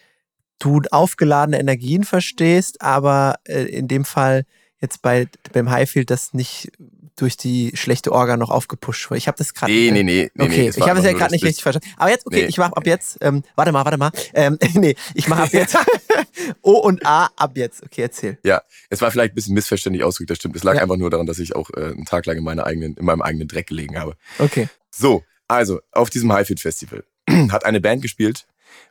du 0.60 0.82
aufgeladene 0.92 1.60
Energien 1.60 2.04
verstehst, 2.04 2.82
aber 2.82 3.36
äh, 3.46 3.64
in 3.64 3.88
dem 3.88 4.06
Fall 4.06 4.46
jetzt 4.82 5.02
bei 5.02 5.28
beim 5.54 5.70
Highfield 5.70 6.10
das 6.10 6.34
nicht 6.34 6.72
durch 7.22 7.38
die 7.38 7.72
schlechte 7.76 8.12
Orga 8.12 8.38
noch 8.38 8.50
aufgepusht 8.50 9.10
wurde. 9.10 9.18
Ich 9.18 9.28
habe 9.28 9.38
das 9.38 9.54
gerade. 9.54 9.72
Nee, 9.72 9.92
nee, 9.92 10.04
nee, 10.04 10.32
nee. 10.34 10.44
Okay, 10.44 10.62
nee, 10.64 10.70
ich 10.70 10.88
habe 10.88 11.00
es 11.00 11.06
ja 11.06 11.14
gerade 11.14 11.34
nicht 11.34 11.44
richtig 11.44 11.64
verstanden. 11.64 11.88
Aber 11.98 12.10
jetzt, 12.10 12.26
okay, 12.26 12.44
nee. 12.44 12.48
ich 12.48 12.58
mache 12.58 12.76
ab 12.76 12.86
jetzt. 12.86 13.18
Ähm, 13.22 13.44
warte 13.56 13.72
mal, 13.72 13.86
warte 13.86 13.98
mal. 13.98 14.12
Ähm, 14.34 14.58
nee, 14.74 14.96
ich 15.14 15.28
mache 15.28 15.44
ab 15.44 15.54
jetzt. 15.54 15.78
o 16.62 16.74
und 16.74 17.06
A 17.06 17.30
ab 17.36 17.52
jetzt. 17.56 17.84
Okay, 17.84 18.02
erzähl. 18.02 18.38
Ja, 18.44 18.62
es 18.90 19.02
war 19.02 19.12
vielleicht 19.12 19.34
ein 19.34 19.36
bisschen 19.36 19.54
missverständlich 19.54 20.04
ausgedrückt, 20.04 20.32
das 20.32 20.38
stimmt. 20.38 20.56
Es 20.56 20.64
lag 20.64 20.76
ja. 20.76 20.82
einfach 20.82 20.98
nur 20.98 21.10
daran, 21.10 21.26
dass 21.26 21.40
ich 21.40 21.56
auch 21.56 21.70
äh, 21.72 21.86
einen 21.86 22.06
Tag 22.06 22.26
lang 22.26 22.38
in, 22.38 22.44
meiner 22.44 22.66
eigenen, 22.66 22.96
in 22.96 23.06
meinem 23.06 23.22
eigenen 23.22 23.48
Dreck 23.48 23.68
gelegen 23.68 24.00
habe. 24.00 24.16
Okay. 24.38 24.70
So, 24.92 25.24
also 25.48 25.80
auf 25.92 26.10
diesem 26.10 26.32
Highfield 26.32 26.60
Festival 26.60 27.04
hat 27.52 27.66
eine 27.66 27.82
Band 27.82 28.02
gespielt. 28.02 28.46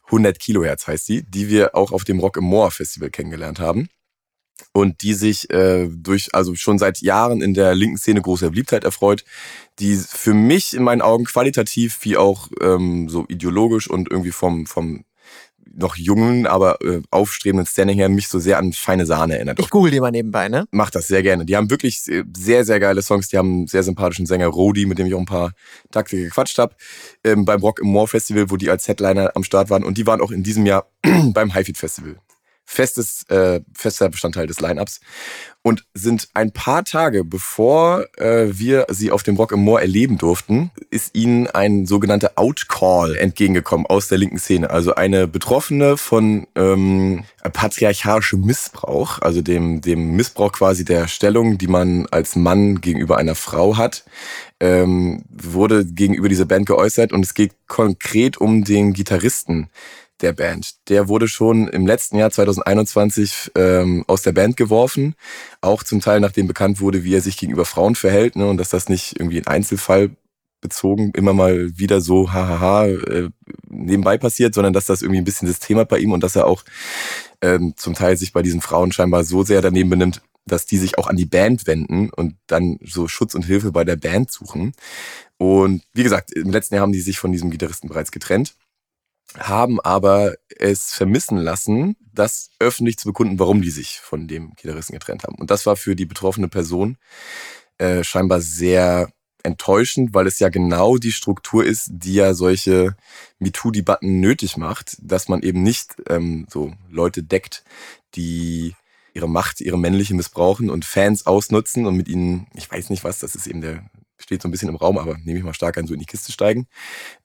100 0.06 0.38
Kilohertz 0.38 0.86
heißt 0.86 1.06
sie, 1.06 1.22
die 1.22 1.48
wir 1.48 1.74
auch 1.74 1.92
auf 1.92 2.04
dem 2.04 2.18
Rock 2.18 2.36
im 2.38 2.44
Moor 2.44 2.70
Festival 2.70 3.10
kennengelernt 3.10 3.60
haben 3.60 3.88
und 4.73 5.03
die 5.03 5.14
sich 5.14 5.51
äh, 5.51 5.88
durch, 5.90 6.35
also 6.35 6.55
schon 6.55 6.79
seit 6.79 7.01
Jahren 7.01 7.42
in 7.42 7.55
der 7.55 7.75
linken 7.75 7.99
Szene 7.99 8.23
großer 8.23 8.51
Beliebtheit 8.51 8.85
erfreut, 8.85 9.25
die 9.79 9.97
für 9.97 10.35
mich 10.35 10.75
in 10.75 10.83
meinen 10.83 11.03
Augen 11.03 11.25
qualitativ 11.25 11.99
wie 12.03 12.16
auch 12.16 12.49
ähm, 12.61 13.09
so 13.09 13.25
ideologisch 13.29 13.88
und 13.88 14.11
irgendwie 14.11 14.33
vom, 14.33 14.66
vom 14.66 15.05
noch 15.79 15.97
jungen, 15.97 16.47
aber 16.47 16.81
äh, 16.83 17.03
aufstrebenden 17.11 17.66
Standing 17.66 17.97
her 17.97 18.09
mich 18.09 18.29
so 18.29 18.38
sehr 18.38 18.59
an 18.59 18.73
feine 18.73 19.07
Sahne 19.07 19.37
erinnert. 19.37 19.61
Ich 19.61 19.71
google 19.71 19.90
die 19.92 20.01
mal 20.01 20.11
nebenbei, 20.11 20.49
ne? 20.49 20.66
Mach 20.71 20.90
das 20.90 21.07
sehr 21.07 21.23
gerne. 21.23 21.44
Die 21.44 21.57
haben 21.57 21.71
wirklich 21.71 22.03
sehr, 22.03 22.64
sehr 22.64 22.81
geile 22.81 23.03
Songs. 23.03 23.29
Die 23.29 23.38
haben 23.38 23.51
einen 23.51 23.66
sehr 23.66 23.83
sympathischen 23.83 24.27
Sänger 24.27 24.49
Rodi, 24.49 24.87
mit 24.87 24.99
dem 24.99 25.07
ich 25.07 25.14
auch 25.14 25.21
ein 25.21 25.27
paar 25.27 25.53
Takte 25.90 26.16
gequatscht 26.16 26.59
habe, 26.59 26.75
ähm, 27.23 27.44
beim 27.44 27.61
Rock 27.61 27.81
im 27.81 27.88
Moor 27.88 28.09
Festival, 28.09 28.51
wo 28.51 28.57
die 28.57 28.71
als 28.71 28.88
Headliner 28.88 29.33
am 29.35 29.44
Start 29.44 29.71
waren. 29.71 29.85
Und 29.85 29.99
die 29.99 30.07
waren 30.07 30.21
auch 30.21 30.31
in 30.31 30.42
diesem 30.42 30.66
Jahr 30.66 30.90
beim 31.33 31.55
Highfield 31.55 31.79
Festival 31.79 32.16
festes, 32.70 33.24
äh, 33.31 33.61
fester 33.72 34.11
Bestandteil 34.11 34.46
des 34.46 34.61
Line-Ups 34.61 35.00
und 35.62 35.87
sind 35.94 36.28
ein 36.35 36.52
paar 36.52 36.85
Tage 36.85 37.24
bevor 37.24 38.04
äh, 38.18 38.48
wir 38.50 38.87
sie 38.90 39.11
auf 39.11 39.22
dem 39.22 39.37
Rock 39.37 39.52
im 39.52 39.61
Moor 39.61 39.81
erleben 39.81 40.18
durften, 40.18 40.70
ist 40.90 41.16
ihnen 41.16 41.46
ein 41.46 41.87
sogenannter 41.87 42.33
Outcall 42.37 43.16
entgegengekommen 43.16 43.87
aus 43.87 44.09
der 44.09 44.18
linken 44.18 44.38
Szene. 44.38 44.68
Also 44.68 44.94
eine 44.94 45.26
Betroffene 45.26 45.96
von 45.96 46.46
ähm, 46.57 47.24
patriarchalischem 47.42 48.42
Missbrauch, 48.42 49.22
also 49.22 49.40
dem, 49.40 49.81
dem 49.81 50.14
Missbrauch 50.14 50.52
quasi 50.52 50.85
der 50.85 51.09
Stellung, 51.09 51.57
die 51.57 51.68
man 51.68 52.07
als 52.11 52.37
Mann 52.37 52.83
gegenüber 52.83 53.16
einer 53.16 53.35
Frau 53.35 53.78
hat, 53.78 54.04
ähm, 54.61 55.24
wurde 55.31 55.87
gegenüber 55.87 56.28
dieser 56.28 56.44
Band 56.44 56.66
geäußert 56.66 57.12
und 57.14 57.24
es 57.24 57.33
geht 57.33 57.52
konkret 57.66 58.37
um 58.37 58.62
den 58.64 58.92
Gitarristen 58.92 59.70
der 60.20 60.33
Band. 60.33 60.88
Der 60.88 61.09
wurde 61.09 61.28
schon 61.28 61.68
im 61.68 61.87
letzten 61.87 62.18
Jahr 62.18 62.31
2021 62.31 63.52
ähm, 63.54 64.04
aus 64.07 64.22
der 64.22 64.33
Band 64.33 64.57
geworfen, 64.57 65.14
auch 65.61 65.83
zum 65.83 66.00
Teil 66.00 66.20
nachdem 66.20 66.46
bekannt 66.46 66.81
wurde, 66.81 67.04
wie 67.04 67.14
er 67.14 67.20
sich 67.20 67.37
gegenüber 67.37 67.64
Frauen 67.64 67.94
verhält 67.94 68.37
ne, 68.37 68.46
und 68.46 68.57
dass 68.57 68.70
das 68.70 68.88
nicht 68.88 69.18
irgendwie 69.18 69.38
ein 69.38 69.46
Einzelfall 69.46 70.11
bezogen 70.61 71.12
immer 71.14 71.33
mal 71.33 71.78
wieder 71.78 72.00
so 72.00 72.33
hahaha 72.33 72.87
äh, 72.87 73.31
nebenbei 73.68 74.18
passiert, 74.18 74.54
sondern 74.54 74.72
dass 74.72 74.87
das 74.87 75.02
irgendwie 75.02 75.20
ein 75.20 75.24
bisschen 75.24 75.46
das 75.46 75.61
Thema 75.61 75.85
bei 75.85 75.98
ihm 75.98 76.12
und 76.12 76.22
dass 76.22 76.37
er 76.37 76.46
auch 76.46 76.64
ähm, 77.40 77.74
zum 77.76 77.94
Teil 77.94 78.16
sich 78.16 78.33
bei 78.33 78.42
diesen 78.42 78.61
Frauen 78.61 78.92
scheinbar 78.92 79.24
so 79.24 79.44
sehr 79.44 79.62
daneben 79.62 79.90
benimmt, 79.90 80.22
dass 80.46 80.66
die 80.66 80.78
sich 80.78 80.98
auch 80.98 81.07
an 81.07 81.16
die 81.16 81.26
Band 81.26 81.66
wenden 81.66 82.11
und 82.11 82.37
dann 82.46 82.78
so 82.83 83.07
Schutz 83.07 83.35
und 83.35 83.44
Hilfe 83.44 83.70
bei 83.70 83.85
der 83.85 83.96
Band 83.96 84.33
suchen. 84.33 84.72
Und 85.37 85.83
wie 85.92 86.02
gesagt, 86.02 86.33
im 86.33 86.50
letzten 86.50 86.74
Jahr 86.74 86.83
haben 86.83 86.92
die 86.92 87.00
sich 87.00 87.18
von 87.18 87.31
diesem 87.31 87.50
Gitarristen 87.50 87.88
bereits 87.88 88.11
getrennt 88.11 88.57
haben 89.36 89.80
aber 89.80 90.34
es 90.48 90.92
vermissen 90.92 91.38
lassen, 91.38 91.96
das 92.12 92.50
öffentlich 92.58 92.96
zu 92.98 93.08
bekunden, 93.08 93.38
warum 93.38 93.62
die 93.62 93.70
sich 93.70 94.00
von 94.00 94.26
dem 94.26 94.54
Gitarristen 94.54 94.94
getrennt 94.94 95.24
haben. 95.24 95.36
Und 95.36 95.50
das 95.50 95.66
war 95.66 95.76
für 95.76 95.94
die 95.94 96.06
betroffene 96.06 96.48
Person 96.48 96.96
äh, 97.78 98.02
scheinbar 98.02 98.40
sehr 98.40 99.10
enttäuschend, 99.42 100.14
weil 100.14 100.26
es 100.26 100.38
ja 100.38 100.48
genau 100.48 100.96
die 100.96 101.12
Struktur 101.12 101.64
ist, 101.64 101.90
die 101.92 102.14
ja 102.14 102.34
solche 102.34 102.96
MeToo-Debatten 103.38 104.20
nötig 104.20 104.56
macht, 104.56 104.96
dass 105.00 105.28
man 105.28 105.42
eben 105.42 105.62
nicht 105.62 105.96
ähm, 106.08 106.46
so 106.50 106.72
Leute 106.90 107.22
deckt, 107.22 107.64
die 108.14 108.74
ihre 109.14 109.28
Macht, 109.28 109.60
ihre 109.60 109.78
männliche 109.78 110.14
missbrauchen 110.14 110.70
und 110.70 110.84
Fans 110.84 111.26
ausnutzen 111.26 111.86
und 111.86 111.96
mit 111.96 112.08
ihnen, 112.08 112.46
ich 112.54 112.70
weiß 112.70 112.90
nicht 112.90 113.04
was, 113.04 113.20
das 113.20 113.34
ist 113.34 113.46
eben 113.46 113.60
der 113.60 113.84
steht 114.18 114.42
so 114.42 114.48
ein 114.48 114.50
bisschen 114.50 114.68
im 114.68 114.76
Raum, 114.76 114.98
aber 114.98 115.16
nehme 115.24 115.38
ich 115.38 115.44
mal 115.44 115.54
stark 115.54 115.78
an, 115.78 115.87
so 115.87 115.94
in 115.94 116.00
die 116.00 116.07
Kiste 116.07 116.33
steigen. 116.33 116.66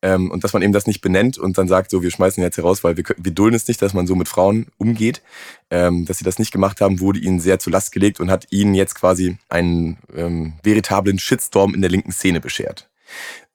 Ähm, 0.01 0.32
und 0.32 0.43
dass 0.43 0.53
man 0.53 0.62
eben 0.62 0.73
das 0.73 0.88
nicht 0.88 1.01
benennt 1.01 1.38
und 1.38 1.58
dann 1.58 1.67
sagt, 1.67 1.91
so, 1.91 2.01
wir 2.01 2.12
schmeißen 2.12 2.41
jetzt 2.43 2.58
heraus, 2.58 2.84
weil 2.84 2.97
wir, 2.97 3.03
wir 3.17 3.32
dulden 3.32 3.56
es 3.56 3.67
nicht, 3.67 3.82
dass 3.82 3.93
man 3.93 4.08
so 4.08 4.15
mit 4.15 4.27
Frauen 4.27 4.67
umgeht. 4.77 5.21
Ähm, 5.69 6.06
dass 6.06 6.17
sie 6.17 6.23
das 6.23 6.39
nicht 6.39 6.51
gemacht 6.51 6.82
haben, 6.82 6.99
wurde 6.99 7.19
ihnen 7.19 7.39
sehr 7.39 7.60
zu 7.60 7.69
Last 7.69 7.91
gelegt 7.91 8.19
und 8.19 8.29
hat 8.29 8.47
ihnen 8.51 8.75
jetzt 8.75 8.95
quasi 8.95 9.38
einen 9.49 9.97
ähm, 10.15 10.53
veritablen 10.63 11.19
Shitstorm 11.19 11.73
in 11.73 11.82
der 11.82 11.89
linken 11.89 12.12
Szene 12.12 12.39
beschert. 12.39 12.89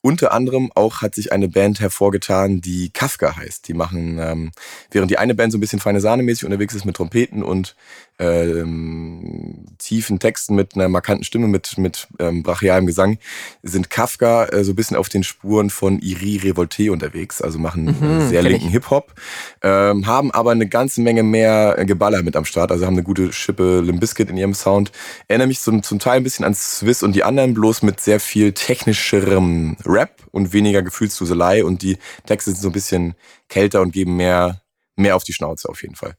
Unter 0.01 0.33
anderem 0.33 0.70
auch 0.74 1.03
hat 1.03 1.16
sich 1.16 1.33
eine 1.33 1.48
Band 1.48 1.81
hervorgetan, 1.81 2.61
die 2.61 2.90
Kafka 2.90 3.37
heißt. 3.37 3.66
Die 3.66 3.74
machen, 3.74 4.18
ähm, 4.20 4.53
während 4.92 5.11
die 5.11 5.18
eine 5.18 5.35
Band 5.35 5.51
so 5.51 5.59
ein 5.59 5.61
bisschen 5.61 5.81
feine 5.81 6.01
Sahne-mäßig 6.01 6.44
unterwegs 6.44 6.74
ist 6.74 6.85
mit 6.85 6.96
Trompeten 6.96 7.42
und 7.42 7.74
ähm, 8.18 9.66
tiefen 9.78 10.18
Texten 10.18 10.54
mit 10.54 10.74
einer 10.74 10.88
markanten 10.88 11.24
Stimme, 11.24 11.46
mit, 11.46 11.78
mit 11.78 12.09
ähm, 12.18 12.42
brachialem 12.42 12.87
Gesang, 12.87 13.18
sind 13.62 13.90
Kafka 13.90 14.46
äh, 14.46 14.64
so 14.64 14.72
ein 14.72 14.76
bisschen 14.76 14.96
auf 14.96 15.09
den 15.09 15.22
Spuren 15.22 15.70
von 15.70 16.00
Iri 16.00 16.38
Revolte 16.38 16.90
unterwegs, 16.92 17.40
also 17.40 17.59
machen 17.59 17.96
mhm, 18.00 18.28
sehr 18.28 18.42
linken 18.42 18.68
Hip-Hop, 18.68 19.14
ähm, 19.62 20.07
haben 20.07 20.31
aber 20.33 20.50
eine 20.50 20.68
ganze 20.68 21.00
Menge 21.00 21.22
mehr 21.22 21.76
Geballer 21.85 22.22
mit 22.22 22.37
am 22.37 22.44
Start, 22.44 22.72
also 22.72 22.87
haben 22.87 22.94
eine 22.94 23.04
gute 23.04 23.33
Schippe 23.33 23.81
Limbiskit 23.81 24.31
in 24.31 24.37
ihrem 24.37 24.54
Sound. 24.54 24.90
Erinnere 25.28 25.48
mich 25.48 25.61
zum, 25.61 25.83
zum 25.83 25.98
Teil 25.98 26.18
ein 26.18 26.24
bisschen 26.24 26.44
an 26.44 26.54
Swiss 26.54 27.02
und 27.02 27.14
die 27.14 27.24
anderen, 27.24 27.54
bloß 27.54 27.83
mit 27.83 28.00
sehr 28.00 28.20
viel 28.20 28.52
technischerem 28.52 29.76
Rap 29.85 30.22
und 30.33 30.52
weniger 30.52 30.83
Gefühlsduselei 30.83 31.64
und 31.64 31.83
die 31.83 31.98
Texte 32.26 32.50
sind 32.50 32.61
so 32.61 32.68
ein 32.68 32.72
bisschen 32.72 33.14
kälter 33.48 33.81
und 33.81 33.92
geben 33.92 34.16
mehr 34.16 34.61
mehr 34.98 35.16
auf 35.16 35.24
die 35.24 35.32
Schnauze 35.32 35.68
auf 35.68 35.82
jeden 35.82 35.94
Fall. 35.94 36.14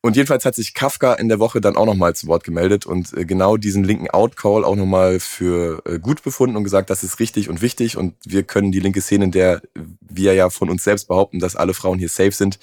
Und 0.00 0.16
jedenfalls 0.16 0.44
hat 0.44 0.54
sich 0.54 0.74
Kafka 0.74 1.14
in 1.14 1.28
der 1.28 1.38
Woche 1.38 1.60
dann 1.60 1.76
auch 1.76 1.86
nochmal 1.86 2.14
zu 2.14 2.26
Wort 2.26 2.44
gemeldet 2.44 2.86
und 2.86 3.12
äh, 3.14 3.24
genau 3.24 3.56
diesen 3.56 3.84
linken 3.84 4.10
Outcall 4.10 4.64
auch 4.64 4.76
nochmal 4.76 5.20
für 5.20 5.82
äh, 5.86 5.98
gut 5.98 6.22
befunden 6.22 6.56
und 6.56 6.64
gesagt, 6.64 6.90
das 6.90 7.02
ist 7.02 7.20
richtig 7.20 7.48
und 7.48 7.62
wichtig 7.62 7.96
und 7.96 8.14
wir 8.24 8.42
können 8.42 8.72
die 8.72 8.80
linke 8.80 9.00
Szene, 9.00 9.24
in 9.26 9.32
der 9.32 9.62
wir 10.00 10.34
ja 10.34 10.50
von 10.50 10.70
uns 10.70 10.84
selbst 10.84 11.08
behaupten, 11.08 11.38
dass 11.38 11.56
alle 11.56 11.74
Frauen 11.74 11.98
hier 11.98 12.08
safe 12.08 12.32
sind, 12.32 12.58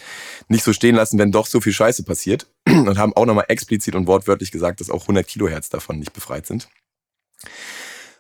nicht 0.48 0.64
so 0.64 0.74
stehen 0.74 0.96
lassen, 0.96 1.18
wenn 1.20 1.32
doch 1.32 1.48
so 1.48 1.62
viel 1.62 1.74
Scheiße 1.74 2.04
passiert. 2.04 2.48
und 2.68 2.98
haben 2.98 3.14
auch 3.16 3.26
nochmal 3.26 3.46
explizit 3.48 3.96
und 3.96 4.08
wortwörtlich 4.08 4.52
gesagt, 4.52 4.82
dass 4.82 4.90
auch 4.90 5.04
100 5.04 5.28
Kilohertz 5.28 5.70
davon 5.70 6.00
nicht 6.00 6.14
befreit 6.14 6.48
sind. 6.48 6.68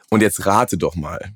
Und 0.10 0.22
jetzt 0.22 0.46
rate 0.46 0.78
doch 0.78 0.96
mal, 0.96 1.34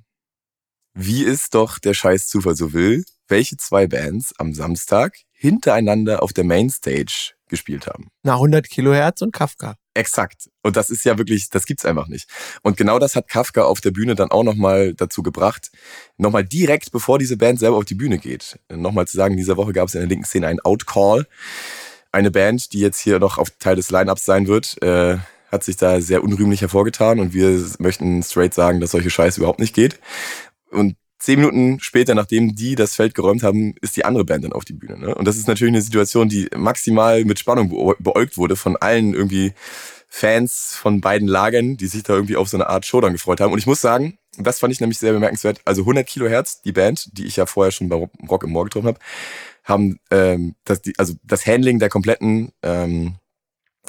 wie 0.94 1.26
es 1.26 1.50
doch 1.50 1.80
der 1.80 1.94
scheiß 1.94 2.28
Zufall 2.28 2.56
so 2.56 2.74
will, 2.74 3.04
welche 3.28 3.58
zwei 3.58 3.88
Bands 3.88 4.34
am 4.38 4.54
Samstag 4.54 5.18
hintereinander 5.40 6.22
auf 6.22 6.34
der 6.34 6.44
Mainstage 6.44 7.32
gespielt 7.48 7.88
haben. 7.88 8.10
Na, 8.24 8.34
100 8.34 8.70
Kilohertz 8.70 9.22
und 9.22 9.32
Kafka. 9.32 9.76
Exakt. 9.94 10.50
Und 10.64 10.76
das 10.76 10.90
ist 10.90 11.06
ja 11.06 11.18
wirklich, 11.18 11.50
das 11.50 11.66
gibt's 11.66 11.86
einfach 11.86 12.08
nicht. 12.08 12.30
Und 12.62 12.76
genau 12.76 13.00
das 13.00 13.16
hat 13.16 13.30
Kafka 13.30 13.64
auf 13.64 13.80
der 13.80 13.92
Bühne 13.92 14.16
dann 14.16 14.32
auch 14.32 14.44
nochmal 14.44 14.94
dazu 14.94 15.24
gebracht, 15.24 15.72
nochmal 16.18 16.44
direkt, 16.44 16.92
bevor 16.92 17.20
diese 17.20 17.38
Band 17.38 17.60
selber 17.60 17.78
auf 17.78 17.86
die 17.86 17.96
Bühne 17.96 18.18
geht, 18.18 18.60
nochmal 18.70 19.08
zu 19.08 19.16
sagen, 19.16 19.38
diese 19.38 19.56
Woche 19.56 19.72
gab 19.72 19.88
es 19.88 19.96
in 19.96 20.02
der 20.02 20.10
linken 20.10 20.26
Szene 20.26 20.48
einen 20.48 20.60
Outcall. 20.60 21.26
Eine 22.12 22.32
Band, 22.32 22.74
die 22.74 22.80
jetzt 22.80 23.00
hier 23.00 23.20
noch 23.20 23.38
auf 23.38 23.50
Teil 23.60 23.78
des 23.78 23.92
Lineups 23.92 24.26
sein 24.26 24.48
wird, 24.48 24.82
äh, 24.82 25.18
hat 25.52 25.64
sich 25.64 25.78
da 25.78 26.02
sehr 26.02 26.24
unrühmlich 26.24 26.62
hervorgetan 26.62 27.20
und 27.20 27.34
wir 27.34 27.64
möchten 27.80 28.22
straight 28.24 28.54
sagen, 28.54 28.82
dass 28.82 28.92
solche 28.92 29.10
Scheiße 29.10 29.40
überhaupt 29.40 29.60
nicht 29.60 29.74
geht. 29.74 30.00
Und 30.70 30.96
zehn 31.20 31.40
Minuten 31.40 31.80
später, 31.80 32.16
nachdem 32.16 32.56
die 32.56 32.76
das 32.76 32.96
Feld 32.96 33.14
geräumt 33.14 33.44
haben, 33.44 33.76
ist 33.82 33.98
die 33.98 34.06
andere 34.06 34.26
Band 34.26 34.46
dann 34.46 34.54
auf 34.54 34.66
die 34.66 34.74
Bühne. 34.74 34.98
Ne? 34.98 35.14
Und 35.14 35.26
das 35.26 35.38
ist 35.38 35.48
natürlich 35.48 35.74
eine 35.74 35.82
Situation, 35.82 36.30
die 36.30 36.50
maximal 36.56 37.26
mit 37.26 37.40
Spannung 37.40 37.70
beäugt 38.00 38.38
wurde 38.38 38.56
von 38.56 38.78
allen 38.78 39.14
irgendwie 39.14 39.54
Fans 40.08 40.76
von 40.76 41.02
beiden 41.02 41.28
Lagern, 41.28 41.78
die 41.78 41.86
sich 41.86 42.04
da 42.04 42.14
irgendwie 42.14 42.36
auf 42.36 42.50
so 42.50 42.58
eine 42.58 42.68
Art 42.68 42.86
Showdown 42.86 43.14
gefreut 43.14 43.42
haben. 43.42 43.54
Und 43.54 43.60
ich 43.60 43.68
muss 43.68 43.82
sagen, 43.82 44.18
das 44.38 44.60
fand 44.60 44.74
ich 44.74 44.80
nämlich 44.80 44.98
sehr 44.98 45.14
bemerkenswert. 45.14 45.62
Also 45.66 45.82
100 45.82 46.08
Kilohertz, 46.08 46.62
die 46.62 46.72
Band, 46.72 47.18
die 47.18 47.26
ich 47.26 47.36
ja 47.36 47.46
vorher 47.46 47.72
schon 47.72 47.90
bei 47.90 47.96
Rock 48.28 48.44
im 48.44 48.52
Moor 48.52 48.64
getroffen 48.64 48.88
habe, 48.88 49.00
haben 49.64 50.00
ähm, 50.10 50.56
das, 50.64 50.82
die, 50.82 50.94
also 50.98 51.14
das 51.24 51.46
Handling 51.46 51.78
der 51.80 51.90
kompletten 51.90 52.52
ähm, 52.64 53.16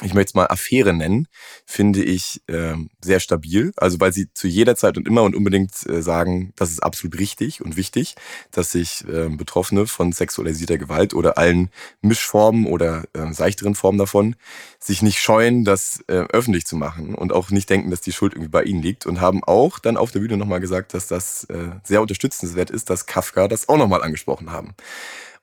ich 0.01 0.13
möchte 0.13 0.31
es 0.31 0.33
mal 0.33 0.47
Affäre 0.47 0.93
nennen, 0.93 1.27
finde 1.65 2.03
ich 2.03 2.41
äh, 2.47 2.73
sehr 3.03 3.19
stabil. 3.19 3.71
Also 3.77 3.99
weil 3.99 4.13
sie 4.13 4.33
zu 4.33 4.47
jeder 4.47 4.75
Zeit 4.75 4.97
und 4.97 5.07
immer 5.07 5.23
und 5.23 5.35
unbedingt 5.35 5.71
äh, 5.87 6.01
sagen, 6.01 6.53
das 6.55 6.71
ist 6.71 6.81
absolut 6.81 7.19
richtig 7.19 7.61
und 7.61 7.77
wichtig, 7.77 8.15
dass 8.51 8.71
sich 8.71 9.05
äh, 9.07 9.29
Betroffene 9.29 9.87
von 9.87 10.11
sexualisierter 10.11 10.77
Gewalt 10.77 11.13
oder 11.13 11.37
allen 11.37 11.69
Mischformen 12.01 12.65
oder 12.65 13.03
äh, 13.13 13.31
seichteren 13.33 13.75
Formen 13.75 13.97
davon 13.97 14.35
sich 14.79 15.01
nicht 15.01 15.19
scheuen, 15.19 15.63
das 15.63 16.03
äh, 16.07 16.25
öffentlich 16.31 16.65
zu 16.65 16.75
machen 16.75 17.13
und 17.15 17.31
auch 17.31 17.51
nicht 17.51 17.69
denken, 17.69 17.91
dass 17.91 18.01
die 18.01 18.11
Schuld 18.11 18.33
irgendwie 18.33 18.49
bei 18.49 18.63
ihnen 18.63 18.81
liegt 18.81 19.05
und 19.05 19.21
haben 19.21 19.43
auch 19.43 19.79
dann 19.79 19.97
auf 19.97 20.11
der 20.11 20.19
Bühne 20.19 20.37
nochmal 20.37 20.59
gesagt, 20.59 20.93
dass 20.93 21.07
das 21.07 21.43
äh, 21.45 21.69
sehr 21.83 22.01
unterstützenswert 22.01 22.71
ist, 22.71 22.89
dass 22.89 23.05
Kafka 23.05 23.47
das 23.47 23.69
auch 23.69 23.77
nochmal 23.77 24.03
angesprochen 24.03 24.51
haben. 24.51 24.73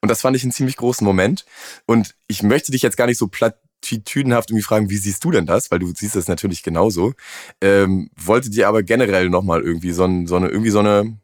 Und 0.00 0.10
das 0.10 0.20
fand 0.20 0.36
ich 0.36 0.42
einen 0.42 0.52
ziemlich 0.52 0.76
großen 0.76 1.04
Moment. 1.04 1.44
Und 1.86 2.14
ich 2.28 2.42
möchte 2.42 2.72
dich 2.72 2.82
jetzt 2.82 2.96
gar 2.96 3.06
nicht 3.06 3.18
so 3.18 3.26
platt 3.26 3.58
tüdenhaft 4.04 4.50
irgendwie 4.50 4.64
fragen, 4.64 4.90
wie 4.90 4.96
siehst 4.96 5.24
du 5.24 5.30
denn 5.30 5.46
das? 5.46 5.70
Weil 5.70 5.78
du 5.78 5.92
siehst 5.94 6.16
das 6.16 6.28
natürlich 6.28 6.62
genauso. 6.62 7.14
Ähm, 7.60 8.10
wollte 8.16 8.50
dir 8.50 8.68
aber 8.68 8.82
generell 8.82 9.30
nochmal 9.30 9.62
irgendwie 9.62 9.92
so, 9.92 10.06
so 10.26 10.36
eine, 10.36 10.48
irgendwie 10.48 10.70
so 10.70 10.80
eine, 10.80 11.18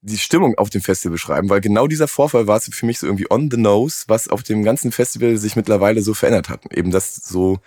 die 0.00 0.18
Stimmung 0.18 0.56
auf 0.56 0.68
dem 0.70 0.82
Festival 0.82 1.12
beschreiben, 1.12 1.48
weil 1.48 1.60
genau 1.60 1.86
dieser 1.86 2.08
Vorfall 2.08 2.46
war 2.46 2.60
für 2.60 2.86
mich 2.86 2.98
so 2.98 3.06
irgendwie 3.06 3.30
on 3.30 3.50
the 3.50 3.56
nose, 3.56 4.04
was 4.06 4.28
auf 4.28 4.42
dem 4.42 4.62
ganzen 4.62 4.92
Festival 4.92 5.36
sich 5.38 5.56
mittlerweile 5.56 6.02
so 6.02 6.12
verändert 6.12 6.48
hat. 6.50 6.60
Eben 6.74 6.90
das 6.90 7.16
so 7.16 7.58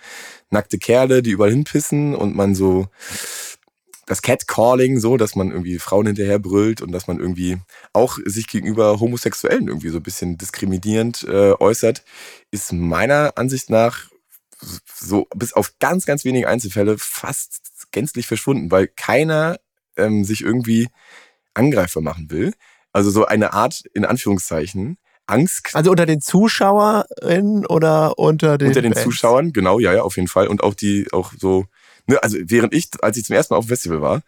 nackte 0.50 0.78
Kerle, 0.78 1.22
die 1.22 1.30
überall 1.30 1.50
hinpissen 1.50 2.14
und 2.14 2.36
man 2.36 2.54
so 2.54 2.86
das 4.08 4.22
Catcalling 4.22 4.98
so, 4.98 5.18
dass 5.18 5.36
man 5.36 5.50
irgendwie 5.50 5.78
Frauen 5.78 6.06
hinterher 6.06 6.38
brüllt 6.38 6.80
und 6.80 6.92
dass 6.92 7.06
man 7.06 7.20
irgendwie 7.20 7.58
auch 7.92 8.18
sich 8.24 8.46
gegenüber 8.46 9.00
Homosexuellen 9.00 9.68
irgendwie 9.68 9.90
so 9.90 9.98
ein 9.98 10.02
bisschen 10.02 10.38
diskriminierend 10.38 11.24
äh, 11.24 11.52
äußert, 11.52 12.04
ist 12.50 12.72
meiner 12.72 13.36
Ansicht 13.36 13.68
nach 13.68 14.08
so 14.92 15.28
bis 15.36 15.52
auf 15.52 15.74
ganz, 15.78 16.06
ganz 16.06 16.24
wenige 16.24 16.48
Einzelfälle 16.48 16.96
fast 16.98 17.60
gänzlich 17.92 18.26
verschwunden, 18.26 18.70
weil 18.70 18.88
keiner 18.88 19.58
ähm, 19.96 20.24
sich 20.24 20.40
irgendwie 20.40 20.88
Angreifer 21.52 22.00
machen 22.00 22.30
will. 22.30 22.54
Also 22.92 23.10
so 23.10 23.26
eine 23.26 23.52
Art, 23.52 23.84
in 23.92 24.06
Anführungszeichen, 24.06 24.96
Angst. 25.26 25.68
Also 25.74 25.90
unter 25.90 26.06
den 26.06 26.22
Zuschauerinnen 26.22 27.66
oder 27.66 28.18
unter 28.18 28.56
den 28.56 28.68
Unter 28.68 28.80
den 28.80 28.94
Fans? 28.94 29.04
Zuschauern, 29.04 29.52
genau, 29.52 29.78
ja, 29.78 29.92
ja, 29.92 30.02
auf 30.02 30.16
jeden 30.16 30.28
Fall. 30.28 30.48
Und 30.48 30.62
auch 30.62 30.72
die, 30.72 31.06
auch 31.12 31.32
so 31.38 31.66
ne, 32.08 32.22
also 32.22 32.36
während 32.40 32.74
ich, 32.74 32.88
als 33.00 33.16
ich 33.16 33.24
zum 33.24 33.36
ersten 33.36 33.54
Mal 33.54 33.58
auf 33.58 33.66
dem 33.66 33.70
Festival 33.70 34.00
war, 34.00 34.22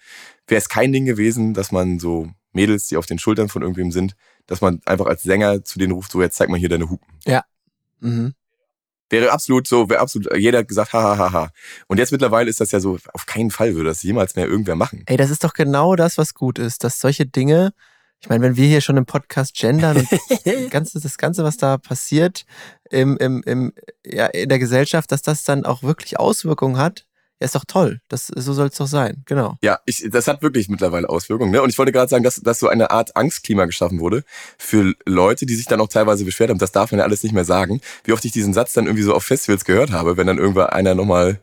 wäre 0.46 0.60
es 0.60 0.68
kein 0.68 0.92
Ding 0.92 1.04
gewesen, 1.04 1.54
dass 1.54 1.72
man 1.72 1.98
so 1.98 2.28
Mädels, 2.52 2.86
die 2.86 2.96
auf 2.96 3.06
den 3.06 3.18
Schultern 3.18 3.48
von 3.48 3.62
irgendwem 3.62 3.90
sind, 3.90 4.14
dass 4.46 4.60
man 4.60 4.80
einfach 4.84 5.06
als 5.06 5.22
Sänger 5.22 5.64
zu 5.64 5.78
denen 5.78 5.92
ruft, 5.92 6.12
so 6.12 6.20
jetzt 6.20 6.36
zeig 6.36 6.48
mal 6.48 6.58
hier 6.58 6.68
deine 6.68 6.90
Hupen. 6.90 7.06
Ja. 7.24 7.44
Mhm. 8.00 8.34
Wäre 9.08 9.32
absolut 9.32 9.66
so, 9.66 9.88
wäre 9.88 10.00
absolut, 10.00 10.28
jeder 10.36 10.58
hat 10.58 10.68
gesagt, 10.68 10.92
ha, 10.92 11.02
ha, 11.02 11.18
ha, 11.18 11.32
ha. 11.32 11.50
Und 11.88 11.98
jetzt 11.98 12.12
mittlerweile 12.12 12.48
ist 12.48 12.60
das 12.60 12.70
ja 12.70 12.78
so, 12.78 12.96
auf 13.12 13.26
keinen 13.26 13.50
Fall 13.50 13.74
würde 13.74 13.88
das 13.88 14.02
jemals 14.02 14.36
mehr 14.36 14.46
irgendwer 14.46 14.76
machen. 14.76 15.02
Ey, 15.06 15.16
das 15.16 15.30
ist 15.30 15.42
doch 15.42 15.52
genau 15.52 15.96
das, 15.96 16.16
was 16.16 16.34
gut 16.34 16.58
ist, 16.60 16.84
dass 16.84 17.00
solche 17.00 17.26
Dinge, 17.26 17.72
ich 18.20 18.28
meine, 18.28 18.44
wenn 18.44 18.56
wir 18.56 18.68
hier 18.68 18.80
schon 18.80 18.96
im 18.96 19.06
Podcast 19.06 19.54
gendern 19.54 19.96
und 19.96 20.08
das 20.44 20.70
Ganze, 20.70 21.00
das 21.00 21.18
Ganze, 21.18 21.42
was 21.42 21.56
da 21.56 21.78
passiert 21.78 22.44
im, 22.90 23.16
im, 23.16 23.42
im, 23.44 23.72
ja, 24.04 24.26
in 24.26 24.48
der 24.48 24.60
Gesellschaft, 24.60 25.10
dass 25.10 25.22
das 25.22 25.42
dann 25.42 25.64
auch 25.64 25.82
wirklich 25.82 26.20
Auswirkungen 26.20 26.76
hat, 26.76 27.06
ja, 27.40 27.44
ist 27.46 27.54
doch 27.54 27.64
toll. 27.64 28.00
Das, 28.08 28.26
so 28.26 28.52
soll 28.52 28.68
es 28.68 28.76
doch 28.76 28.86
sein, 28.86 29.22
genau. 29.24 29.56
Ja, 29.62 29.80
ich, 29.86 30.06
das 30.10 30.28
hat 30.28 30.42
wirklich 30.42 30.68
mittlerweile 30.68 31.08
Auswirkungen. 31.08 31.50
Ne? 31.50 31.62
Und 31.62 31.70
ich 31.70 31.78
wollte 31.78 31.90
gerade 31.90 32.08
sagen, 32.10 32.22
dass, 32.22 32.36
dass 32.36 32.58
so 32.58 32.68
eine 32.68 32.90
Art 32.90 33.16
Angstklima 33.16 33.64
geschaffen 33.64 33.98
wurde 34.00 34.24
für 34.58 34.94
Leute, 35.06 35.46
die 35.46 35.54
sich 35.54 35.66
dann 35.66 35.80
auch 35.80 35.88
teilweise 35.88 36.24
beschwert 36.24 36.50
haben. 36.50 36.58
Das 36.58 36.72
darf 36.72 36.92
man 36.92 36.98
ja 36.98 37.04
alles 37.04 37.22
nicht 37.22 37.32
mehr 37.32 37.46
sagen. 37.46 37.80
Wie 38.04 38.12
oft 38.12 38.24
ich 38.24 38.32
diesen 38.32 38.52
Satz 38.52 38.74
dann 38.74 38.84
irgendwie 38.86 39.04
so 39.04 39.14
auf 39.14 39.24
Festivals 39.24 39.64
gehört 39.64 39.90
habe, 39.90 40.16
wenn 40.16 40.26
dann 40.26 40.38
irgendwann 40.38 40.68
einer 40.68 40.94
nochmal 40.94 41.40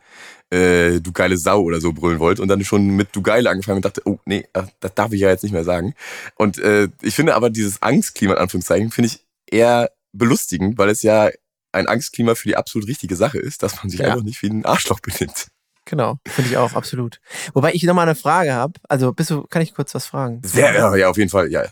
äh, 0.49 1.01
du 1.01 1.11
geile 1.11 1.37
Sau 1.37 1.61
oder 1.61 1.81
so 1.81 1.91
brüllen 1.93 2.19
wollte 2.19 2.41
und 2.41 2.47
dann 2.47 2.63
schon 2.63 2.87
mit 2.89 3.09
du 3.13 3.21
geile 3.21 3.49
angefangen 3.49 3.77
und 3.77 3.85
dachte, 3.85 4.01
oh 4.05 4.19
nee, 4.25 4.47
das 4.79 4.93
darf 4.95 5.11
ich 5.11 5.21
ja 5.21 5.29
jetzt 5.29 5.43
nicht 5.43 5.51
mehr 5.51 5.63
sagen. 5.65 5.93
Und 6.35 6.57
äh, 6.59 6.87
ich 7.01 7.15
finde 7.15 7.35
aber 7.35 7.49
dieses 7.49 7.81
Angstklima 7.81 8.33
in 8.33 8.39
Anführungszeichen 8.39 8.91
finde 8.91 9.07
ich 9.07 9.25
eher 9.49 9.91
belustigend, 10.13 10.77
weil 10.77 10.89
es 10.89 11.01
ja 11.01 11.29
ein 11.71 11.87
Angstklima 11.87 12.35
für 12.35 12.47
die 12.47 12.55
absolut 12.55 12.87
richtige 12.87 13.15
Sache 13.15 13.39
ist, 13.39 13.61
dass 13.63 13.75
man 13.77 13.89
sich 13.89 13.99
Ja. 13.99 14.11
einfach 14.11 14.23
nicht 14.23 14.41
wie 14.41 14.47
ein 14.49 14.65
Arschloch 14.65 14.99
benimmt. 14.99 15.47
Genau, 15.89 16.19
finde 16.27 16.51
ich 16.51 16.57
auch, 16.57 16.73
absolut. 16.73 17.21
Wobei 17.53 17.73
ich 17.73 17.81
nochmal 17.83 18.05
eine 18.07 18.15
Frage 18.15 18.53
habe. 18.53 18.73
Also, 18.89 19.13
bist 19.13 19.29
du, 19.29 19.43
kann 19.43 19.61
ich 19.61 19.73
kurz 19.73 19.95
was 19.95 20.05
fragen? 20.05 20.41
Sehr, 20.43 20.73
ja, 20.73 20.93
ja, 20.97 21.09
auf 21.09 21.15
jeden 21.17 21.29
Fall, 21.29 21.49
ja. 21.49 21.63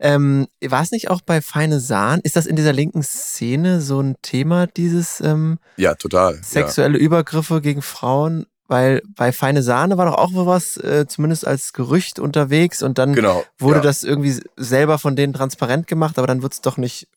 Ähm, 0.00 0.48
war 0.66 0.82
es 0.82 0.90
nicht 0.90 1.10
auch 1.10 1.20
bei 1.20 1.42
Feine 1.42 1.78
Sahn? 1.78 2.20
Ist 2.22 2.36
das 2.36 2.46
in 2.46 2.56
dieser 2.56 2.72
linken 2.72 3.02
Szene 3.02 3.82
so 3.82 4.00
ein 4.00 4.16
Thema, 4.22 4.66
dieses 4.66 5.20
ähm, 5.20 5.58
Ja, 5.76 5.94
total. 5.94 6.36
Ja. 6.36 6.42
sexuelle 6.42 6.96
Übergriffe 6.98 7.60
gegen 7.60 7.82
Frauen? 7.82 8.46
Weil 8.70 9.00
bei 9.16 9.32
Feine 9.32 9.62
Sahne 9.62 9.96
war 9.96 10.04
doch 10.06 10.16
auch 10.18 10.30
was, 10.34 10.76
äh, 10.78 11.06
zumindest 11.08 11.46
als 11.46 11.72
Gerücht 11.72 12.18
unterwegs 12.18 12.82
und 12.82 12.98
dann 12.98 13.14
Genau. 13.14 13.42
wurde 13.58 13.76
ja. 13.76 13.82
das 13.82 14.02
irgendwie 14.04 14.38
selber 14.56 14.98
von 14.98 15.16
denen 15.16 15.32
transparent 15.32 15.86
gemacht, 15.86 16.18
aber 16.18 16.26
dann 16.26 16.42
wird 16.42 16.52
es 16.52 16.60
doch 16.60 16.76
nicht, 16.76 17.08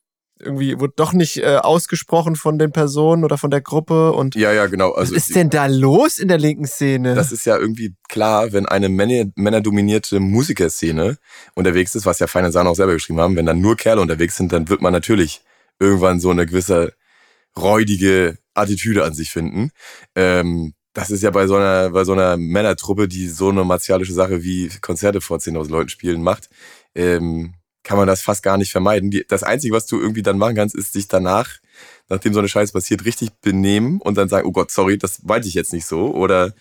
irgendwie, 0.43 0.80
wurde 0.80 0.93
doch 0.95 1.13
nicht 1.13 1.38
äh, 1.38 1.58
ausgesprochen 1.58 2.36
von 2.36 2.60
den 2.60 2.71
Personen 2.71 3.23
oder 3.23 3.38
von 3.38 3.51
der 3.51 3.62
Gruppe 3.62 4.12
und 4.12 4.36
Ja, 4.36 4.51
ja, 4.51 4.67
genau. 4.67 4.91
Also 4.91 5.15
was 5.15 5.27
ist 5.27 5.36
denn 5.36 5.49
da 5.49 5.67
los 5.67 6.19
in 6.19 6.27
der 6.27 6.38
linken 6.38 6.65
Szene? 6.65 7.15
Das 7.15 7.32
ist 7.32 7.45
ja 7.45 7.58
irgendwie 7.58 7.95
klar, 8.10 8.51
wenn 8.54 8.65
eine 8.65 8.89
Männer, 8.89 9.32
männerdominierte 9.36 10.19
Musikerszene 10.19 11.17
unterwegs 11.56 11.95
ist, 11.95 12.06
was 12.06 12.19
ja 12.19 12.27
Feine 12.27 12.51
Sahne 12.51 12.69
auch 12.69 12.75
selber 12.75 12.93
geschrieben 12.93 13.19
haben, 13.19 13.36
wenn 13.36 13.45
dann 13.45 13.62
nur 13.62 13.77
Kerle 13.77 14.01
unterwegs 14.01 14.38
sind, 14.38 14.51
dann 14.51 14.69
wird 14.69 14.82
man 14.82 14.93
natürlich 14.93 15.41
irgendwann 15.80 16.19
so 16.19 16.30
eine 16.30 16.45
gewisse 16.45 16.93
räudige 17.58 18.38
Attitüde 18.54 19.04
an 19.04 19.13
sich 19.13 19.32
finden. 19.32 19.71
Ähm, 20.15 20.73
das 20.93 21.10
ist 21.10 21.23
ja 21.23 21.32
bei 21.32 21.47
so 21.47 21.56
einer, 21.56 21.91
bei 21.91 22.04
so 22.04 22.13
einer 22.13 22.38
Männertruppe, 22.38 23.08
die 23.08 23.27
so 23.27 23.49
eine 23.49 23.63
martialische 23.63 24.13
Sache 24.13 24.43
wie 24.43 24.69
Konzerte 24.82 25.21
vor 25.21 25.38
10.000 25.38 25.69
Leuten 25.69 25.89
spielen 25.89 26.21
macht, 26.21 26.49
ähm, 26.95 27.54
kann 27.84 27.98
man 27.98 28.08
das 28.08 28.22
fast 28.22 28.44
gar 28.44 28.58
nicht 28.58 28.72
vermeiden. 28.72 29.12
Die, 29.12 29.26
das 29.28 29.44
Einzige, 29.44 29.74
was 29.74 29.86
du 29.86 30.00
irgendwie 30.00 30.22
dann 30.22 30.38
machen 30.38 30.56
kannst, 30.56 30.76
ist 30.76 30.96
dich 30.96 31.08
danach, 31.08 31.50
nachdem 32.10 32.34
so 32.34 32.39
eine 32.39 32.48
Scheiße 32.48 32.74
passiert, 32.74 33.06
richtig 33.06 33.32
benehmen 33.41 34.00
und 34.02 34.17
dann 34.17 34.30
sagen, 34.30 34.48
oh 34.48 34.52
Gott, 34.52 34.72
sorry, 34.72 34.98
das 34.98 35.24
meinte 35.24 35.48
ich 35.48 35.54
jetzt 35.54 35.74
nicht 35.74 35.86
so. 35.86 36.13
Oder 36.13 36.54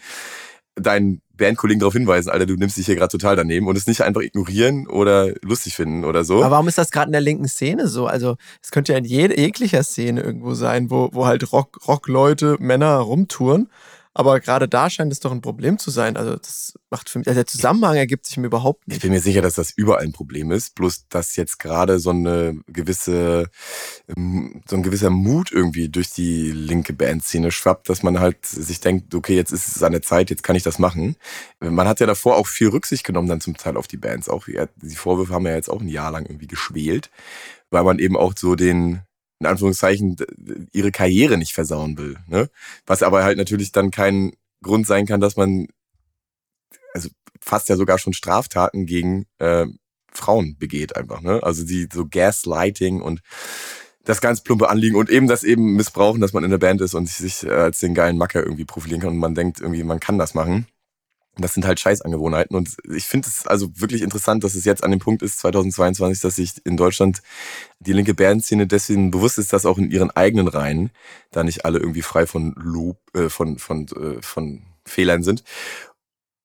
deinen 0.76 1.20
Bandkollegen 1.36 1.80
darauf 1.80 1.94
hinweisen, 1.94 2.30
Alter, 2.30 2.46
du 2.46 2.54
nimmst 2.54 2.76
dich 2.76 2.86
hier 2.86 2.96
gerade 2.96 3.10
total 3.10 3.34
daneben 3.34 3.66
und 3.66 3.76
es 3.76 3.86
nicht 3.86 4.02
einfach 4.02 4.20
ignorieren 4.20 4.86
oder 4.86 5.34
lustig 5.42 5.74
finden 5.74 6.04
oder 6.04 6.24
so. 6.24 6.42
Aber 6.42 6.52
warum 6.52 6.68
ist 6.68 6.78
das 6.78 6.90
gerade 6.90 7.06
in 7.06 7.12
der 7.12 7.20
linken 7.20 7.48
Szene 7.48 7.88
so? 7.88 8.06
Also, 8.06 8.36
es 8.62 8.70
könnte 8.70 8.92
ja 8.92 8.98
in 8.98 9.04
jeglicher 9.04 9.82
Szene 9.82 10.20
irgendwo 10.20 10.54
sein, 10.54 10.90
wo, 10.90 11.10
wo 11.12 11.26
halt 11.26 11.50
Rock, 11.52 11.86
Rockleute, 11.88 12.56
Männer 12.60 12.96
rumtouren. 12.96 13.68
Aber 14.12 14.40
gerade 14.40 14.68
da 14.68 14.90
scheint 14.90 15.12
es 15.12 15.20
doch 15.20 15.30
ein 15.30 15.40
Problem 15.40 15.78
zu 15.78 15.90
sein. 15.90 16.16
Also, 16.16 16.34
das 16.36 16.74
macht 16.90 17.08
für 17.08 17.20
mich, 17.20 17.28
also 17.28 17.38
der 17.38 17.46
Zusammenhang 17.46 17.94
ergibt 17.96 18.26
sich 18.26 18.36
mir 18.38 18.46
überhaupt 18.48 18.82
Ich 18.86 18.94
nicht. 18.94 19.02
bin 19.02 19.12
mir 19.12 19.20
sicher, 19.20 19.40
dass 19.40 19.54
das 19.54 19.70
überall 19.70 20.02
ein 20.02 20.12
Problem 20.12 20.50
ist, 20.50 20.74
bloß 20.74 21.06
dass 21.08 21.36
jetzt 21.36 21.60
gerade 21.60 22.00
so 22.00 22.10
eine 22.10 22.60
gewisse, 22.66 23.48
ähm, 24.08 24.62
so 24.68 24.74
ein 24.74 24.82
gewisser 24.82 25.10
Mut 25.10 25.52
irgendwie 25.52 25.88
durch 25.88 26.10
die 26.10 26.50
linke 26.50 26.92
Bandszene 26.92 27.52
schwappt, 27.52 27.88
dass 27.88 28.02
man 28.02 28.18
halt 28.18 28.44
sich 28.46 28.80
denkt, 28.80 29.14
okay, 29.14 29.36
jetzt 29.36 29.52
ist 29.52 29.76
es 29.76 29.82
an 29.84 29.92
der 29.92 30.02
Zeit, 30.02 30.30
jetzt 30.30 30.42
kann 30.42 30.56
ich 30.56 30.64
das 30.64 30.80
machen. 30.80 31.14
Man 31.60 31.86
hat 31.86 32.00
ja 32.00 32.06
davor 32.06 32.36
auch 32.36 32.48
viel 32.48 32.68
Rücksicht 32.68 33.04
genommen 33.04 33.28
dann 33.28 33.40
zum 33.40 33.56
Teil 33.56 33.76
auf 33.76 33.86
die 33.86 33.96
Bands. 33.96 34.28
Auch 34.28 34.46
die 34.46 34.96
Vorwürfe 34.96 35.32
haben 35.34 35.46
ja 35.46 35.54
jetzt 35.54 35.70
auch 35.70 35.80
ein 35.80 35.88
Jahr 35.88 36.10
lang 36.10 36.26
irgendwie 36.26 36.48
geschwelt, 36.48 37.10
weil 37.70 37.84
man 37.84 38.00
eben 38.00 38.16
auch 38.16 38.34
so 38.36 38.56
den 38.56 39.02
in 39.40 39.46
Anführungszeichen 39.46 40.16
ihre 40.72 40.92
Karriere 40.92 41.38
nicht 41.38 41.54
versauen 41.54 41.96
will. 41.98 42.16
Ne? 42.28 42.50
Was 42.86 43.02
aber 43.02 43.24
halt 43.24 43.38
natürlich 43.38 43.72
dann 43.72 43.90
kein 43.90 44.32
Grund 44.62 44.86
sein 44.86 45.06
kann, 45.06 45.20
dass 45.20 45.36
man 45.36 45.66
also 46.92 47.08
fast 47.40 47.68
ja 47.68 47.76
sogar 47.76 47.98
schon 47.98 48.12
Straftaten 48.12 48.84
gegen 48.84 49.26
äh, 49.38 49.66
Frauen 50.12 50.56
begeht 50.58 50.94
einfach. 50.96 51.22
Ne? 51.22 51.42
Also 51.42 51.64
die 51.64 51.88
so 51.92 52.06
Gaslighting 52.06 53.00
und 53.00 53.20
das 54.04 54.20
ganz 54.20 54.42
plumpe 54.42 54.68
Anliegen 54.68 54.96
und 54.96 55.08
eben 55.08 55.26
das 55.26 55.42
eben 55.42 55.74
missbrauchen, 55.74 56.20
dass 56.20 56.32
man 56.32 56.44
in 56.44 56.50
der 56.50 56.58
Band 56.58 56.80
ist 56.80 56.94
und 56.94 57.08
sich 57.08 57.44
äh, 57.44 57.50
als 57.50 57.80
den 57.80 57.94
geilen 57.94 58.18
Macker 58.18 58.42
irgendwie 58.42 58.64
profilieren 58.64 59.00
kann 59.00 59.10
und 59.10 59.18
man 59.18 59.34
denkt 59.34 59.60
irgendwie, 59.60 59.84
man 59.84 60.00
kann 60.00 60.18
das 60.18 60.34
machen. 60.34 60.66
Das 61.38 61.54
sind 61.54 61.64
halt 61.64 61.78
Scheißangewohnheiten 61.80 62.56
und 62.56 62.76
ich 62.92 63.04
finde 63.04 63.28
es 63.28 63.46
also 63.46 63.70
wirklich 63.74 64.02
interessant, 64.02 64.42
dass 64.42 64.54
es 64.54 64.64
jetzt 64.64 64.82
an 64.82 64.90
dem 64.90 65.00
Punkt 65.00 65.22
ist, 65.22 65.38
2022, 65.38 66.20
dass 66.20 66.36
sich 66.36 66.54
in 66.66 66.76
Deutschland 66.76 67.22
die 67.78 67.92
linke 67.92 68.14
Bandszene 68.14 68.66
deswegen 68.66 69.10
bewusst 69.10 69.38
ist, 69.38 69.52
dass 69.52 69.64
auch 69.64 69.78
in 69.78 69.90
ihren 69.90 70.10
eigenen 70.10 70.48
Reihen 70.48 70.90
da 71.30 71.44
nicht 71.44 71.64
alle 71.64 71.78
irgendwie 71.78 72.02
frei 72.02 72.26
von 72.26 72.54
Lob, 72.56 72.98
äh, 73.14 73.28
von, 73.28 73.58
von, 73.58 73.86
äh, 73.88 74.20
von 74.20 74.62
Fehlern 74.84 75.22
sind. 75.22 75.44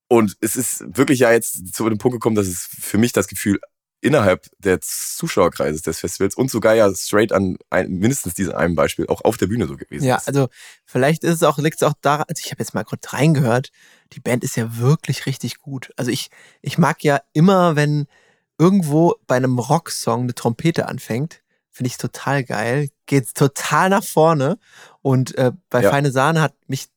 Und 0.08 0.38
es 0.40 0.56
ist 0.56 0.86
wirklich 0.96 1.20
ja 1.20 1.32
jetzt 1.32 1.74
zu 1.74 1.90
dem 1.90 1.98
Punkt 1.98 2.16
gekommen, 2.16 2.36
dass 2.36 2.48
es 2.48 2.68
für 2.80 3.00
mich 3.00 3.12
das 3.12 3.28
Gefühl 3.28 3.60
innerhalb 4.06 4.48
der 4.60 4.80
Zuschauerkreises 4.82 5.82
des 5.82 6.00
Festivals 6.00 6.36
und 6.36 6.52
sogar 6.52 6.76
ja 6.76 6.94
straight 6.94 7.34
an 7.34 7.58
ein, 7.72 7.90
mindestens 7.90 8.36
diesem 8.36 8.54
einen 8.54 8.76
Beispiel 8.76 9.08
auch 9.08 9.22
auf 9.26 9.38
der 9.38 9.48
Bühne 9.48 9.68
so 9.68 9.76
gewesen 9.76 10.06
ja, 10.06 10.18
ist. 10.18 10.28
Ja, 10.28 10.28
also 10.28 10.48
vielleicht 10.86 11.24
ist 11.24 11.34
es 11.34 11.44
auch, 11.44 11.58
liegt 11.58 11.78
es 11.78 11.84
auch 11.84 11.94
daran, 12.02 12.26
also 12.30 12.40
ich 12.46 12.52
habe 12.52 12.62
jetzt 12.62 12.76
mal 12.76 12.84
kurz 12.84 13.12
reingehört, 13.14 13.72
die 14.14 14.20
Band 14.20 14.44
ist 14.44 14.56
ja 14.56 14.78
wirklich 14.78 15.26
richtig 15.26 15.58
gut. 15.58 15.92
Also 15.98 16.12
ich, 16.12 16.30
ich 16.62 16.78
mag 16.78 17.04
ja 17.04 17.20
immer, 17.34 17.76
wenn 17.76 18.06
irgendwo 18.60 19.16
bei 19.26 19.36
einem 19.36 19.58
Rocksong 19.58 20.22
eine 20.22 20.36
Trompete 20.36 20.88
anfängt, 20.88 21.42
finde 21.72 21.88
ich 21.88 21.98
total 21.98 22.44
geil, 22.44 22.90
geht 23.08 23.34
total 23.34 23.90
nach 23.90 24.04
vorne 24.04 24.60
und 25.02 25.36
äh, 25.38 25.52
bei 25.70 25.82
ja. 25.82 25.90
Feine 25.90 26.12
Sahne 26.12 26.42
hat 26.42 26.54
mich 26.68 26.88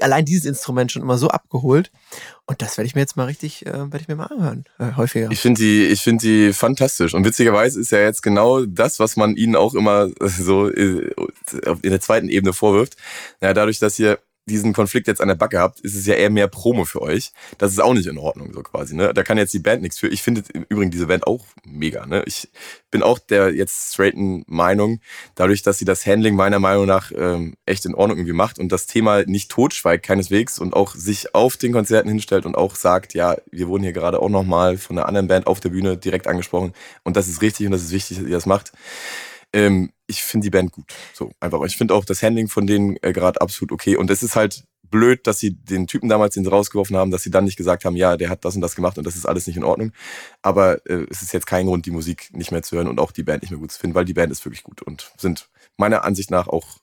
allein 0.00 0.24
dieses 0.24 0.44
Instrument 0.44 0.92
schon 0.92 1.02
immer 1.02 1.18
so 1.18 1.28
abgeholt. 1.28 1.90
Und 2.46 2.62
das 2.62 2.76
werde 2.76 2.86
ich 2.86 2.94
mir 2.94 3.00
jetzt 3.00 3.16
mal 3.16 3.24
richtig, 3.24 3.66
äh, 3.66 3.72
werde 3.72 4.00
ich 4.00 4.08
mir 4.08 4.16
mal 4.16 4.26
anhören, 4.26 4.64
äh, 4.78 4.92
häufiger. 4.96 5.30
Ich 5.30 5.40
finde 5.40 5.60
die, 5.60 5.86
ich 5.86 6.02
finde 6.02 6.22
die 6.26 6.52
fantastisch. 6.52 7.14
Und 7.14 7.24
witzigerweise 7.24 7.80
ist 7.80 7.90
ja 7.90 7.98
jetzt 7.98 8.22
genau 8.22 8.64
das, 8.64 8.98
was 9.00 9.16
man 9.16 9.36
ihnen 9.36 9.56
auch 9.56 9.74
immer 9.74 10.08
so 10.20 10.68
äh, 10.70 11.12
in 11.82 11.90
der 11.90 12.00
zweiten 12.00 12.28
Ebene 12.28 12.52
vorwirft. 12.52 12.96
Ja, 13.40 13.52
dadurch, 13.52 13.78
dass 13.78 13.98
ihr 13.98 14.18
diesen 14.48 14.72
Konflikt 14.72 15.08
jetzt 15.08 15.20
an 15.20 15.28
der 15.28 15.34
Backe 15.34 15.58
habt, 15.58 15.80
ist 15.80 15.96
es 15.96 16.06
ja 16.06 16.14
eher 16.14 16.30
mehr 16.30 16.46
Promo 16.46 16.84
für 16.84 17.02
euch. 17.02 17.32
Das 17.58 17.72
ist 17.72 17.80
auch 17.80 17.94
nicht 17.94 18.06
in 18.06 18.16
Ordnung, 18.16 18.52
so 18.52 18.62
quasi. 18.62 18.94
Ne? 18.94 19.12
Da 19.12 19.24
kann 19.24 19.38
jetzt 19.38 19.52
die 19.52 19.58
Band 19.58 19.82
nichts 19.82 19.98
für. 19.98 20.06
Ich 20.06 20.22
finde 20.22 20.44
im 20.54 20.64
Übrigen 20.68 20.92
diese 20.92 21.06
Band 21.06 21.26
auch 21.26 21.44
mega. 21.64 22.06
Ne? 22.06 22.22
Ich 22.26 22.48
bin 22.92 23.02
auch 23.02 23.18
der 23.18 23.52
jetzt 23.52 23.92
straighten 23.92 24.44
Meinung, 24.46 25.00
dadurch, 25.34 25.62
dass 25.62 25.78
sie 25.78 25.84
das 25.84 26.06
Handling 26.06 26.36
meiner 26.36 26.60
Meinung 26.60 26.86
nach 26.86 27.10
ähm, 27.16 27.56
echt 27.66 27.84
in 27.86 27.94
Ordnung 27.94 28.18
irgendwie 28.18 28.34
macht 28.34 28.60
und 28.60 28.70
das 28.70 28.86
Thema 28.86 29.24
nicht 29.24 29.50
totschweigt, 29.50 30.04
keineswegs, 30.04 30.60
und 30.60 30.74
auch 30.74 30.94
sich 30.94 31.34
auf 31.34 31.56
den 31.56 31.72
Konzerten 31.72 32.08
hinstellt 32.08 32.46
und 32.46 32.56
auch 32.56 32.76
sagt, 32.76 33.14
ja, 33.14 33.36
wir 33.50 33.66
wurden 33.66 33.82
hier 33.82 33.92
gerade 33.92 34.22
auch 34.22 34.28
nochmal 34.28 34.78
von 34.78 34.96
einer 34.96 35.08
anderen 35.08 35.26
Band 35.26 35.48
auf 35.48 35.58
der 35.58 35.70
Bühne 35.70 35.96
direkt 35.96 36.28
angesprochen 36.28 36.72
und 37.02 37.16
das 37.16 37.26
ist 37.28 37.42
richtig 37.42 37.66
und 37.66 37.72
das 37.72 37.82
ist 37.82 37.90
wichtig, 37.90 38.18
dass 38.18 38.26
ihr 38.26 38.32
das 38.32 38.46
macht 38.46 38.72
ähm, 39.56 39.90
ich 40.06 40.22
finde 40.22 40.44
die 40.44 40.50
Band 40.50 40.70
gut. 40.70 40.92
So 41.14 41.32
einfach. 41.40 41.62
Ich 41.64 41.76
finde 41.76 41.94
auch 41.94 42.04
das 42.04 42.22
Handling 42.22 42.48
von 42.48 42.66
denen 42.66 42.96
äh, 43.02 43.12
gerade 43.12 43.40
absolut 43.40 43.72
okay. 43.72 43.96
Und 43.96 44.10
es 44.10 44.22
ist 44.22 44.36
halt 44.36 44.64
blöd, 44.82 45.26
dass 45.26 45.40
sie 45.40 45.54
den 45.54 45.86
Typen 45.86 46.08
damals, 46.08 46.34
den 46.34 46.44
sie 46.44 46.50
rausgeworfen 46.50 46.96
haben, 46.96 47.10
dass 47.10 47.22
sie 47.22 47.30
dann 47.30 47.44
nicht 47.44 47.56
gesagt 47.56 47.84
haben, 47.84 47.96
ja, 47.96 48.16
der 48.16 48.28
hat 48.28 48.44
das 48.44 48.54
und 48.54 48.60
das 48.60 48.76
gemacht 48.76 48.98
und 48.98 49.06
das 49.06 49.16
ist 49.16 49.26
alles 49.26 49.46
nicht 49.46 49.56
in 49.56 49.64
Ordnung. 49.64 49.92
Aber 50.42 50.86
äh, 50.86 51.06
es 51.10 51.22
ist 51.22 51.32
jetzt 51.32 51.46
kein 51.46 51.66
Grund, 51.66 51.86
die 51.86 51.90
Musik 51.90 52.28
nicht 52.32 52.52
mehr 52.52 52.62
zu 52.62 52.76
hören 52.76 52.86
und 52.86 53.00
auch 53.00 53.10
die 53.12 53.24
Band 53.24 53.42
nicht 53.42 53.50
mehr 53.50 53.58
gut 53.58 53.72
zu 53.72 53.80
finden, 53.80 53.94
weil 53.94 54.04
die 54.04 54.14
Band 54.14 54.30
ist 54.30 54.44
wirklich 54.44 54.62
gut 54.62 54.82
und 54.82 55.10
sind 55.16 55.48
meiner 55.76 56.04
Ansicht 56.04 56.30
nach 56.30 56.48
auch 56.48 56.78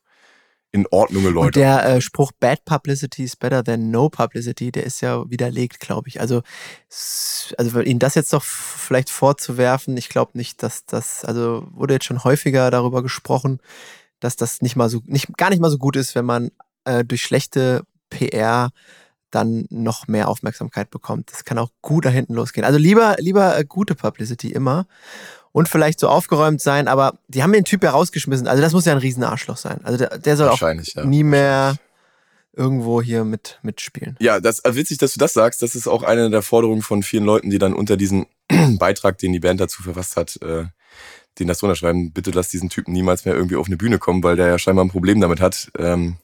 in 0.73 0.87
Ordnung, 0.87 1.23
Leute. 1.25 1.39
Und 1.39 1.55
der 1.55 1.85
äh, 1.85 2.01
Spruch 2.01 2.31
Bad 2.39 2.65
Publicity 2.65 3.23
is 3.23 3.35
better 3.35 3.63
than 3.63 3.91
no 3.91 4.09
publicity, 4.09 4.71
der 4.71 4.83
ist 4.83 5.01
ja 5.01 5.29
widerlegt, 5.29 5.79
glaube 5.79 6.09
ich. 6.09 6.19
Also, 6.19 6.41
also 7.57 7.79
ihnen 7.79 7.99
das 7.99 8.15
jetzt 8.15 8.33
doch 8.33 8.43
vielleicht 8.43 9.11
vorzuwerfen, 9.11 9.95
ich 9.97 10.09
glaube 10.09 10.31
nicht, 10.33 10.63
dass 10.63 10.85
das, 10.85 11.23
also 11.23 11.67
wurde 11.71 11.93
jetzt 11.93 12.05
schon 12.05 12.23
häufiger 12.23 12.71
darüber 12.71 13.03
gesprochen, 13.03 13.59
dass 14.19 14.35
das 14.35 14.61
nicht 14.61 14.75
mal 14.75 14.89
so, 14.89 15.01
nicht, 15.05 15.37
gar 15.37 15.51
nicht 15.51 15.61
mal 15.61 15.69
so 15.69 15.77
gut 15.77 15.95
ist, 15.95 16.15
wenn 16.15 16.25
man 16.25 16.49
äh, 16.85 17.05
durch 17.05 17.21
schlechte 17.21 17.83
PR 18.09 18.71
dann 19.29 19.65
noch 19.69 20.07
mehr 20.07 20.27
Aufmerksamkeit 20.27 20.89
bekommt. 20.89 21.31
Das 21.31 21.45
kann 21.45 21.59
auch 21.59 21.69
gut 21.81 22.05
da 22.05 22.09
hinten 22.09 22.33
losgehen. 22.33 22.65
Also 22.65 22.79
lieber, 22.79 23.15
lieber 23.19 23.57
äh, 23.57 23.63
gute 23.63 23.93
Publicity 23.93 24.51
immer 24.51 24.87
und 25.53 25.69
vielleicht 25.69 25.99
so 25.99 26.09
aufgeräumt 26.09 26.59
sein, 26.59 26.89
aber 26.89 27.19
die 27.29 27.43
haben 27.43 27.53
den 27.53 27.63
Typ 27.63 27.83
ja 27.83 27.91
rausgeschmissen. 27.91 28.47
Also 28.47 28.61
das 28.61 28.73
muss 28.73 28.85
ja 28.85 28.91
ein 28.91 28.97
Riesenarschloch 28.97 29.57
sein. 29.57 29.79
Also 29.83 29.99
der, 29.99 30.17
der 30.17 30.35
soll 30.35 30.49
auch 30.49 30.59
ja. 30.59 31.05
nie 31.05 31.23
mehr 31.23 31.77
irgendwo 32.55 33.01
hier 33.01 33.23
mit 33.23 33.59
mitspielen. 33.61 34.17
Ja, 34.19 34.39
das 34.39 34.59
ist 34.59 34.65
äh, 34.65 34.75
witzig, 34.75 34.97
dass 34.97 35.13
du 35.13 35.19
das 35.19 35.33
sagst. 35.33 35.61
Das 35.61 35.75
ist 35.75 35.87
auch 35.87 36.03
eine 36.03 36.29
der 36.29 36.41
Forderungen 36.41 36.81
von 36.81 37.03
vielen 37.03 37.23
Leuten, 37.23 37.49
die 37.49 37.59
dann 37.59 37.73
unter 37.73 37.97
diesen 37.97 38.25
Beitrag, 38.79 39.19
den 39.19 39.31
die 39.31 39.39
Band 39.39 39.59
dazu 39.59 39.83
verfasst 39.83 40.17
hat, 40.17 40.41
äh, 40.41 40.65
den 41.39 41.47
das 41.47 41.61
unterschreiben. 41.61 42.11
Bitte 42.11 42.31
lass 42.31 42.49
diesen 42.49 42.69
Typen 42.69 42.91
niemals 42.91 43.25
mehr 43.25 43.35
irgendwie 43.35 43.55
auf 43.55 43.67
eine 43.67 43.77
Bühne 43.77 43.99
kommen, 43.99 44.23
weil 44.23 44.35
der 44.35 44.47
ja 44.47 44.59
scheinbar 44.59 44.85
ein 44.85 44.91
Problem 44.91 45.21
damit 45.21 45.39
hat, 45.39 45.71
ähm, 45.77 46.17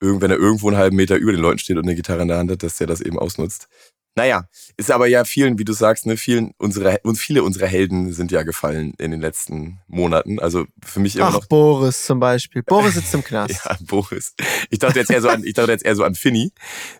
wenn 0.00 0.30
er 0.30 0.36
irgendwo 0.36 0.68
einen 0.68 0.78
halben 0.78 0.96
Meter 0.96 1.16
über 1.16 1.32
den 1.32 1.40
Leuten 1.40 1.58
steht 1.58 1.76
und 1.76 1.84
eine 1.84 1.96
Gitarre 1.96 2.22
in 2.22 2.28
der 2.28 2.38
Hand 2.38 2.50
hat, 2.50 2.62
dass 2.62 2.76
der 2.76 2.86
das 2.86 3.00
eben 3.00 3.18
ausnutzt. 3.18 3.68
Naja, 4.14 4.48
ist 4.76 4.90
aber 4.90 5.06
ja 5.06 5.24
vielen, 5.24 5.58
wie 5.58 5.64
du 5.64 5.72
sagst, 5.72 6.04
ne, 6.04 6.16
vielen 6.16 6.52
unserer, 6.58 6.98
und 7.04 7.16
viele 7.16 7.44
unserer 7.44 7.66
Helden 7.66 8.12
sind 8.12 8.32
ja 8.32 8.42
gefallen 8.42 8.94
in 8.98 9.12
den 9.12 9.20
letzten 9.20 9.78
Monaten. 9.86 10.40
Also 10.40 10.66
für 10.84 10.98
mich 10.98 11.14
immer 11.14 11.26
Ach, 11.26 11.34
noch. 11.34 11.46
Boris 11.46 12.04
zum 12.04 12.18
Beispiel. 12.18 12.64
Boris 12.64 12.94
sitzt 12.94 13.14
im 13.14 13.22
Knast. 13.24 13.64
ja, 13.64 13.76
Boris. 13.80 14.34
Ich 14.70 14.80
dachte 14.80 14.98
jetzt 14.98 15.10
eher 15.10 15.22
so 15.22 15.28
an, 15.28 15.44
ich 15.44 15.54
dachte 15.54 15.70
jetzt 15.70 15.84
eher 15.84 15.94
so 15.94 16.02
an 16.02 16.16
Finny, 16.16 16.52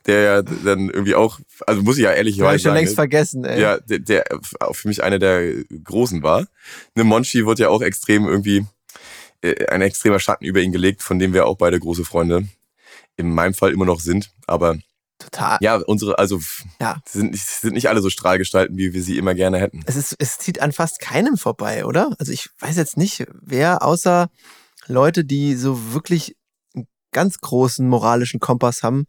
der 0.06 0.22
ja 0.22 0.42
dann 0.42 0.90
irgendwie 0.90 1.16
auch, 1.16 1.40
also 1.66 1.82
muss 1.82 1.98
ich 1.98 2.04
ja 2.04 2.12
ehrlich 2.12 2.36
sagen. 2.36 2.54
Ich 2.54 2.62
schon 2.62 2.74
längst 2.74 2.94
vergessen, 2.94 3.44
ey. 3.44 3.60
Ja, 3.60 3.78
der, 3.80 3.98
der 3.98 4.24
für 4.70 4.86
mich 4.86 5.02
einer 5.02 5.18
der 5.18 5.64
Großen 5.82 6.22
war. 6.22 6.46
Ne, 6.94 7.02
Monchi 7.02 7.44
wurde 7.44 7.62
ja 7.62 7.68
auch 7.68 7.82
extrem 7.82 8.28
irgendwie, 8.28 8.64
äh, 9.42 9.66
ein 9.66 9.82
extremer 9.82 10.20
Schatten 10.20 10.44
über 10.44 10.60
ihn 10.60 10.72
gelegt, 10.72 11.02
von 11.02 11.18
dem 11.18 11.32
wir 11.32 11.46
auch 11.46 11.56
beide 11.56 11.80
große 11.80 12.04
Freunde 12.04 12.46
in 13.16 13.34
meinem 13.34 13.54
Fall 13.54 13.72
immer 13.72 13.84
noch 13.86 14.00
sind. 14.00 14.30
Aber 14.46 14.78
Total. 15.18 15.58
Ja, 15.60 15.76
unsere, 15.76 16.18
also 16.18 16.40
ja. 16.80 16.98
Sind, 17.04 17.32
nicht, 17.32 17.44
sind 17.44 17.74
nicht 17.74 17.88
alle 17.88 18.00
so 18.00 18.10
Strahlgestalten, 18.10 18.76
wie 18.76 18.92
wir 18.92 19.02
sie 19.02 19.18
immer 19.18 19.34
gerne 19.34 19.58
hätten. 19.58 19.82
Es, 19.86 19.96
ist, 19.96 20.14
es 20.18 20.38
zieht 20.38 20.60
an 20.60 20.72
fast 20.72 21.00
keinem 21.00 21.36
vorbei, 21.36 21.84
oder? 21.84 22.14
Also 22.18 22.32
ich 22.32 22.50
weiß 22.60 22.76
jetzt 22.76 22.96
nicht, 22.96 23.26
wer 23.32 23.82
außer 23.82 24.30
Leute, 24.86 25.24
die 25.24 25.56
so 25.56 25.92
wirklich 25.92 26.36
einen 26.74 26.86
ganz 27.12 27.40
großen 27.40 27.88
moralischen 27.88 28.38
Kompass 28.38 28.82
haben, 28.82 29.06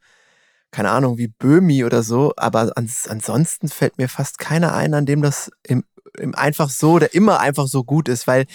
keine 0.72 0.92
Ahnung, 0.92 1.18
wie 1.18 1.28
Böhmi 1.28 1.84
oder 1.84 2.04
so, 2.04 2.34
aber 2.38 2.72
ans, 2.76 3.08
ansonsten 3.08 3.70
fällt 3.70 3.98
mir 3.98 4.08
fast 4.08 4.38
keiner 4.40 4.74
ein, 4.74 4.94
an 4.94 5.06
dem 5.06 5.22
das 5.22 5.52
im, 5.64 5.80
im 5.80 5.84
einfach 6.34 6.70
so, 6.70 7.00
der 7.00 7.14
immer 7.14 7.40
einfach 7.40 7.68
so 7.68 7.84
gut 7.84 8.10
ist, 8.10 8.28
weil 8.28 8.46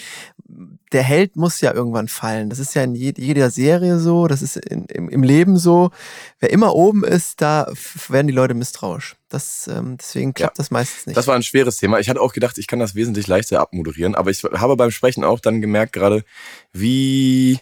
der 0.91 1.03
Held 1.03 1.35
muss 1.35 1.59
ja 1.61 1.73
irgendwann 1.73 2.07
fallen. 2.07 2.49
Das 2.49 2.59
ist 2.59 2.75
ja 2.75 2.83
in 2.83 2.95
jeder 2.95 3.49
Serie 3.49 3.99
so, 3.99 4.27
das 4.27 4.41
ist 4.41 4.57
in, 4.57 4.85
im, 4.85 5.09
im, 5.09 5.23
Leben 5.23 5.57
so. 5.57 5.91
Wer 6.39 6.51
immer 6.51 6.75
oben 6.75 7.03
ist, 7.03 7.41
da 7.41 7.71
werden 8.07 8.27
die 8.27 8.33
Leute 8.33 8.53
misstrauisch. 8.53 9.15
Das, 9.27 9.67
ähm, 9.67 9.97
deswegen 9.97 10.33
klappt 10.33 10.57
ja, 10.57 10.61
das 10.61 10.71
meistens 10.71 11.07
nicht. 11.07 11.17
Das 11.17 11.27
war 11.27 11.35
ein 11.35 11.43
schweres 11.43 11.77
Thema. 11.77 11.99
Ich 11.99 12.09
hatte 12.09 12.21
auch 12.21 12.33
gedacht, 12.33 12.57
ich 12.57 12.67
kann 12.67 12.79
das 12.79 12.95
wesentlich 12.95 13.27
leichter 13.27 13.59
abmoderieren, 13.59 14.15
aber 14.15 14.29
ich 14.29 14.43
habe 14.43 14.77
beim 14.77 14.91
Sprechen 14.91 15.23
auch 15.23 15.39
dann 15.39 15.61
gemerkt 15.61 15.93
gerade, 15.93 16.23
wie 16.71 17.59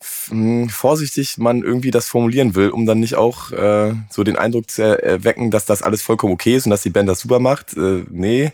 vorsichtig 0.00 1.38
man 1.38 1.62
irgendwie 1.62 1.90
das 1.90 2.06
formulieren 2.06 2.54
will, 2.54 2.70
um 2.70 2.86
dann 2.86 3.00
nicht 3.00 3.16
auch 3.16 3.50
äh, 3.50 3.94
so 4.10 4.22
den 4.22 4.36
Eindruck 4.36 4.70
zu 4.70 4.82
erwecken, 4.82 5.50
dass 5.50 5.66
das 5.66 5.82
alles 5.82 6.02
vollkommen 6.02 6.32
okay 6.32 6.56
ist 6.56 6.66
und 6.66 6.70
dass 6.70 6.82
die 6.82 6.90
Band 6.90 7.08
das 7.08 7.20
super 7.20 7.40
macht. 7.40 7.76
Äh, 7.76 8.04
nee, 8.10 8.52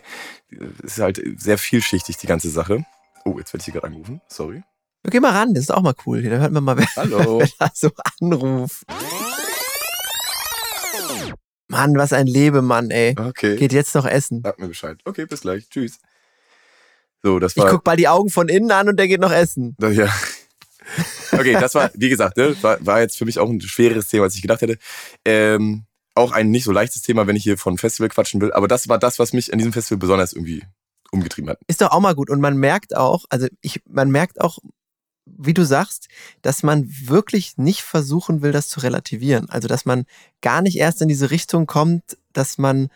ist 0.81 0.99
halt 0.99 1.21
sehr 1.37 1.57
vielschichtig, 1.57 2.17
die 2.17 2.27
ganze 2.27 2.49
Sache. 2.49 2.85
Oh, 3.25 3.37
jetzt 3.37 3.53
werde 3.53 3.61
ich 3.61 3.65
hier 3.65 3.73
gerade 3.73 3.87
angerufen. 3.87 4.21
Sorry. 4.27 4.63
Geh 5.03 5.19
mal 5.19 5.31
ran, 5.31 5.53
das 5.53 5.65
ist 5.65 5.71
auch 5.71 5.81
mal 5.81 5.93
cool. 6.05 6.23
Da 6.23 6.37
hört 6.37 6.51
man 6.51 6.63
mal, 6.63 6.77
wer, 6.77 6.87
Hallo. 6.95 7.39
wer 7.39 7.49
da 7.59 7.69
so 7.73 7.91
anruft. 8.19 8.83
Mann, 11.67 11.95
was 11.95 12.13
ein 12.13 12.27
Lebemann, 12.27 12.89
ey. 12.89 13.15
Okay. 13.19 13.55
Geht 13.57 13.73
jetzt 13.73 13.93
noch 13.93 14.05
essen. 14.05 14.41
Sag 14.43 14.59
mir 14.59 14.67
Bescheid. 14.67 14.97
Okay, 15.05 15.25
bis 15.25 15.41
gleich. 15.41 15.67
Tschüss. 15.69 15.99
So, 17.21 17.39
das 17.39 17.57
war. 17.57 17.65
Ich 17.65 17.71
guck 17.71 17.85
mal 17.85 17.97
die 17.97 18.07
Augen 18.07 18.29
von 18.29 18.49
innen 18.49 18.71
an 18.71 18.89
und 18.89 18.97
der 18.97 19.07
geht 19.07 19.19
noch 19.19 19.31
essen. 19.31 19.75
Ja. 19.79 20.13
Okay, 21.45 21.59
das 21.59 21.75
war, 21.75 21.91
wie 21.93 22.09
gesagt, 22.09 22.37
ne, 22.37 22.55
war, 22.61 22.83
war 22.85 23.01
jetzt 23.01 23.17
für 23.17 23.25
mich 23.25 23.39
auch 23.39 23.49
ein 23.49 23.61
schwereres 23.61 24.07
Thema, 24.07 24.25
als 24.25 24.35
ich 24.35 24.41
gedacht 24.41 24.61
hätte. 24.61 24.77
Ähm, 25.23 25.85
auch 26.15 26.31
ein 26.31 26.49
nicht 26.49 26.63
so 26.63 26.71
leichtes 26.71 27.01
Thema, 27.01 27.27
wenn 27.27 27.35
ich 27.35 27.43
hier 27.43 27.57
von 27.57 27.77
Festival 27.77 28.09
quatschen 28.09 28.41
will. 28.41 28.53
Aber 28.53 28.67
das 28.67 28.87
war 28.87 28.97
das, 28.97 29.19
was 29.19 29.33
mich 29.33 29.51
an 29.51 29.59
diesem 29.59 29.73
Festival 29.73 29.99
besonders 29.99 30.33
irgendwie 30.33 30.63
umgetrieben 31.11 31.49
hat. 31.49 31.59
Ist 31.67 31.81
doch 31.81 31.91
auch 31.91 31.99
mal 31.99 32.15
gut. 32.15 32.29
Und 32.29 32.41
man 32.41 32.57
merkt 32.57 32.95
auch, 32.95 33.25
also 33.29 33.47
ich, 33.61 33.81
man 33.87 34.09
merkt 34.09 34.39
auch, 34.41 34.59
wie 35.25 35.53
du 35.53 35.65
sagst, 35.65 36.07
dass 36.41 36.63
man 36.63 36.87
wirklich 36.87 37.57
nicht 37.57 37.81
versuchen 37.81 38.41
will, 38.41 38.51
das 38.51 38.69
zu 38.69 38.79
relativieren. 38.79 39.49
Also, 39.49 39.67
dass 39.67 39.85
man 39.85 40.05
gar 40.41 40.61
nicht 40.61 40.77
erst 40.77 41.01
in 41.01 41.07
diese 41.07 41.31
Richtung 41.31 41.65
kommt, 41.65 42.17
dass 42.31 42.57
man 42.57 42.89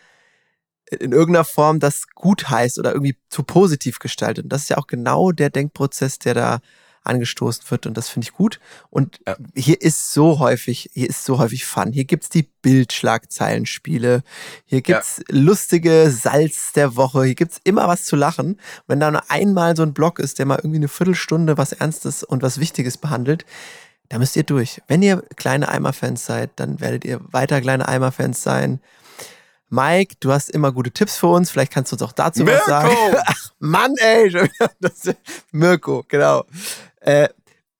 in 0.90 1.12
irgendeiner 1.12 1.44
Form 1.44 1.78
das 1.80 2.06
gut 2.14 2.48
heißt 2.48 2.78
oder 2.78 2.92
irgendwie 2.92 3.16
zu 3.28 3.42
positiv 3.42 3.98
gestaltet. 3.98 4.44
Und 4.44 4.52
das 4.52 4.62
ist 4.62 4.70
ja 4.70 4.78
auch 4.78 4.86
genau 4.86 5.32
der 5.32 5.50
Denkprozess, 5.50 6.18
der 6.18 6.34
da 6.34 6.60
angestoßen 7.04 7.64
wird 7.70 7.86
und 7.86 7.96
das 7.96 8.08
finde 8.08 8.26
ich 8.26 8.32
gut. 8.32 8.60
Und 8.90 9.20
Ja. 9.26 9.36
hier 9.54 9.80
ist 9.80 10.12
so 10.12 10.38
häufig, 10.38 10.90
hier 10.92 11.08
ist 11.08 11.24
so 11.24 11.38
häufig 11.38 11.64
Fun. 11.64 11.92
Hier 11.92 12.04
gibt's 12.04 12.28
die 12.28 12.48
Bildschlagzeilenspiele, 12.62 14.22
hier 14.66 14.82
gibt's 14.82 15.22
lustige 15.28 16.10
Salz 16.10 16.72
der 16.72 16.96
Woche, 16.96 17.24
hier 17.24 17.34
gibt's 17.34 17.60
immer 17.64 17.88
was 17.88 18.04
zu 18.04 18.16
lachen. 18.16 18.60
Wenn 18.86 19.00
da 19.00 19.10
nur 19.10 19.30
einmal 19.30 19.76
so 19.76 19.82
ein 19.82 19.94
Blog 19.94 20.18
ist, 20.18 20.38
der 20.38 20.46
mal 20.46 20.56
irgendwie 20.56 20.76
eine 20.76 20.88
Viertelstunde 20.88 21.58
was 21.58 21.72
Ernstes 21.72 22.22
und 22.24 22.42
was 22.42 22.60
Wichtiges 22.60 22.96
behandelt, 22.98 23.44
da 24.08 24.18
müsst 24.18 24.36
ihr 24.36 24.42
durch. 24.42 24.82
Wenn 24.88 25.02
ihr 25.02 25.22
kleine 25.36 25.68
Eimer-Fans 25.68 26.26
seid, 26.26 26.50
dann 26.56 26.80
werdet 26.80 27.04
ihr 27.04 27.20
weiter 27.32 27.60
kleine 27.60 27.86
Eimer-Fans 27.88 28.42
sein. 28.42 28.80
Mike, 29.72 30.16
du 30.18 30.32
hast 30.32 30.50
immer 30.50 30.72
gute 30.72 30.90
Tipps 30.90 31.16
für 31.16 31.28
uns. 31.28 31.48
Vielleicht 31.52 31.72
kannst 31.72 31.92
du 31.92 31.94
uns 31.94 32.02
auch 32.02 32.10
dazu 32.10 32.44
was 32.44 32.66
sagen. 32.66 32.88
Mirko! 32.88 33.18
Ach, 33.26 33.50
Mann, 33.60 33.94
ey. 33.98 34.48
Das, 34.80 35.14
Mirko, 35.52 36.04
genau. 36.08 36.44
Äh, 37.00 37.28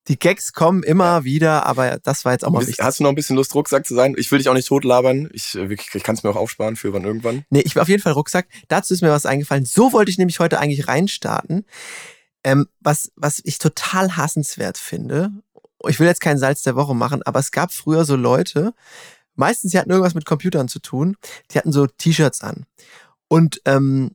die 0.09 0.19
Gags 0.19 0.53
kommen 0.53 0.83
immer 0.83 1.25
wieder, 1.25 1.67
aber 1.67 1.99
das 1.99 2.25
war 2.25 2.33
jetzt 2.33 2.45
auch 2.45 2.51
mal 2.51 2.67
wichtig. 2.67 2.83
Hast 2.83 2.99
du 2.99 3.05
noch 3.05 3.11
ein 3.11 3.15
bisschen 3.15 3.37
Lust, 3.37 3.55
Rucksack 3.55 3.87
zu 3.87 3.95
sein? 3.95 4.15
Ich 4.19 4.31
will 4.33 4.39
dich 4.39 4.49
auch 4.49 4.55
nicht 4.55 4.67
totlabern. 4.67 5.29
Ich, 5.33 5.55
äh, 5.55 5.73
ich 5.73 6.03
kann 6.03 6.17
es 6.17 6.23
mir 6.23 6.31
auch 6.31 6.37
aufsparen 6.37 6.77
für 6.77 6.93
wann 6.93 7.05
irgendwann. 7.05 7.45
Nee, 7.51 7.61
ich 7.61 7.75
will 7.75 7.83
auf 7.83 7.89
jeden 7.89 8.03
Fall 8.03 8.15
Rucksack. 8.15 8.49
Dazu 8.69 8.95
ist 8.95 9.03
mir 9.03 9.11
was 9.11 9.27
eingefallen. 9.27 9.67
So 9.67 9.93
wollte 9.93 10.11
ich 10.11 10.19
nämlich 10.19 10.41
heute 10.41 10.59
eigentlich 10.59 10.89
reinstarten. 10.89 11.65
Ähm, 12.43 12.67
was, 12.81 13.13
was 13.17 13.41
ich 13.45 13.59
total 13.59 14.17
hassenswert 14.17 14.79
finde. 14.79 15.31
Ich 15.87 16.01
will 16.01 16.07
jetzt 16.07 16.21
keinen 16.21 16.39
Salz 16.39 16.63
der 16.63 16.77
Woche 16.77 16.95
machen, 16.95 17.23
aber 17.23 17.39
es 17.39 17.53
gab 17.53 17.73
früher 17.73 18.05
so 18.05 18.17
Leute, 18.17 18.73
meistens 19.35 19.73
die 19.73 19.79
hatten 19.79 19.91
irgendwas 19.91 20.15
mit 20.15 20.27
Computern 20.27 20.69
zu 20.69 20.79
tun, 20.79 21.17
die 21.51 21.59
hatten 21.59 21.73
so 21.73 21.87
T-Shirts 21.87 22.43
an. 22.43 22.65
Und 23.29 23.61
ähm, 23.65 24.13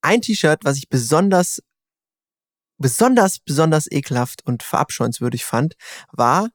ein 0.00 0.22
T-Shirt, 0.22 0.60
was 0.64 0.76
ich 0.76 0.88
besonders, 0.88 1.62
besonders, 2.78 3.38
besonders 3.38 3.90
ekelhaft 3.90 4.44
und 4.46 4.62
verabscheuenswürdig 4.62 5.44
fand, 5.44 5.76
war, 6.12 6.48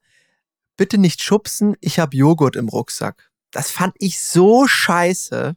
bitte 0.77 0.97
nicht 0.97 1.23
schubsen, 1.23 1.75
ich 1.81 1.99
habe 1.99 2.15
Joghurt 2.15 2.55
im 2.55 2.69
Rucksack. 2.69 3.29
Das 3.51 3.69
fand 3.71 3.93
ich 3.99 4.19
so 4.19 4.67
scheiße. 4.67 5.55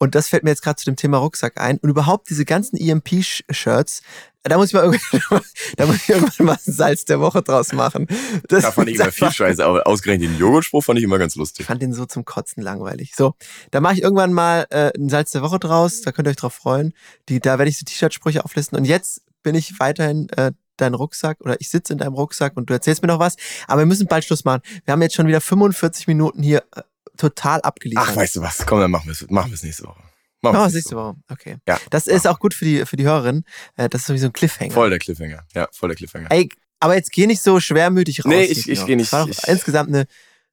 Und 0.00 0.14
das 0.14 0.28
fällt 0.28 0.44
mir 0.44 0.50
jetzt 0.50 0.62
gerade 0.62 0.76
zu 0.76 0.84
dem 0.84 0.94
Thema 0.94 1.18
Rucksack 1.18 1.60
ein. 1.60 1.78
Und 1.78 1.90
überhaupt 1.90 2.30
diese 2.30 2.44
ganzen 2.44 2.76
EMP-Shirts, 2.76 4.02
da 4.44 4.56
muss 4.56 4.68
ich 4.68 4.72
mal 4.72 4.84
irgendwann, 5.12 5.42
da 5.76 5.86
muss 5.86 5.96
ich 5.96 6.08
irgendwann 6.08 6.46
mal 6.46 6.58
Salz 6.60 7.04
der 7.04 7.18
Woche 7.20 7.42
draus 7.42 7.72
machen. 7.72 8.06
Das 8.48 8.62
Da 8.62 8.70
fand 8.70 8.88
ich 8.90 8.94
immer 8.94 9.10
viel 9.10 9.32
Scheiße, 9.32 9.64
aber 9.64 9.86
ausgerechnet 9.88 10.30
den 10.30 10.38
Joghurtspruch 10.38 10.84
fand 10.84 11.00
ich 11.00 11.04
immer 11.04 11.18
ganz 11.18 11.32
Ich 11.32 11.38
lustig. 11.38 11.66
fand 11.66 11.82
den 11.82 11.92
so 11.92 12.06
zum 12.06 12.24
Kotzen 12.24 12.62
langweilig. 12.62 13.12
So, 13.16 13.34
da 13.72 13.80
mache 13.80 13.94
ich 13.94 14.02
irgendwann 14.02 14.32
mal 14.32 14.66
äh, 14.70 14.92
ein 14.96 15.08
Salz 15.08 15.32
der 15.32 15.42
Woche 15.42 15.58
draus. 15.58 16.00
Da 16.02 16.12
könnt 16.12 16.28
ihr 16.28 16.30
euch 16.30 16.36
drauf 16.36 16.54
freuen. 16.54 16.94
Die, 17.28 17.40
da 17.40 17.58
werde 17.58 17.68
ich 17.68 17.78
so 17.78 17.84
T-Shirt-Sprüche 17.84 18.44
auflisten. 18.44 18.78
Und 18.78 18.84
jetzt 18.84 19.22
bin 19.48 19.54
ich 19.54 19.80
weiterhin 19.80 20.28
äh, 20.36 20.52
dein 20.76 20.92
Rucksack 20.94 21.40
oder 21.40 21.58
ich 21.60 21.70
sitze 21.70 21.94
in 21.94 21.98
deinem 21.98 22.12
Rucksack 22.14 22.56
und 22.56 22.68
du 22.68 22.74
erzählst 22.74 23.00
mir 23.02 23.08
noch 23.08 23.18
was. 23.18 23.36
Aber 23.66 23.80
wir 23.80 23.86
müssen 23.86 24.06
bald 24.06 24.24
Schluss 24.24 24.44
machen. 24.44 24.60
Wir 24.84 24.92
haben 24.92 25.00
jetzt 25.02 25.14
schon 25.14 25.26
wieder 25.26 25.40
45 25.40 26.06
Minuten 26.06 26.42
hier 26.42 26.62
äh, 26.76 26.82
total 27.16 27.60
abgeliefert. 27.62 28.06
Ach, 28.10 28.14
weißt 28.16 28.36
du 28.36 28.42
was? 28.42 28.66
Komm, 28.66 28.80
dann 28.80 28.90
machen 28.90 29.06
wir 29.06 29.12
es 29.12 29.26
machen 29.30 29.50
wir's 29.50 29.62
nächste 29.62 29.84
Woche. 29.84 30.02
Machen 30.42 30.56
wir 30.58 30.66
es 30.66 30.74
nächste 30.74 30.94
Woche. 30.96 31.16
Okay. 31.30 31.56
Ja. 31.66 31.78
Das 31.90 32.06
ist 32.06 32.26
auch 32.28 32.38
gut 32.38 32.52
für 32.54 32.64
die, 32.66 32.84
für 32.86 32.96
die 32.96 33.04
Hörerin. 33.04 33.44
Äh, 33.76 33.88
das 33.88 34.02
ist 34.02 34.06
so 34.08 34.14
wie 34.14 34.18
so 34.18 34.26
ein 34.26 34.32
Cliffhanger. 34.32 34.72
Voll 34.72 34.90
der 34.90 34.98
Cliffhanger. 34.98 35.44
Ja, 35.54 35.66
voll 35.72 35.88
der 35.88 35.96
Cliffhanger. 35.96 36.30
Ey, 36.30 36.48
aber 36.78 36.94
jetzt 36.94 37.10
geh 37.10 37.26
nicht 37.26 37.42
so 37.42 37.58
schwermütig 37.58 38.24
raus. 38.24 38.28
Nee, 38.30 38.44
ich- 38.44 38.66
Nino. 38.66 38.78
ich 38.80 38.86
geh 38.86 38.94
nicht. 38.96 39.12
Das 39.12 39.18
war 39.20 39.26
doch 39.26 39.32
Ich- 39.36 39.48
insgesamt 39.48 39.88
eine, 39.88 40.06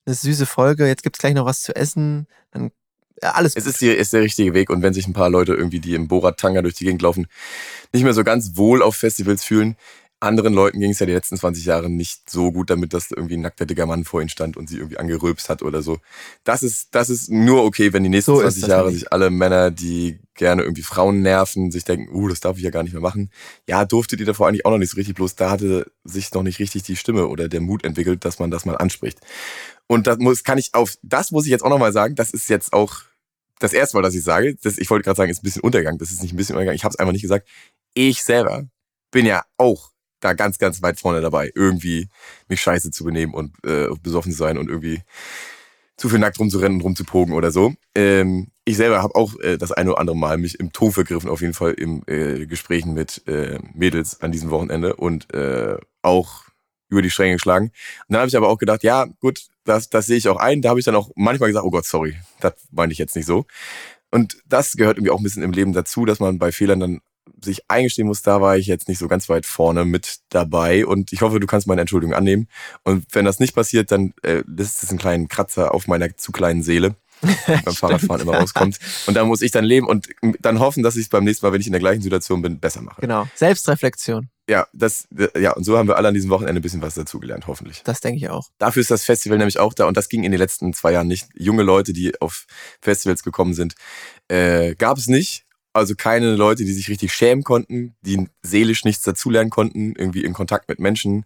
eine 0.08 0.16
süße 0.16 0.46
Folge. 0.48 0.88
Jetzt 0.88 1.04
gibt's 1.04 1.20
gleich 1.20 1.34
noch 1.36 1.46
was 1.46 1.62
zu 1.62 1.76
essen. 1.76 2.28
Dann 2.52 2.72
ja, 3.22 3.32
alles 3.32 3.56
Es 3.56 3.66
ist, 3.66 3.82
die, 3.82 3.90
ist 3.90 4.14
der 4.14 4.22
richtige 4.22 4.54
Weg 4.54 4.70
und 4.70 4.82
wenn 4.82 4.94
sich 4.94 5.08
ein 5.08 5.14
paar 5.14 5.30
Leute 5.30 5.54
irgendwie, 5.54 5.80
die 5.80 5.96
im 5.96 6.08
Borat-Tanga 6.08 6.62
durch 6.62 6.76
die 6.76 6.86
Gegend 6.86 7.02
laufen, 7.02 7.28
nicht 7.94 8.04
mehr 8.04 8.14
so 8.14 8.24
ganz 8.24 8.56
wohl 8.56 8.82
auf 8.82 8.96
Festivals 8.96 9.44
fühlen, 9.44 9.78
anderen 10.20 10.54
Leuten 10.54 10.80
ging 10.80 10.92
es 10.92 11.00
ja 11.00 11.06
die 11.06 11.14
letzten 11.14 11.38
20 11.38 11.66
Jahre 11.66 11.90
nicht 11.90 12.30
so 12.30 12.52
gut 12.52 12.70
damit, 12.70 12.94
dass 12.94 13.12
irgendwie 13.12 13.36
ein 13.36 13.42
nackter 13.42 13.66
dicker 13.66 13.86
Mann 13.86 14.06
vor 14.06 14.22
ihnen 14.22 14.30
stand 14.30 14.58
und 14.58 14.68
sie 14.68 14.78
irgendwie 14.78 14.98
angerülpst 14.98 15.50
hat 15.50 15.62
oder 15.62 15.82
so. 15.82 16.00
Das 16.44 16.64
ist, 16.64 16.96
das 16.96 17.10
ist 17.10 17.30
nur 17.30 17.64
okay, 17.64 17.94
wenn 17.94 18.04
die 18.04 18.10
nächsten 18.10 18.32
So 18.32 18.42
ist 18.42 18.56
20 18.56 18.62
das 18.62 18.70
Jahre 18.70 18.92
sich 18.92 19.12
alle 19.12 19.30
Männer, 19.30 19.72
die 19.72 20.20
gerne 20.34 20.64
irgendwie 20.64 20.82
Frauen 20.82 21.22
nerven, 21.22 21.72
sich 21.72 21.84
denken, 21.84 22.14
uh, 22.14 22.28
das 22.28 22.40
darf 22.40 22.58
ich 22.58 22.64
ja 22.64 22.70
gar 22.70 22.84
nicht 22.84 22.94
mehr 22.94 23.02
machen. 23.02 23.30
Ja, 23.68 23.86
durftet 23.86 24.20
ihr 24.20 24.26
davor 24.26 24.48
eigentlich 24.48 24.66
auch 24.66 24.72
noch 24.72 24.78
nicht 24.78 24.92
so 24.92 24.96
richtig, 24.96 25.16
bloß 25.16 25.36
da 25.36 25.50
hatte 25.50 25.86
sich 26.04 26.34
noch 26.34 26.44
nicht 26.44 26.60
richtig 26.60 26.84
die 26.84 26.96
Stimme 26.96 27.28
oder 27.28 27.48
der 27.48 27.62
Mut 27.62 27.84
entwickelt, 27.84 28.26
dass 28.26 28.40
man 28.40 28.52
das 28.52 28.66
mal 28.66 28.78
anspricht. 28.78 29.20
Und 29.88 30.08
das 30.08 30.18
muss, 30.18 30.44
kann 30.44 30.58
ich 30.58 30.74
auf, 30.74 30.96
das 31.04 31.32
muss 31.32 31.46
ich 31.46 31.52
jetzt 31.52 31.64
auch 31.64 31.70
nochmal 31.70 31.94
sagen, 31.94 32.16
das 32.16 32.32
ist 32.32 32.50
jetzt 32.50 32.74
auch 32.74 33.04
das 33.60 33.74
erste 33.74 33.96
Mal, 33.98 34.02
dass 34.02 34.16
ich 34.16 34.24
sage, 34.24 34.56
das, 34.62 34.78
ich 34.78 34.90
wollte 34.90 35.04
gerade 35.04 35.18
sagen, 35.18 35.32
ist 35.32 35.42
ein 35.42 35.44
bisschen 35.44 35.62
Untergang, 35.62 35.98
das 35.98 36.12
ist 36.12 36.22
nicht 36.22 36.34
ein 36.34 36.38
bisschen 36.38 36.56
Untergang, 36.56 36.76
ich 36.76 36.84
habe 36.84 36.94
es 36.94 37.00
einfach 37.00 37.14
nicht 37.14 37.22
gesagt. 37.22 37.48
Ich 37.94 38.24
selber 38.24 38.68
bin 39.12 39.26
ja 39.26 39.44
auch 39.58 39.92
da 40.20 40.34
ganz, 40.34 40.58
ganz 40.58 40.82
weit 40.82 41.00
vorne 41.00 41.22
dabei, 41.22 41.52
irgendwie 41.54 42.10
mich 42.48 42.62
scheiße 42.62 42.92
zu 42.92 43.04
benehmen 43.04 43.34
und 43.34 43.56
äh, 43.64 43.88
besoffen 44.02 44.32
zu 44.32 44.38
sein 44.38 44.58
und 44.58 44.70
irgendwie 44.70 45.02
zu 45.98 46.10
viel 46.10 46.20
nackt 46.20 46.40
rumzurennen 46.40 46.80
und 46.80 46.84
rumzupogen 46.84 47.34
oder 47.34 47.52
so. 47.52 47.74
Ähm, 47.94 48.48
ich 48.66 48.78
selber 48.78 49.02
habe 49.02 49.16
auch 49.16 49.40
äh, 49.40 49.58
das 49.58 49.72
eine 49.72 49.92
oder 49.92 50.00
andere 50.00 50.18
Mal 50.18 50.38
mich 50.38 50.60
im 50.60 50.74
Ton 50.74 50.92
vergriffen, 50.92 51.30
auf 51.30 51.42
jeden 51.42 51.54
Fall 51.54 51.74
im 51.74 52.04
äh, 52.08 52.46
Gesprächen 52.48 52.94
mit 52.94 53.26
äh, 53.28 53.60
Mädels 53.74 54.22
an 54.22 54.32
diesem 54.32 54.50
Wochenende 54.50 54.96
und 54.96 55.34
äh, 55.34 55.78
auch 56.02 56.45
über 56.90 57.02
die 57.02 57.10
Stränge 57.10 57.34
geschlagen. 57.34 57.68
Und 57.68 58.14
dann 58.14 58.20
habe 58.20 58.30
ich 58.30 58.38
aber 58.38 58.50
auch 58.50 58.58
gedacht, 58.58 58.84
ja, 58.84 59.06
gut, 59.20 59.42
das, 59.64 59.90
das 59.90 60.06
sehe 60.06 60.18
ich 60.18 60.28
auch 60.28 60.38
ein. 60.38 60.62
Da 60.62 60.70
habe 60.70 60.80
ich 60.80 60.86
dann 60.86 60.96
auch 60.96 61.10
manchmal 61.16 61.50
gesagt, 61.50 61.66
oh 61.66 61.72
Gott, 61.72 61.86
sorry, 61.86 62.16
das 62.40 62.54
meine 62.72 62.94
ich 62.94 63.00
jetzt 63.00 63.16
nicht 63.16 63.26
so. 63.26 63.46
Und 64.12 64.38
das 64.48 64.74
gehört 64.74 64.98
irgendwie 64.98 65.12
auch 65.12 65.18
ein 65.18 65.24
bisschen 65.24 65.44
im 65.44 65.52
Leben 65.52 65.74
dazu, 65.74 66.06
dass 66.06 66.20
man 66.20 66.40
bei 66.40 66.52
Fehlern 66.52 66.80
dann 66.80 67.02
sich 67.44 67.70
eingestehen 67.70 68.08
muss, 68.08 68.22
da 68.22 68.42
war 68.42 68.58
ich 68.58 68.68
jetzt 68.68 68.88
nicht 68.88 69.00
so 69.00 69.08
ganz 69.08 69.30
weit 69.30 69.46
vorne 69.46 69.86
mit 69.86 70.20
dabei. 70.30 70.86
Und 70.86 71.12
ich 71.12 71.22
hoffe, 71.22 71.40
du 71.40 71.48
kannst 71.48 71.68
meine 71.68 71.82
Entschuldigung 71.82 72.16
annehmen. 72.16 72.48
Und 72.84 73.06
wenn 73.12 73.26
das 73.26 73.40
nicht 73.40 73.56
passiert, 73.56 73.92
dann 73.92 74.14
äh, 74.24 74.44
lässt 74.48 74.84
es 74.84 74.90
einen 74.90 75.00
kleinen 75.00 75.28
Kratzer 75.28 75.74
auf 75.74 75.88
meiner 75.88 76.16
zu 76.18 76.32
kleinen 76.32 76.64
Seele, 76.64 76.96
die 77.22 77.62
beim 77.64 77.76
Fahrradfahren 77.76 78.22
immer 78.22 78.38
rauskommt. 78.38 78.80
Und 79.08 79.16
da 79.16 79.26
muss 79.26 79.42
ich 79.42 79.52
dann 79.52 79.66
leben 79.66 79.88
und 79.88 80.10
dann 80.40 80.60
hoffen, 80.60 80.84
dass 80.84 80.96
ich 80.96 81.04
es 81.04 81.10
beim 81.10 81.24
nächsten 81.24 81.46
Mal, 81.46 81.54
wenn 81.54 81.62
ich 81.62 81.68
in 81.68 81.74
der 81.74 81.82
gleichen 81.82 82.02
Situation 82.02 82.42
bin, 82.42 82.60
besser 82.60 82.82
mache. 82.82 83.02
Genau. 83.02 83.28
Selbstreflexion. 83.36 84.30
Ja, 84.48 84.68
das, 84.74 85.08
ja, 85.36 85.54
und 85.54 85.64
so 85.64 85.78
haben 85.78 85.88
wir 85.88 85.98
alle 85.98 86.10
an 86.10 86.14
diesem 86.14 86.30
Wochenende 86.30 86.60
ein 86.60 86.62
bisschen 86.62 86.82
was 86.82 86.94
dazugelernt, 86.94 87.48
hoffentlich. 87.48 87.82
Das 87.84 88.00
denke 88.00 88.18
ich 88.18 88.30
auch. 88.30 88.50
Dafür 88.60 88.82
ist 88.82 88.92
das 88.92 89.04
Festival 89.04 89.40
nämlich 89.40 89.58
auch 89.58 89.74
da 89.74 89.86
und 89.86 89.98
das 89.98 90.08
ging 90.08 90.24
in 90.24 90.32
den 90.32 90.40
letzten 90.40 90.74
zwei 90.74 90.92
Jahren 90.92 91.08
nicht. 91.08 91.28
Junge 91.34 91.64
Leute, 91.64 91.94
die 91.94 92.20
auf 92.22 92.46
Festivals 92.80 93.24
gekommen 93.24 93.56
sind, 93.56 93.74
äh, 94.28 94.76
gab 94.76 94.98
es 94.98 95.08
nicht. 95.08 95.46
Also 95.74 95.96
keine 95.96 96.36
Leute, 96.36 96.64
die 96.64 96.72
sich 96.72 96.90
richtig 96.90 97.12
schämen 97.12 97.44
konnten, 97.44 97.96
die 98.02 98.30
seelisch 98.44 98.86
nichts 98.86 99.04
dazulernen 99.04 99.50
konnten, 99.50 99.94
irgendwie 99.96 100.24
in 100.24 100.34
Kontakt 100.34 100.70
mit 100.70 100.80
Menschen 100.80 101.26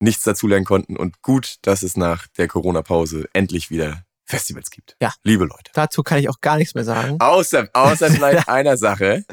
nichts 0.00 0.24
dazulernen 0.24 0.66
konnten. 0.66 0.96
Und 0.96 1.22
gut, 1.22 1.56
dass 1.62 1.82
es 1.82 1.96
nach 1.96 2.26
der 2.36 2.48
Corona-Pause 2.48 3.28
endlich 3.32 3.70
wieder 3.70 4.04
Festivals 4.26 4.70
gibt. 4.70 4.96
Ja. 5.00 5.12
Liebe 5.24 5.44
Leute. 5.44 5.70
Dazu 5.72 6.02
kann 6.02 6.18
ich 6.18 6.28
auch 6.28 6.40
gar 6.40 6.56
nichts 6.56 6.74
mehr 6.74 6.84
sagen. 6.84 7.16
Außer, 7.20 7.68
außer 7.72 8.10
vielleicht 8.10 8.48
einer 8.48 8.76
Sache. 8.76 9.24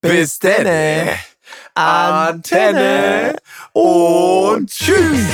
Bis 0.00 0.38
denne. 0.38 1.12
Antenne 1.74 3.36
und 3.72 4.70
tschüss. 4.70 5.26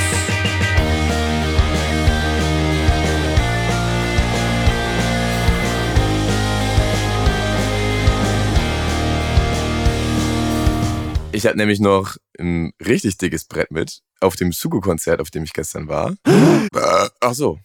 Ich 11.37 11.45
hatte 11.45 11.57
nämlich 11.57 11.79
noch 11.79 12.17
ein 12.39 12.73
richtig 12.83 13.19
dickes 13.19 13.45
Brett 13.45 13.69
mit 13.69 14.01
auf 14.21 14.35
dem 14.35 14.51
Sugo-Konzert, 14.51 15.21
auf 15.21 15.29
dem 15.29 15.43
ich 15.43 15.53
gestern 15.53 15.87
war. 15.87 16.15
Äh, 16.73 17.09
Ach 17.21 17.33
so, 17.33 17.59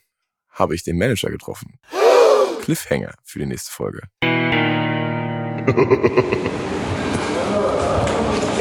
habe 0.50 0.74
ich 0.74 0.84
den 0.84 0.98
Manager 0.98 1.30
getroffen. 1.30 1.78
Cliffhanger 2.62 3.14
für 3.24 3.38
die 3.40 3.46
nächste 3.46 3.70
Folge. 3.70 4.02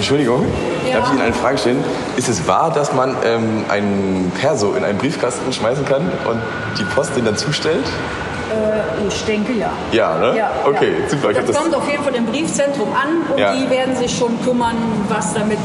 Entschuldigung, 0.01 0.47
darf 0.91 1.05
ich 1.05 1.11
Ihnen 1.13 1.21
eine 1.21 1.33
Frage 1.33 1.59
stellen? 1.59 1.83
Ist 2.17 2.27
es 2.27 2.47
wahr, 2.47 2.71
dass 2.73 2.91
man 2.91 3.15
ähm, 3.23 3.65
einen 3.69 4.31
Perso 4.41 4.73
in 4.73 4.83
einen 4.83 4.97
Briefkasten 4.97 5.53
schmeißen 5.53 5.85
kann 5.85 6.01
und 6.27 6.41
die 6.79 6.83
Post 6.85 7.15
den 7.15 7.25
dann 7.25 7.37
zustellt? 7.37 7.85
Ich 9.07 9.23
denke 9.25 9.53
ja. 9.53 9.69
Ja, 9.91 10.17
ne? 10.17 10.35
Ja, 10.35 10.49
okay, 10.65 10.93
ja. 11.03 11.07
super. 11.07 11.33
Das, 11.33 11.45
das, 11.45 11.55
kommt 11.55 11.75
auf 11.75 11.87
jeden 11.87 12.03
Fall 12.03 12.15
im 12.15 12.25
Briefzentrum 12.25 12.89
an 12.93 13.31
und 13.31 13.39
Ja. 13.39 13.53
die 13.53 13.69
werden 13.69 13.95
sich 13.95 14.17
schon 14.17 14.41
kümmern, 14.43 14.75
was 15.07 15.35
damit. 15.35 15.59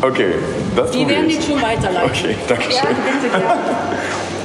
okay, 0.00 0.36
das 0.74 0.90
Die 0.92 1.06
werden 1.06 1.28
ich. 1.28 1.38
den 1.38 1.50
schon 1.50 1.62
weiterleiten. 1.62 2.10
Okay, 2.10 2.36
danke 2.48 2.64
Ja, 2.70 2.80
schön. 2.80 2.96
bitte, 3.22 3.44
ja. 3.44 3.56